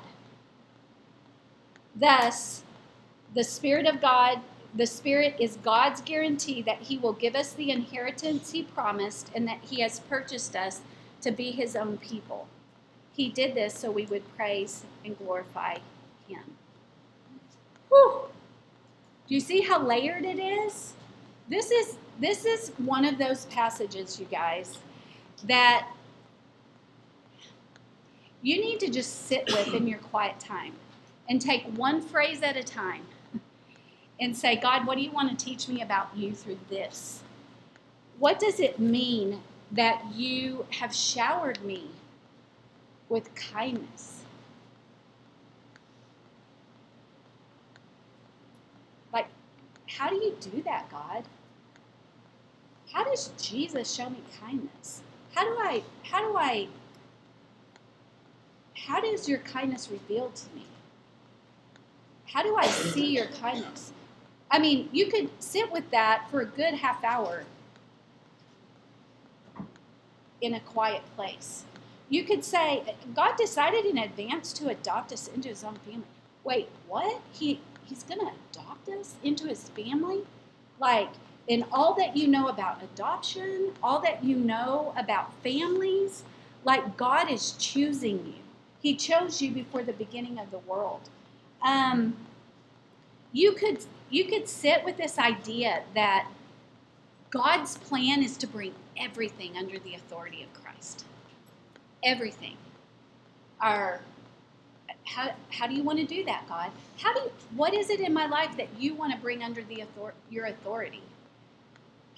Thus, 1.95 2.62
the 3.35 3.45
Spirit 3.45 3.87
of 3.87 4.01
God, 4.01 4.41
the 4.74 4.87
Spirit 4.87 5.37
is 5.39 5.57
God's 5.57 6.01
guarantee 6.01 6.62
that 6.62 6.82
He 6.82 6.99
will 6.99 7.12
give 7.12 7.37
us 7.37 7.53
the 7.53 7.70
inheritance 7.70 8.51
He 8.51 8.64
promised 8.64 9.30
and 9.35 9.47
that 9.47 9.61
He 9.62 9.80
has 9.80 10.01
purchased 10.01 10.57
us 10.57 10.80
to 11.20 11.30
be 11.30 11.53
His 11.53 11.76
own 11.76 11.99
people. 11.99 12.49
He 13.12 13.28
did 13.28 13.55
this 13.55 13.74
so 13.74 13.91
we 13.91 14.07
would 14.07 14.37
praise 14.37 14.85
and 15.05 15.16
glorify 15.16 15.78
Him. 16.28 16.43
Whew. 17.89 18.22
Do 19.27 19.35
you 19.35 19.41
see 19.41 19.62
how 19.62 19.83
layered 19.83 20.25
it 20.25 20.39
is? 20.39 20.93
This 21.49 21.70
is 21.70 21.97
this 22.20 22.45
is 22.45 22.70
one 22.79 23.05
of 23.05 23.18
those 23.18 23.47
passages, 23.47 24.20
you 24.20 24.27
guys, 24.27 24.79
that 25.45 25.89
you 28.43 28.61
need 28.61 28.79
to 28.81 28.91
just 28.91 29.27
sit 29.27 29.45
with 29.47 29.75
in 29.75 29.89
your 29.89 29.99
quiet 29.99 30.39
time 30.39 30.75
and 31.29 31.41
take 31.41 31.64
one 31.77 32.01
phrase 32.01 32.43
at 32.43 32.57
a 32.57 32.62
time 32.62 33.03
and 34.20 34.37
say, 34.37 34.57
God, 34.57 34.87
what 34.87 34.97
do 34.97 35.03
you 35.03 35.11
want 35.11 35.37
to 35.37 35.45
teach 35.45 35.68
me 35.68 35.83
about 35.83 36.16
you 36.16 36.33
through 36.33 36.59
this? 36.68 37.22
What 38.18 38.39
does 38.39 38.61
it 38.61 38.79
mean 38.79 39.41
that 39.72 40.05
you 40.14 40.66
have 40.70 40.95
showered 40.95 41.64
me 41.64 41.87
with 43.09 43.35
kindness? 43.35 44.22
Like, 49.12 49.27
how 49.97 50.09
do 50.09 50.16
you 50.16 50.36
do 50.40 50.62
that, 50.62 50.90
God? 50.90 51.24
How 52.92 53.05
does 53.05 53.30
Jesus 53.40 53.92
show 53.92 54.11
me 54.11 54.18
kindness? 54.40 55.03
How 55.34 55.45
do 55.45 55.57
I, 55.59 55.82
how 56.05 56.20
do 56.20 56.36
I, 56.36 56.68
how 58.86 59.01
does 59.01 59.28
your 59.28 59.38
kindness 59.38 59.88
revealed 59.90 60.34
to 60.36 60.55
me? 60.55 60.66
How 62.26 62.42
do 62.42 62.57
I 62.57 62.66
see 62.66 63.07
your 63.07 63.26
kindness? 63.26 63.92
I 64.51 64.59
mean, 64.59 64.88
you 64.92 65.07
could 65.07 65.30
sit 65.40 65.72
with 65.72 65.90
that 65.90 66.28
for 66.30 66.40
a 66.40 66.47
good 66.47 66.74
half 66.74 67.03
hour 67.05 67.45
in 70.40 70.55
a 70.55 70.61
quiet 70.61 71.03
place. 71.16 71.64
You 72.09 72.24
could 72.24 72.45
say, 72.45 72.95
God 73.14 73.36
decided 73.36 73.84
in 73.84 73.99
advance 73.99 74.53
to 74.55 74.68
adopt 74.68 75.12
us 75.12 75.28
into 75.28 75.49
his 75.49 75.64
own 75.64 75.76
family. 75.76 76.03
Wait, 76.45 76.68
what? 76.86 77.20
He 77.32 77.61
he's 77.85 78.03
gonna 78.03 78.32
adopt 78.53 78.89
us 78.89 79.14
into 79.22 79.47
his 79.47 79.68
family? 79.70 80.22
Like, 80.78 81.11
in 81.47 81.64
all 81.70 81.95
that 81.95 82.16
you 82.16 82.26
know 82.26 82.49
about 82.49 82.82
adoption, 82.82 83.72
all 83.82 84.01
that 84.01 84.24
you 84.24 84.37
know 84.37 84.95
about 84.97 85.32
families, 85.43 86.24
like 86.64 86.97
God 86.97 87.30
is 87.30 87.53
choosing 87.53 88.26
you. 88.26 88.43
He 88.80 88.95
chose 88.97 89.41
you 89.43 89.51
before 89.51 89.82
the 89.82 89.93
beginning 89.93 90.39
of 90.39 90.51
the 90.51 90.59
world. 90.59 91.09
Um, 91.62 92.16
you 93.32 93.53
could 93.53 93.85
you 94.11 94.24
could 94.26 94.49
sit 94.49 94.85
with 94.85 94.97
this 94.97 95.18
idea 95.18 95.82
that 95.95 96.28
God's 97.30 97.76
plan 97.78 98.22
is 98.22 98.37
to 98.39 98.47
bring 98.47 98.74
everything 98.97 99.57
under 99.57 99.78
the 99.78 99.95
authority 99.95 100.43
of 100.43 100.62
Christ. 100.62 101.05
Everything. 102.03 102.57
Our 103.61 104.01
how, 105.05 105.35
how 105.51 105.67
do 105.67 105.75
you 105.75 105.83
want 105.83 105.99
to 105.99 106.05
do 106.05 106.25
that, 106.25 106.49
God? 106.49 106.71
How 106.99 107.13
do 107.13 107.21
you, 107.21 107.33
what 107.55 107.75
is 107.75 107.91
it 107.91 108.01
in 108.01 108.13
my 108.13 108.27
life 108.27 108.57
that 108.57 108.69
you 108.79 108.95
want 108.95 109.13
to 109.13 109.19
bring 109.19 109.43
under 109.43 109.63
the 109.63 109.83
author, 109.83 110.15
your 110.31 110.47
authority? 110.47 111.03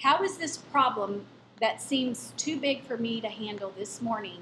How 0.00 0.22
is 0.22 0.36
this 0.36 0.56
problem 0.56 1.26
that 1.60 1.80
seems 1.80 2.32
too 2.36 2.58
big 2.58 2.84
for 2.84 2.96
me 2.96 3.20
to 3.20 3.28
handle 3.28 3.72
this 3.76 4.00
morning? 4.00 4.40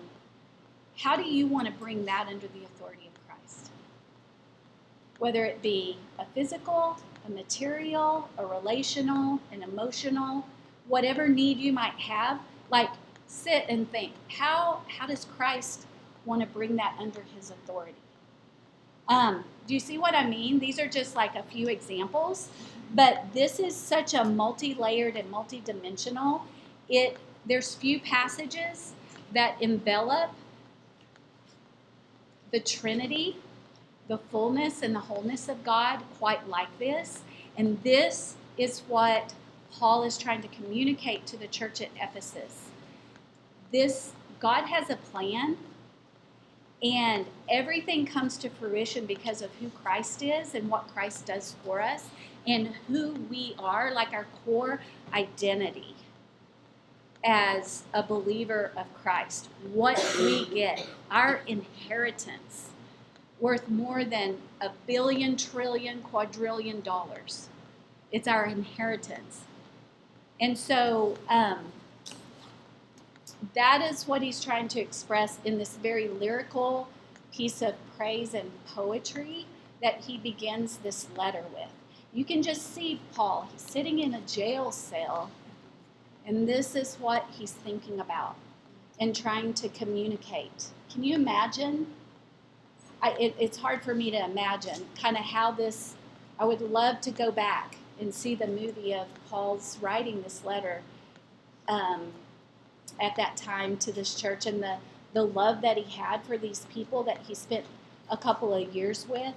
How 0.97 1.17
do 1.17 1.23
you 1.23 1.47
want 1.47 1.67
to 1.67 1.73
bring 1.73 2.05
that 2.05 2.27
under 2.29 2.47
the 2.49 2.65
authority 2.65 3.09
of 3.13 3.27
Christ? 3.27 3.71
Whether 5.19 5.45
it 5.45 5.63
be 5.63 5.97
a 6.19 6.25
physical, 6.27 6.99
a 7.27 7.31
material, 7.31 8.29
a 8.37 8.45
relational, 8.45 9.41
an 9.53 9.63
emotional, 9.63 10.47
whatever 10.87 11.29
need 11.29 11.59
you 11.59 11.73
might 11.73 11.95
have, 11.95 12.41
like 12.71 12.91
sit 13.27 13.65
and 13.69 13.91
think, 13.91 14.13
how 14.29 14.83
how 14.89 15.07
does 15.07 15.25
Christ 15.37 15.87
want 16.25 16.41
to 16.41 16.47
bring 16.47 16.77
that 16.77 16.97
under 16.99 17.25
his 17.37 17.51
authority? 17.51 17.95
Um, 19.09 19.45
do 19.67 19.75
you 19.75 19.81
see 19.81 19.99
what 19.99 20.15
I 20.15 20.27
mean? 20.27 20.59
These 20.59 20.79
are 20.79 20.89
just 20.89 21.17
like 21.17 21.35
a 21.35 21.43
few 21.43 21.69
examples, 21.69 22.49
but 22.95 23.25
this 23.33 23.59
is 23.59 23.75
such 23.75 24.15
a 24.15 24.25
multi-layered 24.25 25.17
and 25.17 25.31
multi-dimensional. 25.31 26.45
It 26.89 27.19
there's 27.47 27.75
few 27.75 28.01
passages 28.01 28.93
that 29.33 29.61
envelop 29.61 30.31
the 32.51 32.61
Trinity, 32.61 33.37
the 34.09 34.19
fullness 34.19 34.83
and 34.83 34.95
the 34.95 35.01
wholeness 35.01 35.49
of 35.49 35.63
God 35.65 36.01
quite 36.19 36.49
like 36.49 36.79
this. 36.79 37.21
And 37.57 37.83
this 37.83 38.37
is 38.57 38.81
what 38.89 39.35
Paul 39.73 40.05
is 40.05 40.17
trying 40.17 40.41
to 40.43 40.49
communicate 40.49 41.27
to 41.27 41.37
the 41.37 41.49
church 41.49 41.83
at 41.83 41.91
Ephesus. 42.01 42.69
This 43.73 44.13
God 44.41 44.67
has 44.67 44.89
a 44.89 44.97
plan 44.97 45.57
and 46.85 47.25
everything 47.49 48.05
comes 48.05 48.37
to 48.37 48.51
fruition 48.51 49.07
because 49.07 49.41
of 49.41 49.51
who 49.61 49.71
Christ 49.71 50.23
is 50.23 50.55
and 50.55 50.69
what 50.69 50.87
Christ 50.93 51.27
does 51.27 51.57
for 51.65 51.81
us 51.81 52.05
and 52.47 52.69
who 52.89 53.13
we 53.31 53.55
are, 53.59 53.91
like 53.93 54.13
our 54.13 54.27
core 54.45 54.81
identity 55.15 55.97
as 57.25 57.85
a 57.95 58.03
believer 58.03 58.71
of 58.77 58.87
Christ. 59.03 59.49
What 59.73 59.99
we 60.19 60.47
get, 60.47 60.87
our 61.11 61.41
inheritance, 61.47 62.69
worth 63.41 63.69
more 63.69 64.05
than 64.05 64.37
a 64.61 64.69
billion, 64.87 65.39
trillion, 65.39 66.03
quadrillion 66.03 66.83
dollars. 66.83 67.49
It's 68.13 68.29
our 68.29 68.45
inheritance. 68.45 69.41
And 70.39 70.59
so, 70.59 71.17
um, 71.31 71.73
that 73.55 73.83
is 73.83 74.07
what 74.07 74.23
he's 74.23 74.43
trying 74.43 74.69
to 74.69 74.81
express 74.81 75.39
in 75.45 75.59
this 75.59 75.77
very 75.77 76.09
lyrical 76.09 76.89
piece 77.33 77.63
of 77.63 77.75
praise 77.97 78.33
and 78.35 78.51
poetry 78.67 79.47
that 79.83 80.01
he 80.03 80.17
begins 80.17 80.79
this 80.79 81.09
letter 81.17 81.43
with. 81.53 81.71
You 82.13 82.25
can 82.25 82.43
just 82.43 82.75
see 82.75 83.01
Paul, 83.15 83.49
he's 83.51 83.61
sitting 83.61 83.99
in 83.99 84.15
a 84.15 84.21
jail 84.21 84.71
cell, 84.71 85.31
and 86.25 86.49
this 86.49 86.75
is 86.75 86.97
what 87.01 87.27
he's 87.31 87.53
thinking 87.53 88.01
about 88.01 88.37
and 89.01 89.15
trying 89.15 89.53
to 89.55 89.69
communicate. 89.69 90.69
Can 90.91 91.03
you 91.03 91.17
imagine? 91.17 91.89
I, 93.03 93.11
it, 93.19 93.35
it's 93.39 93.59
hard 93.59 93.83
for 93.83 93.95
me 93.95 94.11
to 94.13 94.25
imagine 94.25 94.87
kind 95.01 95.17
of 95.17 95.25
how 95.25 95.51
this, 95.51 95.95
I 96.39 96.45
would 96.45 96.61
love 96.61 97.01
to 97.03 97.11
go 97.11 97.33
back 97.33 97.77
and 98.01 98.15
see 98.15 98.35
the 98.35 98.47
movie 98.47 98.95
of 98.95 99.09
Paul's 99.29 99.79
writing 99.81 100.23
this 100.23 100.45
letter. 100.45 100.83
Um, 101.69 102.13
at 103.01 103.17
that 103.17 103.37
time 103.37 103.77
to 103.79 103.93
this 103.93 104.15
church 104.15 104.47
and 104.47 104.63
the, 104.63 104.77
the 105.13 105.23
love 105.23 105.61
that 105.63 105.77
he 105.77 105.99
had 105.99 106.23
for 106.25 106.39
these 106.39 106.67
people 106.73 107.03
that 107.05 107.19
he 107.27 107.35
spent 107.35 107.65
a 108.11 108.17
couple 108.17 108.55
of 108.55 108.75
years 108.75 109.07
with, 109.09 109.35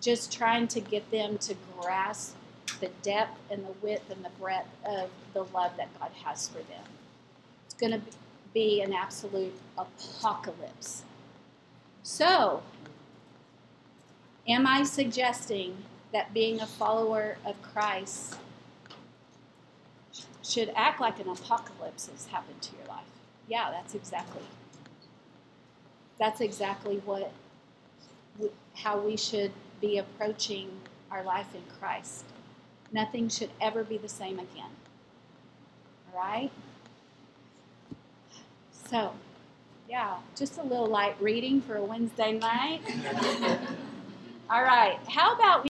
just 0.00 0.32
trying 0.32 0.68
to 0.68 0.80
get 0.80 1.10
them 1.10 1.38
to 1.38 1.54
grasp 1.80 2.36
the 2.80 2.90
depth 3.02 3.38
and 3.50 3.64
the 3.64 3.72
width 3.82 4.10
and 4.10 4.24
the 4.24 4.30
breadth 4.40 4.68
of 4.84 5.10
the 5.32 5.42
love 5.54 5.72
that 5.76 5.88
God 5.98 6.10
has 6.24 6.48
for 6.48 6.58
them. 6.58 6.84
It's 7.66 7.74
going 7.74 7.92
to 7.92 8.00
be 8.52 8.82
an 8.82 8.92
absolute 8.92 9.54
apocalypse. 9.76 11.02
So, 12.02 12.62
am 14.46 14.66
I 14.66 14.84
suggesting 14.84 15.76
that 16.12 16.32
being 16.32 16.60
a 16.60 16.66
follower 16.66 17.36
of 17.44 17.60
Christ 17.62 18.36
should 20.44 20.70
act 20.76 21.00
like 21.00 21.18
an 21.18 21.28
apocalypse 21.28 22.08
has 22.08 22.26
happened 22.26 22.60
to 22.62 22.76
your 22.76 22.86
life. 22.86 23.04
Yeah, 23.48 23.70
that's 23.70 23.94
exactly. 23.94 24.42
That's 26.18 26.40
exactly 26.40 27.02
what, 27.04 27.32
how 28.74 28.98
we 28.98 29.16
should 29.16 29.52
be 29.80 29.98
approaching 29.98 30.70
our 31.10 31.22
life 31.22 31.54
in 31.54 31.62
Christ. 31.78 32.24
Nothing 32.92 33.28
should 33.28 33.50
ever 33.60 33.82
be 33.82 33.98
the 33.98 34.08
same 34.08 34.38
again. 34.38 34.70
All 36.12 36.20
right? 36.20 36.50
So, 38.88 39.12
yeah, 39.88 40.18
just 40.36 40.58
a 40.58 40.62
little 40.62 40.86
light 40.86 41.16
reading 41.20 41.60
for 41.62 41.76
a 41.76 41.84
Wednesday 41.84 42.32
night. 42.32 42.80
All 44.50 44.62
right, 44.62 44.98
how 45.08 45.34
about 45.34 45.66